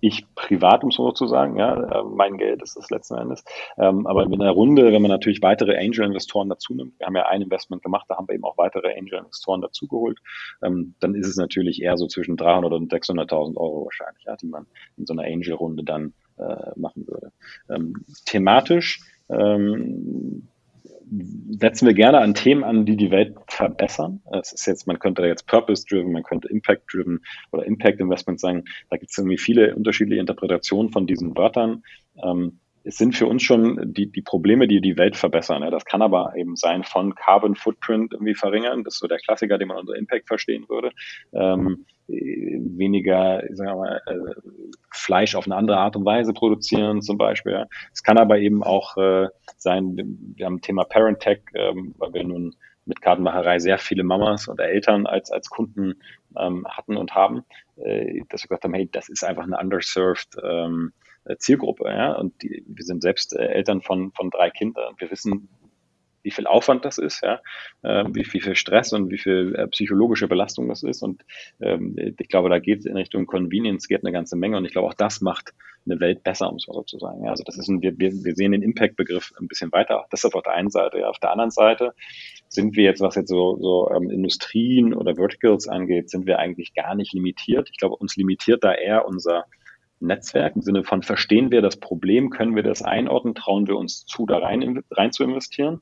ich 0.00 0.24
privat, 0.34 0.84
um 0.84 0.90
so 0.90 1.10
zu 1.12 1.26
sagen, 1.26 1.58
ja, 1.58 1.74
äh, 1.74 2.04
mein 2.04 2.38
Geld 2.38 2.62
ist 2.62 2.76
das 2.76 2.90
letzten 2.90 3.16
Endes. 3.16 3.44
Ähm, 3.76 4.06
aber 4.06 4.22
in 4.22 4.38
der 4.38 4.50
Runde, 4.50 4.92
wenn 4.92 5.02
man 5.02 5.10
natürlich 5.10 5.42
weitere 5.42 5.76
Angel-Investoren 5.76 6.48
dazu 6.48 6.74
nimmt, 6.74 6.98
wir 6.98 7.06
haben 7.06 7.16
ja 7.16 7.26
ein 7.26 7.42
Investment 7.42 7.82
gemacht, 7.82 8.06
da 8.08 8.16
haben 8.16 8.28
wir 8.28 8.34
eben 8.34 8.44
auch 8.44 8.56
weitere 8.56 8.96
Angel-Investoren 8.96 9.60
dazugeholt, 9.60 10.18
ähm, 10.62 10.94
dann 11.00 11.14
ist 11.14 11.26
es 11.26 11.36
natürlich 11.36 11.82
eher 11.82 11.96
so 11.96 12.06
zwischen 12.06 12.36
300 12.36 12.72
und 12.72 12.92
600.000 12.92 13.56
Euro 13.56 13.84
wahrscheinlich, 13.84 14.24
ja, 14.24 14.36
die 14.36 14.46
man 14.46 14.66
in 14.96 15.06
so 15.06 15.12
einer 15.12 15.24
Angel-Runde 15.24 15.82
dann 15.82 16.14
äh, 16.38 16.70
machen 16.76 17.06
würde. 17.06 17.32
Ähm, 17.68 18.04
thematisch 18.26 19.00
ähm, 19.28 20.48
setzen 21.50 21.86
wir 21.86 21.94
gerne 21.94 22.18
an 22.18 22.34
Themen 22.34 22.64
an, 22.64 22.84
die 22.84 22.96
die 22.96 23.10
Welt 23.10 23.36
verbessern. 23.48 24.22
Es 24.32 24.52
ist 24.52 24.66
jetzt, 24.66 24.86
man 24.86 24.98
könnte 24.98 25.22
jetzt 25.26 25.46
Purpose-driven, 25.46 26.12
man 26.12 26.22
könnte 26.22 26.48
Impact-driven 26.48 27.20
oder 27.52 27.64
Impact-Investment 27.64 28.40
sagen. 28.40 28.64
Da 28.90 28.96
gibt 28.96 29.10
es 29.10 29.18
irgendwie 29.18 29.38
viele 29.38 29.74
unterschiedliche 29.76 30.20
Interpretationen 30.20 30.90
von 30.90 31.06
diesen 31.06 31.36
Wörtern. 31.36 31.84
Ähm, 32.22 32.58
es 32.82 32.96
sind 32.96 33.16
für 33.16 33.26
uns 33.26 33.42
schon 33.42 33.92
die, 33.92 34.10
die 34.10 34.22
Probleme, 34.22 34.68
die 34.68 34.80
die 34.80 34.96
Welt 34.96 35.16
verbessern. 35.16 35.62
Ja. 35.62 35.70
Das 35.70 35.84
kann 35.84 36.02
aber 36.02 36.34
eben 36.36 36.54
sein 36.54 36.84
von 36.84 37.14
Carbon 37.16 37.56
Footprint 37.56 38.12
irgendwie 38.12 38.34
verringern. 38.34 38.84
Das 38.84 38.94
ist 38.94 39.00
so 39.00 39.08
der 39.08 39.18
Klassiker, 39.18 39.58
den 39.58 39.68
man 39.68 39.78
unter 39.78 39.96
Impact 39.96 40.28
verstehen 40.28 40.66
würde. 40.68 40.90
Ähm, 41.32 41.84
weniger 42.08 43.42
sagen 43.50 43.70
wir 43.70 43.76
mal, 43.76 44.02
äh, 44.06 44.34
Fleisch 44.92 45.34
auf 45.34 45.46
eine 45.46 45.56
andere 45.56 45.78
Art 45.78 45.96
und 45.96 46.04
Weise 46.04 46.32
produzieren 46.32 47.02
zum 47.02 47.18
Beispiel. 47.18 47.66
Es 47.92 48.02
kann 48.02 48.18
aber 48.18 48.38
eben 48.38 48.62
auch 48.62 48.96
äh, 48.96 49.28
sein, 49.56 49.96
wir 50.36 50.46
haben 50.46 50.60
Thema 50.60 50.84
Parent 50.84 51.20
Tech, 51.20 51.40
ähm, 51.54 51.94
weil 51.98 52.14
wir 52.14 52.24
nun 52.24 52.54
mit 52.84 53.00
Kartenmacherei 53.00 53.58
sehr 53.58 53.78
viele 53.78 54.04
Mamas 54.04 54.46
und 54.46 54.60
Eltern 54.60 55.06
als, 55.06 55.30
als 55.32 55.50
Kunden 55.50 55.94
ähm, 56.38 56.64
hatten 56.68 56.96
und 56.96 57.14
haben, 57.14 57.44
äh, 57.76 58.22
dass 58.28 58.44
wir 58.44 58.48
gesagt 58.48 58.64
haben, 58.64 58.74
hey, 58.74 58.88
das 58.90 59.08
ist 59.08 59.24
einfach 59.24 59.42
eine 59.42 59.58
underserved 59.58 60.36
ähm, 60.44 60.92
Zielgruppe. 61.38 61.88
Ja? 61.88 62.12
Und 62.12 62.40
die, 62.42 62.64
wir 62.68 62.84
sind 62.84 63.02
selbst 63.02 63.34
äh, 63.34 63.46
Eltern 63.46 63.82
von, 63.82 64.12
von 64.12 64.30
drei 64.30 64.50
Kindern. 64.50 64.94
Wir 64.98 65.10
wissen, 65.10 65.48
wie 66.26 66.32
viel 66.32 66.48
Aufwand 66.48 66.84
das 66.84 66.98
ist, 66.98 67.22
ja, 67.22 67.40
wie, 67.82 68.26
wie 68.32 68.40
viel 68.40 68.56
Stress 68.56 68.92
und 68.92 69.10
wie 69.10 69.18
viel 69.18 69.54
äh, 69.54 69.68
psychologische 69.68 70.26
Belastung 70.26 70.68
das 70.68 70.82
ist. 70.82 71.00
Und 71.02 71.24
ähm, 71.60 71.94
ich 71.96 72.28
glaube, 72.28 72.50
da 72.50 72.58
geht 72.58 72.80
es 72.80 72.84
in 72.84 72.96
Richtung 72.96 73.26
Convenience, 73.26 73.86
geht 73.86 74.02
eine 74.02 74.10
ganze 74.10 74.34
Menge. 74.34 74.56
Und 74.56 74.64
ich 74.64 74.72
glaube, 74.72 74.88
auch 74.88 74.94
das 74.94 75.20
macht 75.20 75.54
eine 75.88 76.00
Welt 76.00 76.24
besser, 76.24 76.50
um 76.50 76.56
es 76.56 76.66
mal 76.66 76.74
so 76.74 76.82
zu 76.82 76.98
sagen. 76.98 77.28
Also 77.28 77.44
das 77.44 77.58
ist 77.58 77.68
ein, 77.68 77.80
wir, 77.80 77.96
wir, 77.96 78.34
sehen 78.34 78.50
den 78.50 78.62
Impact-Begriff 78.62 79.32
ein 79.40 79.46
bisschen 79.46 79.70
weiter. 79.70 80.04
Das 80.10 80.24
ist 80.24 80.34
auf 80.34 80.42
der 80.42 80.54
einen 80.54 80.70
Seite. 80.70 81.08
Auf 81.08 81.20
der 81.20 81.30
anderen 81.30 81.52
Seite 81.52 81.94
sind 82.48 82.74
wir 82.74 82.82
jetzt, 82.82 83.00
was 83.00 83.14
jetzt 83.14 83.28
so, 83.28 83.56
so 83.60 83.88
ähm, 83.94 84.10
Industrien 84.10 84.94
oder 84.94 85.14
Verticals 85.14 85.68
angeht, 85.68 86.10
sind 86.10 86.26
wir 86.26 86.40
eigentlich 86.40 86.74
gar 86.74 86.96
nicht 86.96 87.12
limitiert. 87.12 87.68
Ich 87.70 87.78
glaube, 87.78 87.94
uns 87.94 88.16
limitiert 88.16 88.64
da 88.64 88.74
eher 88.74 89.06
unser 89.06 89.44
Netzwerk 90.00 90.56
im 90.56 90.62
Sinne 90.62 90.84
von 90.84 91.02
verstehen 91.02 91.50
wir 91.50 91.62
das 91.62 91.78
Problem, 91.78 92.30
können 92.30 92.54
wir 92.54 92.62
das 92.62 92.82
einordnen, 92.82 93.34
trauen 93.34 93.66
wir 93.66 93.76
uns 93.76 94.04
zu, 94.04 94.26
da 94.26 94.38
rein, 94.38 94.82
rein 94.90 95.12
zu 95.12 95.24
investieren. 95.24 95.80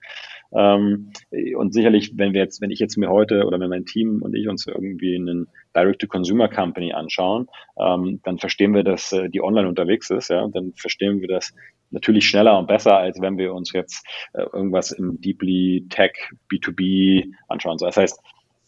Ähm, 0.53 1.11
und 1.57 1.74
sicherlich, 1.74 2.12
wenn 2.16 2.33
wir 2.33 2.40
jetzt, 2.40 2.61
wenn 2.61 2.70
ich 2.70 2.79
jetzt 2.79 2.96
mir 2.96 3.11
heute 3.11 3.44
oder 3.44 3.59
wenn 3.59 3.70
mein 3.70 3.87
Team 3.87 4.22
und 4.22 4.35
ich 4.35 4.48
uns 4.48 4.66
irgendwie 4.66 5.16
einen 5.16 5.48
Direct-to-Consumer-Company 5.74 6.92
anschauen, 6.92 7.48
ähm, 7.79 8.20
dann 8.22 8.38
verstehen 8.38 8.74
wir, 8.74 8.85
dass 8.85 9.12
äh, 9.12 9.29
die 9.29 9.42
online 9.42 9.68
unterwegs 9.68 10.11
ist, 10.11 10.29
ja, 10.29 10.46
dann 10.48 10.72
verstehen 10.74 11.20
wir 11.20 11.29
das 11.29 11.53
natürlich 11.90 12.29
schneller 12.29 12.59
und 12.59 12.66
besser, 12.66 12.96
als 12.96 13.20
wenn 13.20 13.38
wir 13.38 13.55
uns 13.55 13.72
jetzt 13.72 14.07
äh, 14.33 14.42
irgendwas 14.53 14.92
im 14.92 15.20
Deeply 15.20 15.87
Tech 15.88 16.12
B2B 16.53 17.33
anschauen. 17.48 17.79
So, 17.79 17.87
das 17.87 17.96
heißt, 17.96 18.20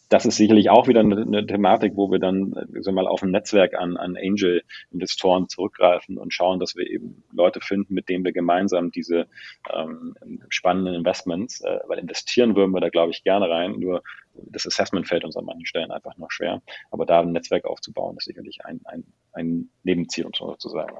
das 0.08 0.24
ist 0.24 0.36
sicherlich 0.36 0.70
auch 0.70 0.86
wieder 0.86 1.00
eine, 1.00 1.20
eine 1.22 1.46
Thematik, 1.46 1.96
wo 1.96 2.10
wir 2.10 2.18
dann 2.18 2.54
so 2.80 2.92
mal 2.92 3.08
auf 3.08 3.22
ein 3.22 3.30
Netzwerk 3.30 3.74
an, 3.74 3.96
an 3.96 4.16
Angel-Investoren 4.16 5.48
zurückgreifen 5.48 6.16
und 6.16 6.32
schauen, 6.32 6.60
dass 6.60 6.76
wir 6.76 6.88
eben 6.88 7.24
Leute 7.32 7.60
finden, 7.60 7.94
mit 7.94 8.08
denen 8.08 8.24
wir 8.24 8.32
gemeinsam 8.32 8.90
diese 8.90 9.26
ähm, 9.72 10.14
spannenden 10.48 10.94
Investments, 10.94 11.60
äh, 11.62 11.80
weil 11.88 11.98
investieren 11.98 12.54
würden 12.54 12.72
wir 12.72 12.80
da, 12.80 12.88
glaube 12.88 13.10
ich, 13.10 13.24
gerne 13.24 13.50
rein. 13.50 13.72
Nur 13.78 14.02
das 14.34 14.66
Assessment 14.66 15.08
fällt 15.08 15.24
uns 15.24 15.36
an 15.36 15.44
manchen 15.44 15.66
Stellen 15.66 15.90
einfach 15.90 16.16
noch 16.18 16.30
schwer. 16.30 16.62
Aber 16.90 17.06
da 17.06 17.20
ein 17.20 17.32
Netzwerk 17.32 17.64
aufzubauen, 17.64 18.16
ist 18.16 18.26
sicherlich 18.26 18.64
ein, 18.64 18.80
ein, 18.84 19.04
ein 19.32 19.70
Nebenziel, 19.82 20.26
um 20.26 20.32
so 20.34 20.54
zu 20.54 20.68
sagen. 20.68 20.94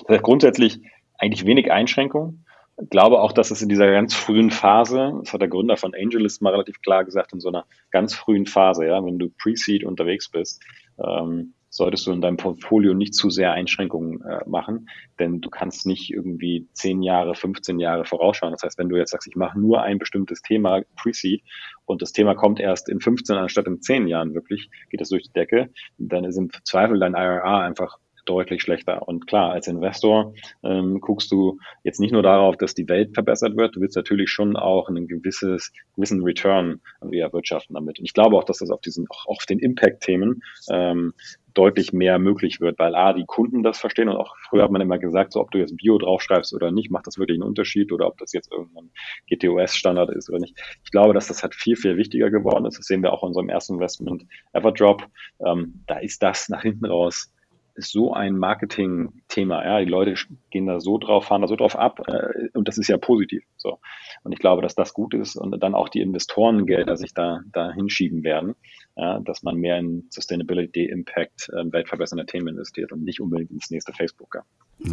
Das 0.00 0.08
heißt 0.08 0.22
grundsätzlich 0.22 0.80
eigentlich 1.18 1.46
wenig 1.46 1.70
Einschränkungen. 1.70 2.44
Glaube 2.88 3.20
auch, 3.20 3.32
dass 3.32 3.50
es 3.50 3.60
in 3.60 3.68
dieser 3.68 3.90
ganz 3.90 4.14
frühen 4.14 4.50
Phase, 4.50 5.12
das 5.20 5.32
hat 5.32 5.42
der 5.42 5.48
Gründer 5.48 5.76
von 5.76 5.94
AngelList 5.94 6.40
mal 6.40 6.50
relativ 6.50 6.80
klar 6.80 7.04
gesagt, 7.04 7.32
in 7.32 7.40
so 7.40 7.48
einer 7.48 7.66
ganz 7.90 8.14
frühen 8.14 8.46
Phase, 8.46 8.86
ja, 8.86 9.04
wenn 9.04 9.18
du 9.18 9.28
Pre-Seed 9.28 9.84
unterwegs 9.84 10.30
bist, 10.30 10.62
ähm, 10.98 11.54
solltest 11.70 12.06
du 12.06 12.12
in 12.12 12.20
deinem 12.20 12.36
Portfolio 12.36 12.94
nicht 12.94 13.14
zu 13.14 13.30
sehr 13.30 13.52
Einschränkungen 13.52 14.22
äh, 14.22 14.40
machen, 14.46 14.88
denn 15.18 15.40
du 15.40 15.50
kannst 15.50 15.86
nicht 15.86 16.10
irgendwie 16.10 16.68
10 16.72 17.02
Jahre, 17.02 17.34
15 17.34 17.78
Jahre 17.78 18.04
vorausschauen. 18.04 18.52
Das 18.52 18.62
heißt, 18.62 18.78
wenn 18.78 18.88
du 18.88 18.96
jetzt 18.96 19.12
sagst, 19.12 19.28
ich 19.28 19.36
mache 19.36 19.58
nur 19.58 19.82
ein 19.82 19.98
bestimmtes 19.98 20.42
Thema 20.42 20.82
Pre-Seed 20.96 21.42
und 21.84 22.02
das 22.02 22.12
Thema 22.12 22.34
kommt 22.34 22.60
erst 22.60 22.88
in 22.88 23.00
15 23.00 23.36
anstatt 23.36 23.66
in 23.66 23.80
10 23.80 24.08
Jahren 24.08 24.34
wirklich, 24.34 24.68
geht 24.90 25.00
das 25.00 25.10
durch 25.10 25.24
die 25.24 25.32
Decke, 25.32 25.70
dann 25.98 26.24
ist 26.24 26.36
im 26.36 26.50
Zweifel 26.64 26.98
dein 26.98 27.14
IRA 27.14 27.60
einfach 27.60 27.98
deutlich 28.26 28.62
schlechter. 28.62 29.06
Und 29.06 29.26
klar, 29.26 29.52
als 29.52 29.66
Investor 29.66 30.34
ähm, 30.62 31.00
guckst 31.00 31.30
du 31.32 31.58
jetzt 31.84 32.00
nicht 32.00 32.12
nur 32.12 32.22
darauf, 32.22 32.56
dass 32.56 32.74
die 32.74 32.88
Welt 32.88 33.14
verbessert 33.14 33.56
wird, 33.56 33.76
du 33.76 33.80
willst 33.80 33.96
natürlich 33.96 34.30
schon 34.30 34.56
auch 34.56 34.88
einen 34.88 35.06
gewisses, 35.06 35.72
gewissen 35.96 36.22
Return 36.22 36.80
erwirtschaften 37.00 37.74
damit. 37.74 37.98
Und 37.98 38.04
ich 38.04 38.14
glaube 38.14 38.36
auch, 38.36 38.44
dass 38.44 38.58
das 38.58 38.70
auf 38.70 38.80
diesen, 38.80 39.06
auch 39.08 39.26
auf 39.26 39.46
den 39.46 39.58
Impact-Themen 39.58 40.42
ähm, 40.70 41.12
deutlich 41.54 41.92
mehr 41.92 42.18
möglich 42.18 42.60
wird, 42.60 42.78
weil 42.78 42.94
A, 42.94 43.12
die 43.12 43.24
Kunden 43.26 43.62
das 43.62 43.78
verstehen 43.78 44.08
und 44.08 44.16
auch 44.16 44.36
früher 44.48 44.62
hat 44.62 44.70
man 44.70 44.80
immer 44.80 44.98
gesagt, 44.98 45.32
so 45.32 45.40
ob 45.40 45.50
du 45.50 45.58
jetzt 45.58 45.76
Bio 45.76 45.98
draufschreibst 45.98 46.54
oder 46.54 46.70
nicht, 46.70 46.90
macht 46.90 47.06
das 47.06 47.18
wirklich 47.18 47.36
einen 47.36 47.48
Unterschied 47.48 47.92
oder 47.92 48.06
ob 48.06 48.18
das 48.18 48.32
jetzt 48.32 48.52
irgendein 48.52 48.90
GTOS-Standard 49.28 50.10
ist 50.10 50.28
oder 50.30 50.38
nicht. 50.38 50.58
Ich 50.84 50.90
glaube, 50.90 51.14
dass 51.14 51.28
das 51.28 51.42
halt 51.42 51.54
viel, 51.54 51.76
viel 51.76 51.96
wichtiger 51.96 52.30
geworden 52.30 52.66
ist. 52.66 52.78
Das 52.78 52.86
sehen 52.86 53.02
wir 53.02 53.12
auch 53.12 53.22
in 53.22 53.28
unserem 53.28 53.48
ersten 53.48 53.74
Investment 53.74 54.26
Everdrop. 54.52 55.06
Ähm, 55.44 55.82
da 55.86 55.98
ist 55.98 56.22
das 56.22 56.48
nach 56.48 56.62
hinten 56.62 56.86
raus 56.86 57.32
ist 57.74 57.92
so 57.92 58.12
ein 58.12 58.36
Marketing-Thema. 58.36 59.64
Ja, 59.64 59.80
die 59.80 59.90
Leute 59.90 60.14
gehen 60.50 60.66
da 60.66 60.80
so 60.80 60.98
drauf, 60.98 61.26
fahren 61.26 61.42
da 61.42 61.48
so 61.48 61.56
drauf 61.56 61.76
ab 61.76 62.00
äh, 62.08 62.48
und 62.54 62.68
das 62.68 62.78
ist 62.78 62.88
ja 62.88 62.98
positiv. 62.98 63.44
So. 63.56 63.78
Und 64.22 64.32
ich 64.32 64.38
glaube, 64.38 64.62
dass 64.62 64.74
das 64.74 64.94
gut 64.94 65.14
ist 65.14 65.36
und 65.36 65.58
dann 65.62 65.74
auch 65.74 65.88
die 65.88 66.00
Investorengelder 66.00 66.96
sich 66.96 67.14
da, 67.14 67.40
da 67.52 67.72
hinschieben 67.72 68.24
werden, 68.24 68.54
ja, 68.96 69.20
dass 69.20 69.42
man 69.42 69.56
mehr 69.56 69.78
in 69.78 70.06
Sustainability, 70.10 70.84
Impact, 70.84 71.48
äh, 71.50 71.72
weltverbessernde 71.72 72.26
Themen 72.26 72.48
investiert 72.48 72.92
und 72.92 73.02
nicht 73.02 73.20
unbedingt 73.20 73.50
ins 73.50 73.70
nächste 73.70 73.92
Facebook. 73.92 74.34
Ja. 74.34 74.42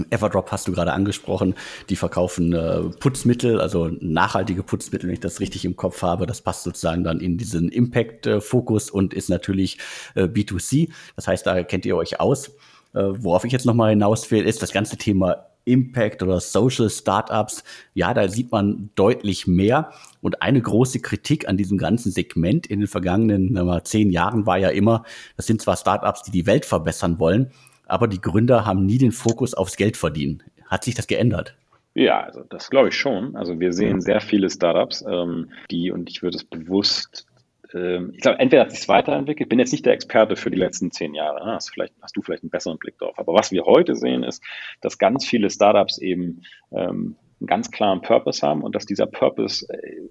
Everdrop 0.10 0.52
hast 0.52 0.68
du 0.68 0.72
gerade 0.72 0.94
angesprochen. 0.94 1.56
Die 1.90 1.96
verkaufen 1.96 2.54
äh, 2.54 2.82
Putzmittel, 3.00 3.62
also 3.62 3.90
nachhaltige 4.00 4.64
Putzmittel, 4.64 5.08
wenn 5.08 5.14
ich 5.14 5.20
das 5.20 5.40
richtig 5.40 5.66
im 5.66 5.76
Kopf 5.76 6.02
habe. 6.02 6.26
Das 6.26 6.42
passt 6.42 6.64
sozusagen 6.64 7.04
dann 7.04 7.20
in 7.20 7.38
diesen 7.38 7.70
Impact-Fokus 7.70 8.90
und 8.90 9.14
ist 9.14 9.30
natürlich 9.30 9.78
äh, 10.16 10.24
B2C. 10.24 10.90
Das 11.16 11.28
heißt, 11.28 11.46
da 11.46 11.64
kennt 11.64 11.86
ihr 11.86 11.96
euch 11.96 12.20
aus. 12.20 12.50
Äh, 12.94 13.04
worauf 13.04 13.46
ich 13.46 13.52
jetzt 13.52 13.66
nochmal 13.66 13.92
hinaus 13.92 14.30
will, 14.32 14.46
ist 14.46 14.62
das 14.62 14.72
ganze 14.72 14.98
Thema 14.98 15.48
Impact 15.68 16.24
oder 16.24 16.40
Social 16.40 16.90
Startups. 16.90 17.64
Ja, 17.94 18.14
da 18.14 18.28
sieht 18.30 18.52
man 18.52 18.90
deutlich 18.96 19.48
mehr. 19.48 19.92
Und 20.22 20.42
eine 20.42 20.62
große 20.62 21.00
Kritik 21.00 21.48
an 21.48 21.58
diesem 21.58 21.78
ganzen 21.78 22.12
Segment 22.12 22.66
in 22.66 22.80
den 22.80 22.88
vergangenen 22.88 23.54
mal, 23.54 23.84
zehn 23.84 24.10
Jahren 24.10 24.46
war 24.46 24.58
ja 24.58 24.70
immer, 24.70 25.04
das 25.36 25.46
sind 25.46 25.62
zwar 25.62 25.78
Startups, 25.78 26.24
die 26.24 26.32
die 26.32 26.46
Welt 26.46 26.66
verbessern 26.66 27.20
wollen, 27.20 27.52
aber 27.88 28.08
die 28.08 28.22
Gründer 28.22 28.66
haben 28.66 28.86
nie 28.86 28.98
den 28.98 29.12
Fokus 29.12 29.54
aufs 29.54 29.78
Geld 29.78 29.98
verdienen. 29.98 30.44
Hat 30.68 30.84
sich 30.84 30.96
das 30.96 31.08
geändert? 31.08 31.56
Ja, 31.94 32.22
also 32.22 32.44
das 32.44 32.70
glaube 32.70 32.90
ich 32.90 32.96
schon. 32.96 33.36
Also 33.36 33.60
wir 33.60 33.74
sehen 33.74 34.02
sehr 34.02 34.22
viele 34.22 34.50
Startups, 34.50 35.04
ähm, 35.10 35.50
die, 35.72 35.92
und 35.92 36.10
ich 36.10 36.22
würde 36.22 36.38
es 36.38 36.44
bewusst, 36.44 37.26
ähm, 37.74 38.12
ich 38.14 38.22
glaube, 38.22 38.40
entweder 38.40 38.64
hat 38.64 38.72
sich 38.72 38.88
weiterentwickelt, 38.88 39.50
bin 39.50 39.60
jetzt 39.60 39.72
nicht 39.72 39.86
der 39.86 39.94
Experte 39.94 40.36
für 40.36 40.52
die 40.52 40.58
letzten 40.58 40.92
zehn 40.92 41.14
Jahre, 41.16 41.44
ne? 41.46 41.54
hast, 41.54 41.72
vielleicht, 41.72 41.94
hast 42.02 42.16
du 42.16 42.22
vielleicht 42.22 42.44
einen 42.44 42.52
besseren 42.52 42.78
Blick 42.78 42.98
drauf. 42.98 43.18
Aber 43.18 43.34
was 43.34 43.52
wir 43.52 43.64
heute 43.66 43.96
sehen, 43.96 44.24
ist, 44.24 44.44
dass 44.82 44.98
ganz 44.98 45.26
viele 45.26 45.50
Startups 45.50 45.98
eben 45.98 46.44
ähm, 46.72 47.16
einen 47.40 47.48
ganz 47.48 47.72
klaren 47.72 48.02
Purpose 48.02 48.46
haben 48.46 48.64
und 48.64 48.76
dass 48.76 48.86
dieser 48.86 49.08
Purpose 49.08 49.66
äh, 49.70 50.10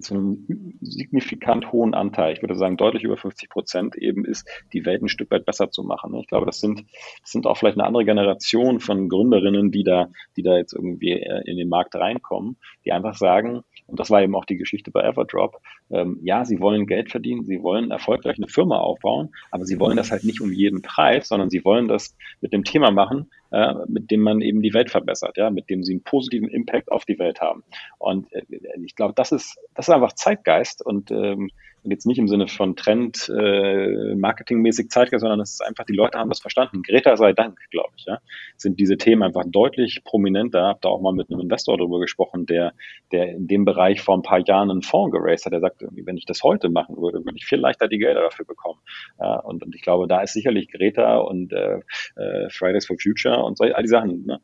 zu 0.00 0.14
einem 0.14 0.76
signifikant 0.80 1.72
hohen 1.72 1.94
Anteil, 1.94 2.32
ich 2.32 2.42
würde 2.42 2.54
sagen 2.56 2.76
deutlich 2.76 3.04
über 3.04 3.16
50 3.16 3.48
Prozent 3.48 3.96
eben 3.96 4.24
ist, 4.24 4.48
die 4.72 4.84
Welt 4.84 5.02
ein 5.02 5.08
Stück 5.08 5.30
weit 5.30 5.44
besser 5.44 5.70
zu 5.70 5.82
machen. 5.82 6.14
Ich 6.16 6.26
glaube, 6.26 6.46
das 6.46 6.60
sind, 6.60 6.84
das 7.20 7.30
sind 7.30 7.46
auch 7.46 7.56
vielleicht 7.56 7.78
eine 7.78 7.86
andere 7.86 8.04
Generation 8.04 8.80
von 8.80 9.08
Gründerinnen, 9.08 9.70
die 9.70 9.84
da, 9.84 10.08
die 10.36 10.42
da 10.42 10.56
jetzt 10.56 10.72
irgendwie 10.72 11.12
äh, 11.12 11.42
in 11.44 11.56
den 11.56 11.68
Markt 11.68 11.94
reinkommen, 11.94 12.56
die 12.84 12.92
einfach 12.92 13.14
sagen, 13.14 13.62
und 13.88 13.98
das 13.98 14.10
war 14.10 14.22
eben 14.22 14.36
auch 14.36 14.44
die 14.44 14.56
Geschichte 14.56 14.90
bei 14.90 15.02
Everdrop, 15.02 15.60
ähm, 15.90 16.20
ja, 16.22 16.44
sie 16.44 16.60
wollen 16.60 16.86
Geld 16.86 17.10
verdienen, 17.10 17.44
sie 17.44 17.62
wollen 17.62 17.90
erfolgreich 17.90 18.36
eine 18.36 18.46
Firma 18.46 18.78
aufbauen, 18.78 19.30
aber 19.50 19.64
sie 19.64 19.80
wollen 19.80 19.96
das 19.96 20.10
halt 20.10 20.24
nicht 20.24 20.40
um 20.40 20.52
jeden 20.52 20.82
Preis, 20.82 21.28
sondern 21.28 21.48
sie 21.48 21.64
wollen 21.64 21.88
das 21.88 22.14
mit 22.42 22.52
dem 22.52 22.64
Thema 22.64 22.90
machen, 22.90 23.30
äh, 23.50 23.74
mit 23.88 24.10
dem 24.10 24.20
man 24.20 24.42
eben 24.42 24.60
die 24.60 24.74
Welt 24.74 24.90
verbessert, 24.90 25.38
ja, 25.38 25.50
mit 25.50 25.70
dem 25.70 25.82
sie 25.82 25.94
einen 25.94 26.02
positiven 26.02 26.48
Impact 26.48 26.92
auf 26.92 27.06
die 27.06 27.18
Welt 27.18 27.40
haben. 27.40 27.64
Und 27.98 28.30
äh, 28.32 28.42
ich 28.84 28.94
glaube, 28.94 29.14
das 29.16 29.32
ist, 29.32 29.58
das 29.74 29.88
ist 29.88 29.94
einfach 29.94 30.12
Zeitgeist 30.12 30.84
und 30.84 31.10
ähm, 31.10 31.50
und 31.82 31.90
jetzt 31.90 32.06
nicht 32.06 32.18
im 32.18 32.28
Sinne 32.28 32.48
von 32.48 32.76
Trend, 32.76 33.28
äh, 33.28 34.14
marketingmäßig 34.14 34.90
Zeitgeist, 34.90 35.20
sondern 35.22 35.40
es 35.40 35.52
ist 35.52 35.60
einfach, 35.60 35.84
die 35.84 35.94
Leute 35.94 36.18
haben 36.18 36.28
das 36.28 36.40
verstanden. 36.40 36.82
Greta 36.82 37.16
sei 37.16 37.32
Dank, 37.32 37.58
glaube 37.70 37.90
ich, 37.96 38.04
ja, 38.06 38.18
sind 38.56 38.80
diese 38.80 38.96
Themen 38.96 39.22
einfach 39.22 39.44
deutlich 39.46 40.02
prominenter. 40.04 40.66
Hab 40.66 40.82
da 40.82 40.88
auch 40.88 41.00
mal 41.00 41.12
mit 41.12 41.30
einem 41.30 41.40
Investor 41.40 41.78
darüber 41.78 42.00
gesprochen, 42.00 42.46
der, 42.46 42.72
der 43.12 43.30
in 43.30 43.46
dem 43.46 43.64
Bereich 43.64 44.00
vor 44.00 44.16
ein 44.16 44.22
paar 44.22 44.40
Jahren 44.46 44.70
einen 44.70 44.82
Fonds 44.82 45.12
geraced 45.12 45.46
hat. 45.46 45.52
Der 45.52 45.60
sagt, 45.60 45.84
wenn 45.90 46.16
ich 46.16 46.26
das 46.26 46.42
heute 46.42 46.68
machen 46.68 46.96
würde, 46.96 47.24
würde 47.24 47.36
ich 47.36 47.46
viel 47.46 47.58
leichter 47.58 47.88
die 47.88 47.98
Gelder 47.98 48.22
dafür 48.22 48.44
bekommen. 48.44 48.80
Ja, 49.18 49.40
und, 49.40 49.64
und 49.64 49.74
ich 49.74 49.82
glaube, 49.82 50.08
da 50.08 50.20
ist 50.20 50.32
sicherlich 50.32 50.70
Greta 50.70 51.18
und 51.18 51.52
äh, 51.52 51.80
äh, 52.16 52.50
Fridays 52.50 52.86
for 52.86 52.96
Future 53.00 53.42
und 53.44 53.56
so, 53.56 53.64
all 53.64 53.82
die 53.82 53.88
Sachen, 53.88 54.26
ne, 54.26 54.40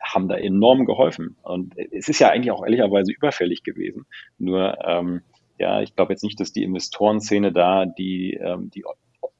haben 0.00 0.28
da 0.28 0.36
enorm 0.36 0.84
geholfen. 0.84 1.36
Und 1.42 1.74
es 1.92 2.08
ist 2.08 2.18
ja 2.20 2.30
eigentlich 2.30 2.50
auch 2.50 2.64
ehrlicherweise 2.64 3.12
überfällig 3.12 3.62
gewesen. 3.62 4.06
Nur 4.38 4.78
ähm, 4.84 5.22
ja, 5.58 5.80
ich 5.80 5.94
glaube 5.94 6.12
jetzt 6.12 6.22
nicht, 6.22 6.40
dass 6.40 6.52
die 6.52 6.62
Investorenszene 6.62 7.52
da 7.52 7.86
die, 7.86 8.34
ähm, 8.34 8.70
die 8.70 8.84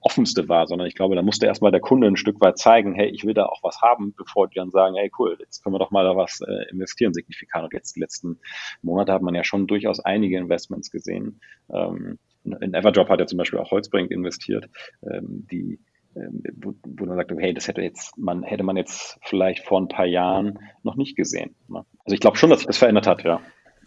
offenste 0.06 0.48
war, 0.48 0.66
sondern 0.66 0.86
ich 0.86 0.94
glaube, 0.94 1.16
da 1.16 1.22
musste 1.22 1.46
erstmal 1.46 1.72
der 1.72 1.80
Kunde 1.80 2.06
ein 2.06 2.16
Stück 2.16 2.40
weit 2.40 2.58
zeigen, 2.58 2.94
hey, 2.94 3.08
ich 3.08 3.24
will 3.24 3.34
da 3.34 3.46
auch 3.46 3.62
was 3.62 3.82
haben, 3.82 4.14
bevor 4.16 4.48
die 4.48 4.54
dann 4.54 4.70
sagen, 4.70 4.94
hey, 4.94 5.10
cool, 5.18 5.36
jetzt 5.40 5.62
können 5.62 5.74
wir 5.74 5.78
doch 5.78 5.90
mal 5.90 6.04
da 6.04 6.16
was 6.16 6.40
äh, 6.40 6.70
investieren, 6.70 7.12
signifikant. 7.12 7.64
Und 7.64 7.72
jetzt 7.72 7.96
die 7.96 8.00
letzten 8.00 8.38
Monate 8.82 9.12
hat 9.12 9.22
man 9.22 9.34
ja 9.34 9.42
schon 9.42 9.66
durchaus 9.66 10.00
einige 10.00 10.38
Investments 10.38 10.90
gesehen. 10.90 11.40
Ähm, 11.72 12.18
in 12.44 12.74
Everdrop 12.74 13.08
hat 13.08 13.18
ja 13.18 13.26
zum 13.26 13.38
Beispiel 13.38 13.58
auch 13.58 13.72
Holzbrink 13.72 14.12
investiert, 14.12 14.68
ähm, 15.02 15.46
die 15.50 15.80
ähm, 16.14 16.42
wo, 16.56 16.74
wo 16.84 17.04
man 17.04 17.16
sagt, 17.16 17.32
hey, 17.36 17.52
das 17.52 17.68
hätte 17.68 17.82
jetzt, 17.82 18.16
man 18.16 18.42
hätte 18.42 18.62
man 18.62 18.76
jetzt 18.76 19.18
vielleicht 19.22 19.64
vor 19.64 19.80
ein 19.80 19.88
paar 19.88 20.06
Jahren 20.06 20.58
noch 20.82 20.96
nicht 20.96 21.16
gesehen. 21.16 21.54
Ne? 21.68 21.84
Also 22.04 22.14
ich 22.14 22.20
glaube 22.20 22.38
schon, 22.38 22.48
dass 22.48 22.60
sich 22.60 22.66
das 22.66 22.78
verändert 22.78 23.06
hat, 23.06 23.24
ja. 23.24 23.40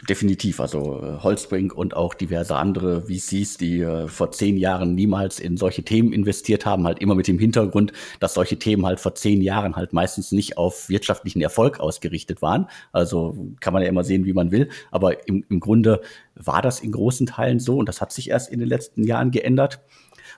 Definitiv, 0.07 0.61
also 0.61 1.01
äh, 1.03 1.21
Holzbrink 1.21 1.73
und 1.73 1.93
auch 1.93 2.13
diverse 2.13 2.55
andere 2.55 3.01
VCs, 3.07 3.57
die 3.57 3.81
äh, 3.81 4.07
vor 4.07 4.31
zehn 4.31 4.55
Jahren 4.55 4.95
niemals 4.95 5.41
in 5.41 5.57
solche 5.57 5.83
Themen 5.83 6.13
investiert 6.13 6.65
haben, 6.65 6.85
halt 6.85 6.99
immer 6.99 7.15
mit 7.15 7.27
dem 7.27 7.37
Hintergrund, 7.37 7.91
dass 8.21 8.33
solche 8.33 8.57
Themen 8.57 8.85
halt 8.85 9.01
vor 9.01 9.15
zehn 9.15 9.41
Jahren 9.41 9.75
halt 9.75 9.91
meistens 9.91 10.31
nicht 10.31 10.57
auf 10.57 10.87
wirtschaftlichen 10.87 11.41
Erfolg 11.41 11.81
ausgerichtet 11.81 12.41
waren. 12.41 12.67
Also 12.93 13.49
kann 13.59 13.73
man 13.73 13.83
ja 13.83 13.89
immer 13.89 14.05
sehen, 14.05 14.23
wie 14.23 14.31
man 14.31 14.51
will, 14.51 14.69
aber 14.89 15.27
im, 15.27 15.43
im 15.49 15.59
Grunde 15.59 16.01
war 16.33 16.61
das 16.61 16.79
in 16.79 16.93
großen 16.93 17.27
Teilen 17.27 17.59
so 17.59 17.77
und 17.77 17.89
das 17.89 17.99
hat 17.99 18.13
sich 18.13 18.29
erst 18.29 18.49
in 18.53 18.59
den 18.59 18.69
letzten 18.69 19.03
Jahren 19.03 19.31
geändert. 19.31 19.81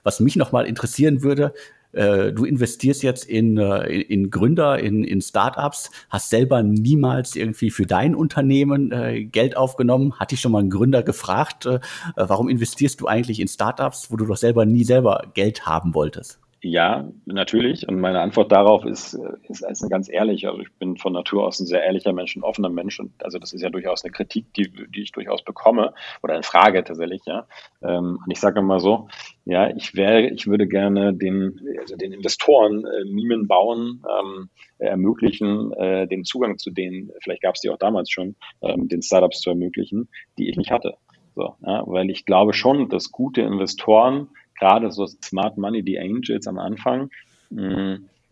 Was 0.02 0.18
mich 0.18 0.34
nochmal 0.34 0.66
interessieren 0.66 1.22
würde, 1.22 1.54
äh, 1.92 2.32
du 2.32 2.44
investierst 2.44 3.02
jetzt 3.02 3.24
in, 3.24 3.56
äh, 3.58 3.86
in 3.86 4.30
Gründer, 4.30 4.78
in, 4.78 5.04
in 5.04 5.20
Startups, 5.20 5.90
hast 6.10 6.30
selber 6.30 6.62
niemals 6.62 7.36
irgendwie 7.36 7.70
für 7.70 7.86
dein 7.86 8.14
Unternehmen 8.14 8.92
äh, 8.92 9.24
Geld 9.24 9.56
aufgenommen. 9.56 10.18
Hat 10.18 10.30
dich 10.32 10.40
schon 10.40 10.52
mal 10.52 10.62
ein 10.62 10.70
Gründer 10.70 11.02
gefragt, 11.02 11.66
äh, 11.66 11.80
warum 12.16 12.48
investierst 12.48 13.00
du 13.00 13.06
eigentlich 13.06 13.40
in 13.40 13.48
Startups, 13.48 14.10
wo 14.10 14.16
du 14.16 14.26
doch 14.26 14.36
selber 14.36 14.66
nie 14.66 14.84
selber 14.84 15.30
Geld 15.34 15.66
haben 15.66 15.94
wolltest? 15.94 16.41
Ja, 16.64 17.10
natürlich. 17.24 17.88
Und 17.88 17.98
meine 17.98 18.20
Antwort 18.20 18.52
darauf 18.52 18.84
ist, 18.84 19.18
ist, 19.48 19.64
ist 19.68 19.82
eine 19.82 19.90
ganz 19.90 20.08
ehrliche. 20.08 20.48
Also 20.48 20.62
ich 20.62 20.72
bin 20.74 20.96
von 20.96 21.12
Natur 21.12 21.44
aus 21.44 21.58
ein 21.58 21.66
sehr 21.66 21.82
ehrlicher 21.82 22.12
Mensch, 22.12 22.36
ein 22.36 22.44
offener 22.44 22.68
Mensch. 22.68 23.00
Und 23.00 23.12
also 23.24 23.40
das 23.40 23.52
ist 23.52 23.62
ja 23.62 23.68
durchaus 23.68 24.04
eine 24.04 24.12
Kritik, 24.12 24.54
die, 24.54 24.70
die 24.70 25.02
ich 25.02 25.10
durchaus 25.10 25.42
bekomme 25.42 25.92
oder 26.22 26.34
eine 26.34 26.44
Frage 26.44 26.84
tatsächlich, 26.84 27.22
ja. 27.26 27.48
Ähm, 27.82 28.20
und 28.24 28.30
ich 28.30 28.38
sage 28.38 28.62
mal 28.62 28.78
so, 28.78 29.08
ja, 29.44 29.74
ich 29.74 29.96
wäre, 29.96 30.28
ich 30.28 30.46
würde 30.46 30.68
gerne 30.68 31.12
den, 31.12 31.58
also 31.80 31.96
den 31.96 32.12
Investoren 32.12 32.84
äh, 32.84 33.04
Mimen 33.06 33.48
bauen, 33.48 34.04
ähm, 34.08 34.48
ermöglichen, 34.78 35.72
äh, 35.72 36.06
den 36.06 36.22
Zugang 36.22 36.58
zu 36.58 36.70
denen, 36.70 37.10
vielleicht 37.22 37.42
gab 37.42 37.56
es 37.56 37.60
die 37.62 37.70
auch 37.70 37.78
damals 37.78 38.08
schon, 38.08 38.36
ähm, 38.62 38.86
den 38.86 39.02
Startups 39.02 39.40
zu 39.40 39.50
ermöglichen, 39.50 40.08
die 40.38 40.48
ich 40.48 40.56
nicht 40.56 40.70
hatte. 40.70 40.94
So, 41.34 41.56
ja, 41.66 41.82
weil 41.86 42.10
ich 42.10 42.26
glaube 42.26 42.52
schon, 42.52 42.88
dass 42.88 43.10
gute 43.10 43.40
Investoren 43.40 44.28
gerade 44.58 44.90
so 44.90 45.06
Smart 45.06 45.58
Money, 45.58 45.82
die 45.82 45.98
Angels 45.98 46.46
am 46.46 46.58
Anfang, 46.58 47.10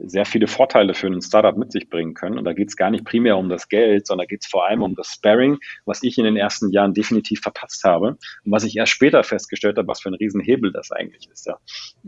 sehr 0.07 0.25
viele 0.25 0.47
Vorteile 0.47 0.95
für 0.95 1.09
ein 1.09 1.21
Startup 1.21 1.57
mit 1.57 1.73
sich 1.73 1.89
bringen 1.89 2.15
können. 2.15 2.39
Und 2.39 2.45
da 2.45 2.53
geht 2.53 2.69
es 2.69 2.77
gar 2.77 2.91
nicht 2.91 3.05
primär 3.05 3.37
um 3.37 3.49
das 3.49 3.69
Geld, 3.69 4.07
sondern 4.07 4.27
geht 4.27 4.43
es 4.43 4.47
vor 4.47 4.67
allem 4.67 4.83
um 4.83 4.95
das 4.95 5.09
Sparring, 5.09 5.59
was 5.85 6.03
ich 6.03 6.19
in 6.19 6.25
den 6.25 6.37
ersten 6.37 6.71
Jahren 6.71 6.95
definitiv 6.95 7.41
verpasst 7.41 7.85
habe 7.85 8.17
und 8.45 8.53
was 8.53 8.65
ich 8.65 8.77
erst 8.77 8.93
später 8.93 9.23
festgestellt 9.23 9.77
habe, 9.77 9.89
was 9.89 10.01
für 10.01 10.11
ein 10.11 10.15
Riesenhebel 10.15 10.73
das 10.73 10.91
eigentlich 10.91 11.29
ist. 11.31 11.47
Ja. 11.47 11.59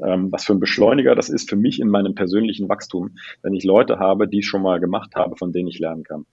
Ähm, 0.03 0.33
was 0.33 0.45
für 0.45 0.55
ein 0.55 0.61
Beschleuniger 0.61 1.15
das 1.15 1.29
ist 1.29 1.49
für 1.49 1.57
mich 1.57 1.81
in 1.81 1.89
meinem 1.89 2.15
persönlichen 2.15 2.69
Wachstum, 2.69 3.17
wenn 3.43 3.55
ich 3.55 3.65
Leute 3.65 3.99
habe, 3.99 4.29
die 4.29 4.41
ich 4.41 4.47
schon 4.47 4.63
mal 4.63 4.81
gemacht 4.81 5.15
habe, 5.15 5.37
von 5.37 5.53
denen 5.53 5.69
ich 5.69 5.79
lernen 5.79 6.05
kann. 6.05 6.27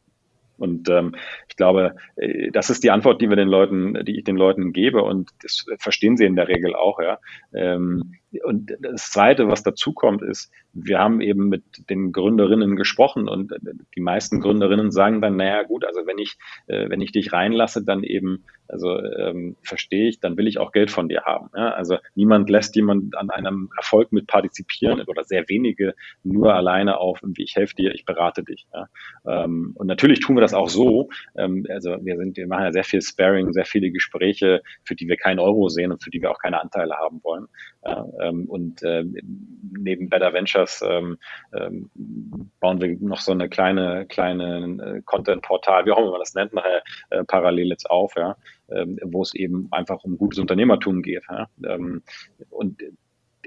Und 0.60 0.90
ähm, 0.90 1.16
ich 1.48 1.56
glaube, 1.56 1.96
äh, 2.16 2.52
das 2.52 2.70
ist 2.70 2.84
die 2.84 2.92
Antwort, 2.92 3.22
die 3.22 3.30
wir 3.30 3.36
den 3.36 3.48
Leuten, 3.48 4.06
die 4.06 4.18
ich 4.18 4.24
den 4.24 4.36
Leuten 4.36 4.74
gebe, 4.74 5.04
und 5.04 5.32
das 5.42 5.66
verstehen 5.78 6.18
sie 6.18 6.26
in 6.26 6.36
der 6.36 6.48
Regel 6.48 6.76
auch, 6.76 7.00
ja. 7.00 7.20
Ähm, 7.54 8.16
und 8.44 8.78
das 8.80 9.10
Zweite, 9.10 9.48
was 9.48 9.64
dazu 9.64 9.94
kommt, 9.94 10.22
ist, 10.22 10.52
wir 10.74 11.00
haben 11.00 11.22
eben 11.22 11.50
mit 11.50 11.90
den 11.90 12.12
Gründerinnen 12.12 12.76
gesprochen 12.76 13.28
und 13.28 13.54
die 13.96 14.02
meisten 14.02 14.40
Gründerinnen 14.40 14.92
sagen 14.92 15.22
dann, 15.22 15.36
naja 15.36 15.64
gut, 15.64 15.86
also 15.86 16.06
wenn 16.06 16.18
ich, 16.18 16.38
äh, 16.68 16.90
wenn 16.90 17.02
ich 17.02 17.12
dich 17.12 17.34
reinlasse, 17.34 17.84
dann 17.84 18.04
eben, 18.04 18.46
also 18.68 19.00
ähm, 19.00 19.56
verstehe 19.64 20.08
ich, 20.08 20.20
dann 20.20 20.38
will 20.38 20.48
ich 20.48 20.60
auch 20.60 20.72
Geld 20.72 20.92
von 20.92 21.10
dir 21.10 21.24
haben. 21.24 21.50
Ja? 21.56 21.72
Also 21.72 21.98
niemand 22.14 22.50
lässt 22.50 22.76
jemand 22.76 23.18
an 23.18 23.30
einem 23.30 23.70
Erfolg 23.76 24.12
mit 24.12 24.28
partizipieren 24.28 25.02
oder 25.02 25.24
sehr 25.24 25.50
wenige 25.50 25.96
nur 26.24 26.54
alleine 26.54 26.98
auf, 26.98 27.22
ich 27.38 27.56
helfe 27.56 27.76
dir, 27.76 27.94
ich 27.94 28.06
berate 28.06 28.44
dich. 28.44 28.68
Ja? 28.74 28.88
Ähm, 29.26 29.72
und 29.76 29.88
natürlich 29.88 30.20
tun 30.20 30.36
wir 30.36 30.42
das 30.42 30.54
auch 30.54 30.70
so. 30.70 31.10
Ähm, 31.36 31.66
also 31.70 31.98
wir 32.02 32.18
sind, 32.18 32.38
wir 32.38 32.48
machen 32.48 32.66
ja 32.66 32.72
sehr 32.72 32.84
viel 32.84 33.02
Sparing, 33.02 33.54
sehr 33.54 33.66
viele 33.66 33.92
Gespräche, 33.92 34.62
für 34.84 34.96
die 34.96 35.08
wir 35.08 35.18
keinen 35.18 35.40
Euro 35.40 35.70
sehen 35.70 35.92
und 35.92 36.04
für 36.04 36.12
die 36.12 36.22
wir 36.22 36.32
auch 36.32 36.40
keine 36.40 36.62
Anteile 36.62 36.96
haben 36.96 37.22
wollen. 37.24 37.48
Ja? 37.84 38.06
Ähm, 38.22 38.46
und 38.46 38.84
äh, 38.84 39.04
neben 39.84 40.10
Better 40.10 40.34
Ventures 40.34 40.84
ähm, 40.86 41.18
ähm, 41.54 41.90
bauen 42.60 42.82
wir 42.82 42.98
noch 43.00 43.22
so 43.22 43.32
eine 43.32 43.50
kleine, 43.50 44.06
kleine 44.08 44.98
äh, 44.98 45.02
Content-Portal, 45.04 45.86
wie 45.86 45.92
auch 45.92 46.00
immer 46.00 46.12
man 46.12 46.20
das 46.20 46.34
nennt, 46.34 46.54
nachher 46.54 46.84
äh, 47.10 47.24
parallel 47.24 47.70
jetzt 47.70 47.90
auf, 47.90 48.14
ja, 48.16 48.36
ähm, 48.70 49.00
wo 49.04 49.22
es 49.22 49.34
eben 49.34 49.68
einfach 49.72 50.04
um 50.04 50.18
gutes 50.18 50.40
Unternehmertum 50.40 51.02
geht. 51.02 51.24
Ja. 51.30 51.48
Ähm, 51.66 52.04
und 52.50 52.82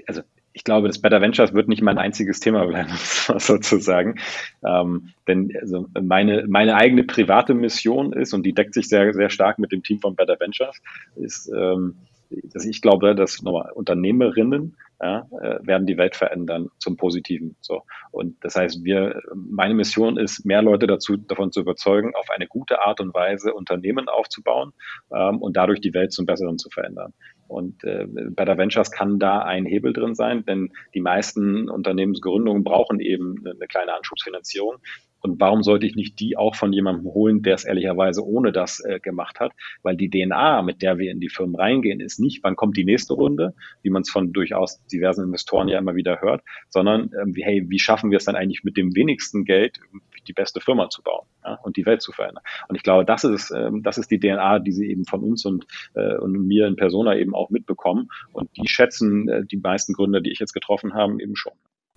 also 0.07 0.21
ich 0.53 0.63
glaube, 0.63 0.87
das 0.87 0.99
Better 0.99 1.19
Ventures 1.19 1.53
wird 1.53 1.67
nicht 1.67 1.81
mein 1.81 1.97
einziges 1.97 2.39
Thema 2.39 2.65
bleiben, 2.65 2.91
sozusagen. 2.95 4.19
Ähm, 4.63 5.09
denn 5.27 5.51
also 5.59 5.87
meine, 5.99 6.45
meine 6.47 6.75
eigene 6.75 7.03
private 7.03 7.55
Mission 7.55 8.13
ist, 8.13 8.33
und 8.33 8.43
die 8.43 8.53
deckt 8.53 8.75
sich 8.75 8.87
sehr, 8.87 9.13
sehr 9.13 9.29
stark 9.29 9.57
mit 9.57 9.71
dem 9.71 9.81
Team 9.81 9.99
von 9.99 10.15
Better 10.15 10.39
Ventures, 10.39 10.79
ist, 11.15 11.51
ähm, 11.55 11.95
dass 12.43 12.65
ich 12.65 12.81
glaube, 12.81 13.15
dass 13.15 13.41
nochmal 13.41 13.71
Unternehmerinnen 13.73 14.75
ja, 15.01 15.27
äh, 15.41 15.59
werden 15.65 15.85
die 15.85 15.97
Welt 15.97 16.15
verändern 16.15 16.69
zum 16.77 16.95
Positiven. 16.95 17.55
So. 17.59 17.83
Und 18.11 18.43
das 18.43 18.55
heißt, 18.55 18.83
wir, 18.83 19.21
meine 19.35 19.73
Mission 19.73 20.17
ist, 20.17 20.45
mehr 20.45 20.61
Leute 20.61 20.87
dazu, 20.87 21.17
davon 21.17 21.51
zu 21.51 21.59
überzeugen, 21.61 22.13
auf 22.15 22.29
eine 22.29 22.47
gute 22.47 22.81
Art 22.81 23.01
und 23.01 23.13
Weise 23.13 23.53
Unternehmen 23.53 24.07
aufzubauen 24.07 24.71
ähm, 25.13 25.41
und 25.41 25.57
dadurch 25.57 25.81
die 25.81 25.93
Welt 25.93 26.13
zum 26.13 26.25
Besseren 26.25 26.57
zu 26.57 26.69
verändern. 26.69 27.13
Und 27.47 27.83
äh, 27.83 28.05
Better 28.07 28.57
Ventures 28.57 28.91
kann 28.91 29.19
da 29.19 29.39
ein 29.39 29.65
Hebel 29.65 29.93
drin 29.93 30.15
sein, 30.15 30.45
denn 30.45 30.71
die 30.93 31.01
meisten 31.01 31.69
Unternehmensgründungen 31.69 32.63
brauchen 32.63 32.99
eben 32.99 33.43
eine 33.45 33.67
kleine 33.67 33.93
Anschubsfinanzierung. 33.93 34.77
Und 35.23 35.39
warum 35.39 35.63
sollte 35.63 35.87
ich 35.87 35.95
nicht 35.95 36.19
die 36.19 36.35
auch 36.35 36.53
von 36.53 36.73
jemandem 36.73 37.05
holen, 37.05 37.41
der 37.41 37.55
es 37.55 37.63
ehrlicherweise 37.63 38.25
ohne 38.25 38.51
das 38.51 38.81
äh, 38.81 38.99
gemacht 38.99 39.39
hat? 39.39 39.53
Weil 39.81 39.95
die 39.95 40.09
DNA, 40.09 40.61
mit 40.63 40.81
der 40.81 40.97
wir 40.97 41.11
in 41.11 41.21
die 41.21 41.29
Firmen 41.29 41.55
reingehen, 41.55 42.01
ist 42.01 42.19
nicht, 42.19 42.43
wann 42.43 42.57
kommt 42.57 42.75
die 42.75 42.83
nächste 42.83 43.13
Runde, 43.13 43.53
wie 43.83 43.89
man 43.89 44.01
es 44.01 44.09
von 44.09 44.33
durchaus 44.33 44.85
diversen 44.87 45.23
Investoren 45.23 45.69
ja 45.69 45.79
immer 45.79 45.95
wieder 45.95 46.19
hört, 46.19 46.43
sondern 46.69 47.09
ähm, 47.19 47.33
hey, 47.37 47.63
wie 47.69 47.79
schaffen 47.79 48.11
wir 48.11 48.17
es 48.17 48.25
dann 48.25 48.35
eigentlich 48.35 48.65
mit 48.65 48.75
dem 48.75 48.93
wenigsten 48.95 49.45
Geld 49.45 49.79
die 50.27 50.33
beste 50.33 50.59
Firma 50.59 50.89
zu 50.89 51.01
bauen 51.01 51.25
ja, 51.45 51.55
und 51.63 51.77
die 51.77 51.85
Welt 51.85 52.01
zu 52.01 52.11
verändern? 52.11 52.43
Und 52.67 52.75
ich 52.75 52.83
glaube, 52.83 53.05
das 53.05 53.23
ist, 53.23 53.49
ähm, 53.51 53.81
das 53.81 53.97
ist 53.97 54.11
die 54.11 54.19
DNA, 54.19 54.59
die 54.59 54.73
sie 54.73 54.89
eben 54.89 55.05
von 55.05 55.23
uns 55.23 55.45
und, 55.45 55.65
äh, 55.93 56.17
und 56.17 56.33
mir 56.33 56.67
in 56.67 56.75
Persona 56.75 57.15
eben 57.15 57.33
auch 57.33 57.49
mitbekommen. 57.49 58.09
Und 58.33 58.49
die 58.57 58.67
schätzen 58.67 59.29
äh, 59.29 59.45
die 59.45 59.57
meisten 59.57 59.93
Gründer, 59.93 60.19
die 60.19 60.31
ich 60.31 60.39
jetzt 60.39 60.53
getroffen 60.53 60.93
habe, 60.93 61.13
eben 61.21 61.37
schon. 61.37 61.53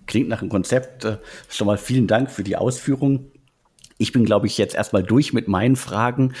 Klingt 0.07 0.29
nach 0.29 0.41
einem 0.41 0.49
Konzept. 0.49 1.05
Äh, 1.05 1.17
schon 1.49 1.67
mal 1.67 1.77
vielen 1.77 2.07
Dank 2.07 2.31
für 2.31 2.43
die 2.43 2.55
Ausführung. 2.55 3.31
Ich 3.97 4.11
bin, 4.11 4.25
glaube 4.25 4.47
ich, 4.47 4.57
jetzt 4.57 4.75
erstmal 4.75 5.03
durch 5.03 5.33
mit 5.33 5.47
meinen 5.47 5.75
Fragen. 5.75 6.33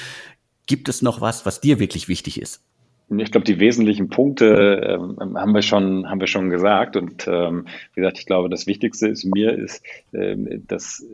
Gibt 0.65 0.89
es 0.89 1.01
noch 1.01 1.21
was, 1.21 1.45
was 1.45 1.61
dir 1.61 1.79
wirklich 1.79 2.07
wichtig 2.07 2.41
ist? 2.41 2.61
Ich 3.09 3.31
glaube, 3.31 3.45
die 3.45 3.59
wesentlichen 3.59 4.09
Punkte 4.09 4.99
ähm, 4.99 5.37
haben 5.37 5.53
wir 5.53 5.61
schon, 5.61 6.09
haben 6.09 6.19
wir 6.19 6.27
schon 6.27 6.49
gesagt. 6.49 6.97
Und 6.97 7.25
ähm, 7.27 7.65
wie 7.93 8.01
gesagt, 8.01 8.19
ich 8.19 8.25
glaube, 8.25 8.49
das 8.49 8.67
Wichtigste 8.67 9.07
ist 9.07 9.23
mir 9.23 9.57
ist, 9.57 9.81
ähm, 10.13 10.63
dass 10.67 11.05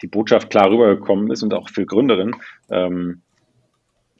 die 0.00 0.06
Botschaft 0.06 0.50
klar 0.50 0.70
rübergekommen 0.70 1.32
ist 1.32 1.42
und 1.42 1.52
auch 1.52 1.68
für 1.68 1.86
Gründerinnen. 1.86 2.36
Ähm, 2.70 3.22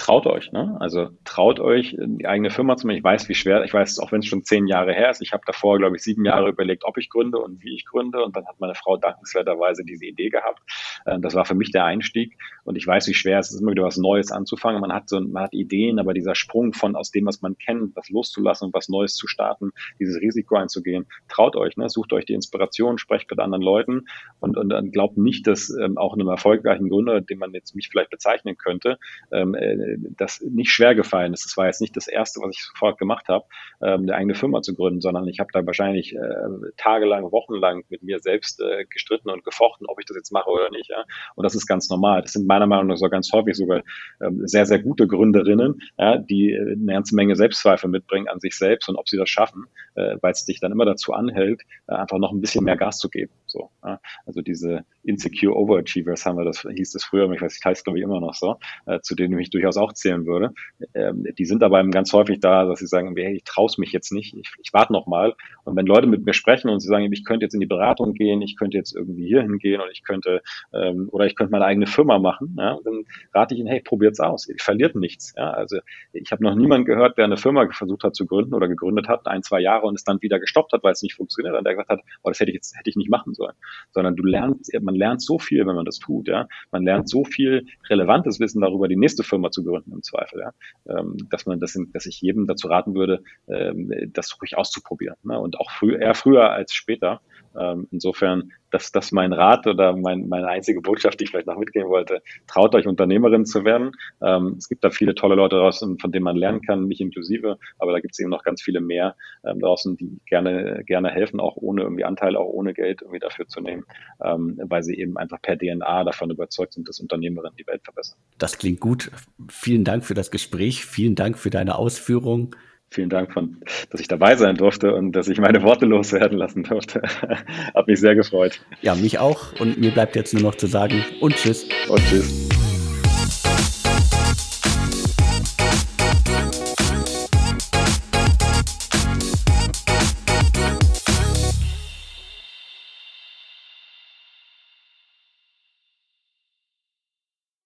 traut 0.05 0.27
euch, 0.27 0.53
ne? 0.53 0.77
Also 0.81 1.09
traut 1.25 1.61
euch, 1.61 1.97
die 1.99 2.27
eigene 2.27 2.51
Firma 2.51 2.77
zu 2.77 2.87
machen. 2.87 2.99
Ich 2.99 3.05
weiß, 3.05 3.27
wie 3.31 3.35
schwer, 3.35 3.65
ich 3.65 3.73
weiß, 3.73 3.99
auch 4.01 4.13
wenn 4.13 4.19
es 4.19 4.27
schon 4.27 4.45
zehn 4.45 4.67
Jahre 4.67 4.93
her 4.93 5.09
ist, 5.09 5.23
ich 5.23 5.33
habe 5.33 5.45
davor, 5.47 5.79
glaube 5.79 5.97
ich, 5.97 6.03
sieben 6.03 6.27
Jahre 6.27 6.51
überlegt, 6.51 6.85
ob 6.85 6.99
ich 6.99 7.09
gründe 7.09 7.39
und 7.39 7.63
wie 7.65 7.75
ich 7.75 7.87
gründe. 7.87 8.23
Und 8.23 8.37
dann 8.37 8.47
hat 8.47 8.61
meine 8.61 8.75
Frau 8.75 8.99
dankenswerterweise 8.99 9.83
diese 9.83 10.05
Idee 10.05 10.29
gehabt. 10.29 10.61
Ähm, 11.07 11.23
das 11.23 11.35
war 11.35 11.47
für 11.47 11.55
mich 11.55 11.71
der 11.73 11.87
Einstieg. 11.87 12.37
Und 12.65 12.77
ich 12.77 12.87
weiß, 12.87 13.09
wie 13.09 13.15
schwer 13.15 13.39
es 13.39 13.51
ist, 13.51 13.63
immer 13.63 13.71
wieder 13.71 13.85
was 13.85 13.97
Neues 13.97 14.31
anzufangen. 14.31 14.83
Man 14.83 14.93
hat 14.93 15.09
so, 15.09 15.19
man 15.23 15.45
hat 15.45 15.55
Ideen, 15.55 15.99
aber 15.99 16.13
dieser 16.13 16.35
Sprung 16.35 16.75
von 16.75 16.97
aus 16.97 17.11
dem, 17.11 17.25
was 17.25 17.41
man 17.41 17.57
kennt, 17.57 17.97
was 17.97 18.11
loszulassen 18.11 18.67
und 18.67 18.75
was 18.75 18.91
Neues 18.91 19.15
zu 19.15 19.27
starten, 19.27 19.71
dieses 19.99 20.21
Risiko 20.21 20.57
einzugehen, 20.57 21.07
traut 21.29 21.57
euch, 21.57 21.79
ne? 21.79 21.89
Sucht 21.89 22.13
euch 22.13 22.27
die 22.27 22.35
Inspiration, 22.35 22.99
sprecht 22.99 23.31
mit 23.31 23.41
anderen 23.41 23.63
Leuten 23.63 24.03
und, 24.41 24.59
und 24.59 24.69
dann 24.69 24.91
glaubt 24.91 25.17
nicht, 25.17 25.47
dass 25.47 25.71
ähm, 25.71 25.97
auch 25.97 26.13
einem 26.13 26.29
erfolgreichen 26.29 26.91
Gründer, 26.91 27.23
den 27.23 27.39
man 27.39 27.55
jetzt 27.55 27.75
mich 27.75 27.89
vielleicht 27.89 28.11
bezeichnen 28.11 28.59
könnte, 28.59 28.99
ähm, 29.33 29.55
äh, 29.55 29.94
das 30.17 30.41
nicht 30.41 30.71
schwer 30.71 30.95
gefallen 30.95 31.33
ist. 31.33 31.45
Das 31.45 31.57
war 31.57 31.67
jetzt 31.67 31.81
nicht 31.81 31.97
das 31.97 32.09
Erste, 32.09 32.41
was 32.41 32.57
ich 32.57 32.63
sofort 32.63 32.99
gemacht 32.99 33.29
habe, 33.29 33.45
ähm, 33.83 34.03
eine 34.03 34.15
eigene 34.15 34.35
Firma 34.35 34.63
zu 34.63 34.75
gründen, 34.75 35.01
sondern 35.01 35.27
ich 35.29 35.41
habe 35.41 35.51
da 35.53 35.65
wahrscheinlich 35.65 36.15
äh, 36.15 36.73
tagelang, 36.77 37.31
wochenlang 37.33 37.85
mit 37.89 38.03
mir 38.03 38.21
selbst 38.21 38.61
äh, 38.61 38.85
gestritten 38.87 39.31
und 39.31 39.45
gefochten, 39.45 39.87
ob 39.87 39.99
ich 40.01 40.07
das 40.07 40.17
jetzt 40.17 40.33
mache 40.33 40.51
oder 40.51 40.71
nicht. 40.71 40.91
Und 41.35 41.45
das 41.45 41.55
ist 41.55 41.67
ganz 41.67 41.89
normal. 41.91 42.23
Das 42.23 42.33
sind 42.33 42.47
meiner 42.47 42.67
Meinung 42.67 42.89
nach 42.89 42.97
so 42.97 43.09
ganz 43.09 43.31
häufig 43.33 43.57
sogar 43.57 43.83
ähm, 44.21 44.47
sehr, 44.47 44.67
sehr 44.67 44.79
gute 44.79 45.07
Gründerinnen, 45.07 45.81
die 46.29 46.53
äh, 46.53 46.73
eine 46.73 46.93
ganze 46.93 47.15
Menge 47.15 47.37
Selbstzweifel 47.37 47.91
mitbringen 47.91 48.29
an 48.29 48.41
sich 48.41 48.57
selbst 48.57 48.89
und 48.89 48.97
ob 48.97 49.09
sie 49.09 49.17
das 49.17 49.29
schaffen, 49.29 49.67
weil 49.95 50.33
es 50.33 50.45
dich 50.45 50.61
dann 50.61 50.73
immer 50.73 50.85
dazu 50.85 51.13
anhält, 51.13 51.63
einfach 51.87 52.19
noch 52.19 52.33
ein 52.33 52.41
bisschen 52.41 52.65
mehr 52.65 52.77
Gas 52.77 52.99
zu 52.99 53.09
geben. 53.09 53.33
So, 53.55 53.71
ja? 53.85 54.01
Also 54.27 54.43
diese 54.43 54.85
Insecure 55.05 55.55
Overachievers 55.55 56.27
haben 56.27 56.37
wir, 56.37 56.45
das 56.45 56.63
hieß 56.63 56.91
das 56.91 57.05
früher, 57.05 57.31
ich 57.31 57.41
weiß, 57.41 57.57
ich 57.57 57.65
heißt 57.65 57.85
glaube 57.85 58.01
ich 58.01 58.05
immer 58.05 58.19
noch 58.19 58.35
so, 58.35 58.57
äh, 58.87 58.99
zu 59.01 59.15
denen 59.15 59.35
ich 59.35 59.37
mich 59.37 59.51
durchaus 59.51 59.77
auch 59.77 59.93
zählen 59.93 60.27
würde. 60.27 60.53
Ähm, 60.93 61.25
die 61.39 61.45
sind 61.45 61.63
aber 61.63 61.85
ganz 61.85 62.13
häufig 62.13 62.41
da, 62.41 62.65
dass 62.65 62.81
sie 62.81 62.89
sagen, 62.89 63.15
hey, 63.17 63.37
ich 63.37 63.45
traue 63.45 63.71
mich 63.79 63.93
jetzt 63.93 64.11
nicht, 64.11 64.35
ich, 64.35 64.51
ich 64.61 64.73
warte 64.73 64.93
noch 64.93 65.07
mal. 65.07 65.35
Und 65.63 65.77
wenn 65.77 65.87
Leute 65.87 66.09
mit 66.09 66.25
mir 66.25 66.35
sprechen 66.35 66.69
und 66.69 66.81
sie 66.81 66.89
sagen, 66.89 67.11
ich 67.13 67.25
könnte 67.25 67.47
jetzt 67.47 67.55
in 67.55 67.61
die 67.61 67.67
Beratung 67.67 68.15
gehen, 68.15 68.43
ich 68.43 68.57
könnte 68.57 68.77
jetzt 68.77 68.93
irgendwie 68.93 69.29
hier 69.29 69.43
hingehen 69.43 69.81
und 69.81 69.89
ich 69.93 70.03
könnte 70.03 70.43
ähm, 70.73 71.09
oder 71.13 71.27
ich 71.27 71.37
könnte 71.37 71.53
meine 71.53 71.65
eigene 71.65 71.87
Firma 71.87 72.19
machen, 72.19 72.57
ja, 72.59 72.77
dann 72.85 73.05
rate 73.33 73.55
ich 73.55 73.61
ihnen, 73.61 73.69
hey, 73.69 73.83
probiert's 73.83 74.19
aus, 74.19 74.49
ihr 74.49 74.57
verliert 74.59 74.97
nichts. 74.97 75.33
Ja. 75.37 75.53
Also 75.53 75.79
ich 76.13 76.33
habe 76.33 76.43
noch 76.43 76.57
niemanden 76.57 76.87
gehört, 76.87 77.19
der 77.19 77.27
eine 77.27 77.37
Firma 77.37 77.69
versucht 77.71 78.03
hat 78.03 78.17
zu 78.17 78.27
gründen 78.27 78.53
oder 78.53 78.67
gegründet 78.67 79.07
hat, 79.07 79.29
ein, 79.29 79.45
zwei 79.45 79.61
Jahre 79.61 79.87
und 79.87 79.95
es 79.95 80.03
dann 80.03 80.21
wieder 80.23 80.41
gestoppt 80.41 80.73
hat, 80.73 80.83
weil 80.83 80.93
es 80.93 81.03
nicht 81.03 81.15
funktioniert 81.15 81.55
und 81.57 81.63
der 81.63 81.75
gesagt 81.75 81.91
hat, 81.91 82.01
oh, 82.25 82.31
das 82.31 82.41
hätte 82.41 82.51
ich 82.51 82.57
jetzt 82.57 82.77
hätte 82.77 82.91
ich 82.91 82.97
nicht 82.97 83.11
machen 83.11 83.33
sollen. 83.33 83.44
Sondern 83.93 84.17
du 84.17 84.25
lernst, 84.25 84.73
man 84.81 84.95
lernt 84.95 85.23
so 85.23 85.39
viel, 85.39 85.67
wenn 85.67 85.77
man 85.77 85.85
das 85.85 85.99
tut, 85.99 86.29
ja. 86.29 86.49
Man 86.71 86.85
lernt 86.85 87.09
so 87.09 87.25
viel 87.25 87.67
relevantes 87.89 88.41
Wissen 88.41 88.61
darüber, 88.61 88.89
die 88.89 88.97
nächste 88.97 89.23
Firma 89.23 89.51
zu 89.51 89.65
gründen 89.65 89.93
im 89.93 90.03
Zweifel, 90.03 90.41
ja. 90.41 90.53
Ähm, 90.89 91.17
dass 91.31 91.47
man 91.47 91.61
das, 91.61 91.79
dass 91.93 92.07
ich 92.07 92.21
jedem 92.21 92.47
dazu 92.47 92.69
raten 92.69 92.95
würde, 92.95 93.23
ähm, 93.49 93.93
das 94.13 94.41
ruhig 94.41 94.57
auszuprobieren. 94.57 95.17
Ne? 95.23 95.39
Und 95.39 95.59
auch 95.61 95.71
früh, 95.71 95.97
eher 95.97 96.15
früher 96.15 96.51
als 96.51 96.73
später. 96.75 97.21
Ähm, 97.59 97.89
insofern, 97.91 98.53
dass 98.71 98.93
das 98.93 99.13
mein 99.13 99.33
Rat 99.33 99.67
oder 99.67 99.95
mein, 99.97 100.29
meine 100.29 100.49
einzige 100.49 100.81
Botschaft, 100.81 101.21
die 101.21 101.25
ich 101.25 101.31
vielleicht 101.31 101.47
noch 101.47 101.59
mitgeben 101.59 101.89
wollte. 101.89 102.23
Traut 102.47 102.75
euch, 102.75 102.87
Unternehmerin 102.87 103.47
zu 103.47 103.65
werden. 103.65 103.93
Ähm, 104.21 104.57
es 104.59 104.69
gibt 104.69 104.85
da 104.85 104.91
viele 104.91 105.15
tolle 105.15 105.35
Leute 105.35 105.57
draußen, 105.57 105.99
von 105.99 106.13
denen 106.13 106.25
man 106.25 106.37
lernen 106.37 106.61
kann, 106.63 106.87
mich 106.87 107.01
inklusive, 107.01 107.59
aber 107.79 107.93
da 107.93 108.01
gibt 108.01 108.15
es 108.15 108.19
eben 108.19 108.31
noch 108.31 108.43
ganz 108.43 108.63
viele 108.63 108.81
mehr 108.81 109.17
ähm, 109.45 109.61
draußen, 109.61 109.97
die 109.97 110.19
gerne, 110.27 110.83
gerne 110.85 111.11
helfen, 111.11 111.41
auch 111.41 111.57
ohne 111.57 111.83
irgendwie 111.83 112.05
Anteile, 112.05 112.39
auch 112.39 112.49
ohne 112.49 112.75
Geld 112.75 113.03
irgendwie 113.03 113.21
dafür 113.21 113.47
zu 113.47 113.61
nehmen, 113.61 113.85
ähm, 114.23 114.59
weil 114.65 114.83
sie 114.83 114.99
eben 114.99 115.17
einfach 115.17 115.41
per 115.41 115.57
DNA 115.57 116.05
davon 116.05 116.31
überzeugt 116.31 116.75
sind, 116.75 116.89
dass 116.89 117.01
Unternehmerinnen 117.01 117.57
die 117.57 117.67
Welt 117.67 117.83
verbessern. 117.85 118.19
Das 118.39 118.59
klingt 118.59 118.81
gut. 118.81 119.11
Vielen 119.49 119.85
Dank 119.85 120.05
für 120.05 120.15
das 120.15 120.31
Gespräch. 120.31 120.85
Vielen 120.85 121.15
Dank 121.15 121.39
für 121.39 121.51
deine 121.51 121.77
Ausführungen. 121.77 122.51
Vielen 122.95 123.11
Dank, 123.11 123.33
von, 123.33 123.57
dass 123.91 124.01
ich 124.01 124.07
dabei 124.07 124.37
sein 124.37 124.55
durfte 124.55 124.95
und 124.95 125.11
dass 125.17 125.27
ich 125.27 125.41
meine 125.41 125.65
Worte 125.65 125.85
loswerden 125.85 126.39
lassen 126.39 126.63
durfte. 126.63 127.03
Hat 127.75 127.89
mich 127.89 127.99
sehr 127.99 128.15
gefreut. 128.15 128.61
Ja, 128.83 128.95
mich 128.95 129.19
auch. 129.19 129.59
Und 129.59 129.81
mir 129.81 129.91
bleibt 129.91 130.15
jetzt 130.15 130.33
nur 130.33 130.45
noch 130.45 130.55
zu 130.55 130.69
sagen 130.69 131.05
und 131.21 131.35
tschüss. 131.35 131.67
Und 131.89 132.01
tschüss. 132.09 132.54